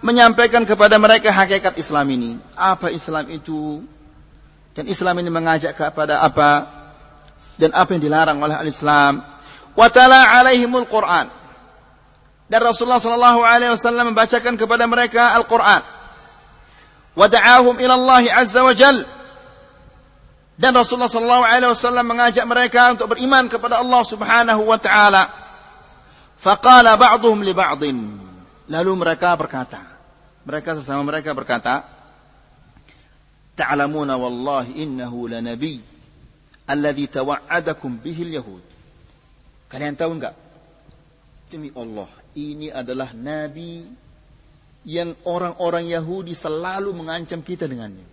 menyampaikan 0.06 0.62
kepada 0.68 1.02
mereka 1.02 1.34
hakikat 1.34 1.80
Islam 1.82 2.06
ini. 2.14 2.32
Apa 2.54 2.92
Islam 2.92 3.26
itu? 3.32 3.82
Dan 4.76 4.86
Islam 4.86 5.18
ini 5.24 5.34
mengajak 5.34 5.74
kepada 5.74 6.22
apa? 6.22 6.68
Dan 7.56 7.72
apa 7.72 7.96
yang 7.96 8.04
dilarang 8.04 8.38
oleh 8.44 8.54
al-Islam? 8.60 9.24
Wa 9.76 9.88
tala 9.92 10.40
alaihimul 10.40 10.88
Qur'an. 10.88 11.28
Dan 12.48 12.62
Rasulullah 12.64 13.02
sallallahu 13.02 13.42
alaihi 13.44 13.74
wasallam 13.76 14.16
membacakan 14.16 14.56
kepada 14.56 14.88
mereka 14.88 15.36
Al-Qur'an. 15.36 15.84
Wa 17.16 17.26
da'ahum 17.28 17.80
ila 17.80 17.94
Allah 17.96 18.24
azza 18.40 18.64
wa 18.64 18.72
jal. 18.72 19.04
Dan 20.56 20.72
Rasulullah 20.72 21.12
sallallahu 21.12 21.44
alaihi 21.44 21.72
wasallam 21.72 22.06
mengajak 22.08 22.46
mereka 22.48 22.96
untuk 22.96 23.12
beriman 23.12 23.52
kepada 23.52 23.84
Allah 23.84 24.02
Subhanahu 24.08 24.62
wa 24.64 24.80
taala. 24.80 25.24
Faqala 26.40 26.96
ba'dhum 26.96 27.44
li 27.44 27.52
ba'dhin. 27.52 28.00
Lalu 28.72 28.92
mereka 28.96 29.36
berkata, 29.36 29.82
mereka 30.46 30.78
sesama 30.78 31.02
mereka 31.02 31.34
berkata, 31.34 31.84
"Ta'lamuna 33.58 34.16
wallahi 34.16 34.86
innahu 34.86 35.28
lanabi 35.28 35.82
alladhi 36.70 37.10
tawa'adakum 37.10 37.98
bihil 38.00 38.38
yahud." 38.38 38.75
Kalian 39.70 39.98
tahu 39.98 40.12
enggak? 40.22 40.36
Demi 41.50 41.70
Allah, 41.78 42.10
ini 42.34 42.74
adalah 42.74 43.14
nabi 43.14 43.86
yang 44.86 45.18
orang-orang 45.26 45.90
Yahudi 45.90 46.38
selalu 46.38 46.94
mengancam 46.94 47.42
kita 47.42 47.66
dengannya. 47.66 48.06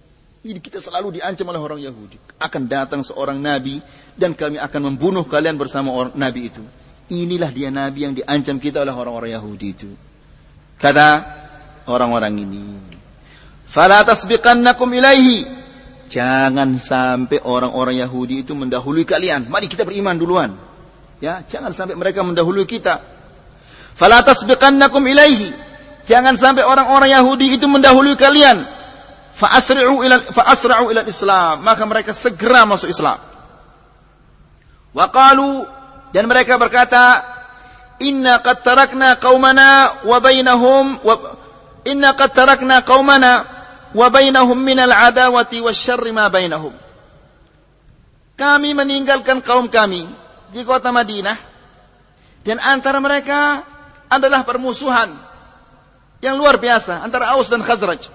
Ini 0.43 0.59
kita 0.59 0.83
selalu 0.83 1.23
diancam 1.23 1.55
oleh 1.55 1.61
orang 1.63 1.79
Yahudi. 1.79 2.19
Akan 2.43 2.67
datang 2.67 3.07
seorang 3.07 3.39
nabi 3.39 3.79
dan 4.19 4.35
kami 4.35 4.59
akan 4.59 4.91
membunuh 4.91 5.23
kalian 5.23 5.55
bersama 5.55 5.95
orang 5.95 6.19
nabi 6.19 6.51
itu. 6.51 6.65
Inilah 7.13 7.53
dia 7.55 7.71
nabi 7.71 8.09
yang 8.09 8.15
diancam 8.17 8.59
kita 8.59 8.83
oleh 8.83 8.91
orang-orang 8.91 9.37
Yahudi 9.39 9.69
itu. 9.71 9.91
Kata 10.81 11.09
orang-orang 11.87 12.35
ini. 12.43 12.65
Fala 13.69 14.03
tasbiqannakum 14.03 14.91
ilaihi. 14.91 15.47
Jangan 16.11 16.77
sampai 16.77 17.39
orang-orang 17.47 18.03
Yahudi 18.03 18.43
itu 18.43 18.53
mendahului 18.53 19.07
kalian. 19.07 19.47
Mari 19.47 19.71
kita 19.71 19.87
beriman 19.87 20.19
duluan. 20.19 20.72
Ya, 21.23 21.47
jangan 21.47 21.71
sampai 21.71 21.95
mereka 21.95 22.27
mendahului 22.27 22.67
kita. 22.67 22.99
Fala 23.95 24.27
tasbiqannakum 24.27 25.07
ilaihi. 25.07 25.55
Jangan 26.03 26.35
sampai 26.35 26.67
orang-orang 26.67 27.15
Yahudi 27.15 27.55
itu 27.55 27.71
mendahului 27.71 28.19
kalian. 28.19 28.67
Fa 29.31 29.55
asri'u 29.55 30.03
ila 30.03 30.19
fa 30.19 30.51
asra'u 30.51 30.91
ila 30.91 31.07
Islam. 31.07 31.63
Maka 31.63 31.87
mereka 31.87 32.11
segera 32.11 32.67
masuk 32.67 32.91
Islam. 32.91 33.23
Wa 34.91 35.07
qalu 35.15 35.63
dan 36.11 36.27
mereka 36.27 36.59
berkata, 36.59 37.23
"Inna 38.03 38.43
qad 38.43 38.67
tarakna 38.67 39.15
qaumana 39.23 40.03
wa 40.03 40.19
bainahum 40.19 40.99
wa 41.07 41.39
inna 41.87 42.19
qad 42.19 42.35
tarakna 42.35 42.83
qaumana 42.83 43.47
wa 43.95 44.07
bainahum 44.11 44.59
minal 44.59 44.91
adawati 44.91 45.63
wasyarri 45.63 46.11
ma 46.11 46.27
bainahum. 46.27 46.75
Kami 48.35 48.75
meninggalkan 48.75 49.39
kaum 49.39 49.71
kami 49.71 50.22
di 50.53 50.63
kota 50.63 50.93
Madinah 50.93 51.39
dan 52.45 52.61
antara 52.61 53.01
mereka 53.01 53.65
adalah 54.13 54.45
permusuhan 54.45 55.17
yang 56.21 56.37
luar 56.37 56.61
biasa 56.61 57.01
antara 57.03 57.33
Aus 57.33 57.49
dan 57.49 57.65
Khazraj. 57.65 58.13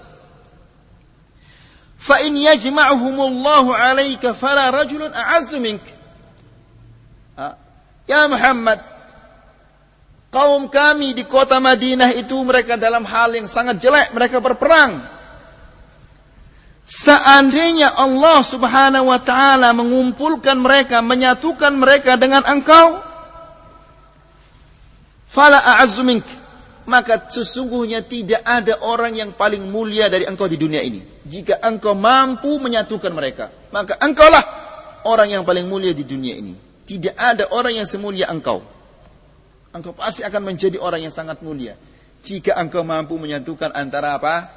Fa 1.98 2.22
in 2.22 2.38
yajma'uhumullahu 2.38 3.74
'alaika 3.74 4.38
fala 4.38 4.70
rajulun 4.70 5.12
mink. 5.60 5.82
Ya 8.08 8.24
Muhammad, 8.30 8.80
kaum 10.32 10.70
kami 10.72 11.18
di 11.18 11.28
kota 11.28 11.60
Madinah 11.60 12.16
itu 12.16 12.38
mereka 12.46 12.80
dalam 12.80 13.04
hal 13.04 13.36
yang 13.36 13.50
sangat 13.50 13.84
jelek, 13.84 14.16
mereka 14.16 14.40
berperang. 14.40 15.17
Seandainya 16.88 18.00
Allah 18.00 18.40
subhanahu 18.48 19.12
wa 19.12 19.20
ta'ala 19.20 19.76
mengumpulkan 19.76 20.56
mereka, 20.56 21.04
menyatukan 21.04 21.76
mereka 21.76 22.16
dengan 22.16 22.48
engkau, 22.48 23.04
fala 25.28 25.60
a'azzu 25.60 26.00
mink, 26.08 26.24
maka 26.88 27.28
sesungguhnya 27.28 28.08
tidak 28.08 28.40
ada 28.48 28.80
orang 28.80 29.20
yang 29.20 29.36
paling 29.36 29.68
mulia 29.68 30.08
dari 30.08 30.24
engkau 30.24 30.48
di 30.48 30.56
dunia 30.56 30.80
ini. 30.80 31.04
Jika 31.28 31.60
engkau 31.60 31.92
mampu 31.92 32.56
menyatukan 32.56 33.12
mereka, 33.12 33.52
maka 33.76 34.00
engkaulah 34.00 34.44
orang 35.04 35.36
yang 35.36 35.44
paling 35.44 35.68
mulia 35.68 35.92
di 35.92 36.08
dunia 36.08 36.40
ini. 36.40 36.56
Tidak 36.88 37.20
ada 37.20 37.52
orang 37.52 37.84
yang 37.84 37.88
semulia 37.88 38.32
engkau. 38.32 38.64
Engkau 39.76 39.92
pasti 39.92 40.24
akan 40.24 40.40
menjadi 40.40 40.80
orang 40.80 41.04
yang 41.04 41.12
sangat 41.12 41.44
mulia. 41.44 41.76
Jika 42.24 42.56
engkau 42.56 42.88
mampu 42.88 43.20
menyatukan 43.20 43.76
antara 43.76 44.16
apa? 44.16 44.57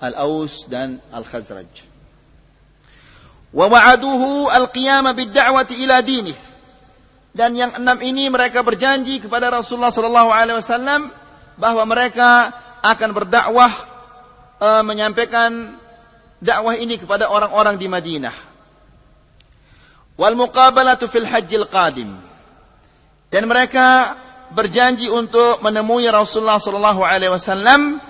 Al-Aus 0.00 0.64
dan 0.66 0.98
Al-Khazraj. 1.12 1.68
Wa 3.50 3.66
wa'aduhu 3.68 4.48
al-qiyama 4.48 5.12
ila 5.14 5.96
dinih. 6.00 6.38
Dan 7.30 7.54
yang 7.54 7.78
enam 7.78 7.98
ini 8.02 8.26
mereka 8.26 8.64
berjanji 8.66 9.22
kepada 9.22 9.54
Rasulullah 9.54 9.94
sallallahu 9.94 10.30
alaihi 10.34 10.58
wasallam 10.58 11.14
bahwa 11.54 11.86
mereka 11.86 12.50
akan 12.82 13.10
berdakwah 13.14 13.72
uh, 14.58 14.82
menyampaikan 14.82 15.78
dakwah 16.42 16.74
ini 16.74 16.98
kepada 16.98 17.30
orang-orang 17.30 17.78
di 17.78 17.86
Madinah. 17.86 18.34
Wal 20.18 20.34
muqabalatu 20.34 21.06
fil 21.06 21.28
hajjil 21.28 21.70
qadim. 21.70 22.10
Dan 23.30 23.46
mereka 23.46 24.18
berjanji 24.50 25.06
untuk 25.06 25.62
menemui 25.62 26.10
Rasulullah 26.10 26.58
sallallahu 26.58 27.06
alaihi 27.06 27.30
wasallam 27.30 28.02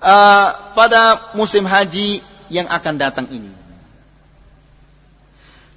uh, 0.00 0.72
pada 0.74 1.32
musim 1.36 1.64
haji 1.64 2.24
yang 2.50 2.66
akan 2.66 2.94
datang 2.98 3.26
ini. 3.30 3.52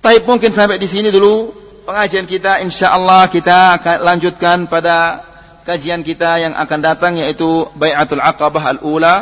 Tapi 0.03 0.19
mungkin 0.28 0.51
sampai 0.51 0.82
di 0.82 0.88
sini 0.89 1.13
dulu 1.13 1.55
pengajian 1.88 2.28
kita. 2.28 2.59
Insyaallah 2.59 3.32
kita 3.32 3.80
akan 3.80 3.97
lanjutkan 4.03 4.57
pada 4.67 5.24
kajian 5.63 6.03
kita 6.03 6.43
yang 6.43 6.53
akan 6.59 6.80
datang 6.84 7.13
yaitu 7.15 7.71
Bai'atul 7.80 8.19
Aqabah 8.19 8.80
Al-Ula. 8.80 9.15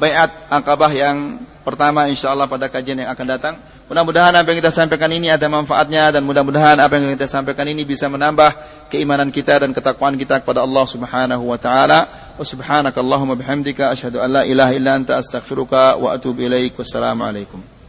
Bai'at 0.00 0.48
Aqabah 0.48 0.88
yang 0.96 1.44
pertama 1.60 2.08
insyaallah 2.08 2.48
pada 2.48 2.72
kajian 2.72 3.04
yang 3.04 3.12
akan 3.12 3.26
datang 3.28 3.54
Mudah-mudahan 3.90 4.30
apa 4.38 4.54
yang 4.54 4.62
kita 4.62 4.70
sampaikan 4.70 5.10
ini 5.10 5.34
ada 5.34 5.50
manfaatnya 5.50 6.14
dan 6.14 6.22
mudah-mudahan 6.22 6.78
apa 6.78 6.94
yang 6.94 7.10
kita 7.18 7.26
sampaikan 7.26 7.66
ini 7.66 7.82
bisa 7.82 8.06
menambah 8.06 8.54
keimanan 8.86 9.34
kita 9.34 9.66
dan 9.66 9.74
ketakwaan 9.74 10.14
kita 10.14 10.38
kepada 10.38 10.62
Allah 10.62 10.86
Subhanahu 10.86 11.50
wa 11.50 11.58
taala. 11.58 12.06
Wa 12.38 12.44
subhanakallahumma 12.46 13.34
bihamdika 13.34 13.90
asyhadu 13.90 14.22
an 14.22 14.30
la 14.30 14.42
ilaha 14.46 14.78
illa 14.78 14.94
anta 14.94 15.18
astaghfiruka 15.18 15.98
wa 15.98 16.14
atubu 16.14 16.46
ilaik. 16.46 16.78
Wassalamu 16.78 17.26
alaikum. 17.26 17.79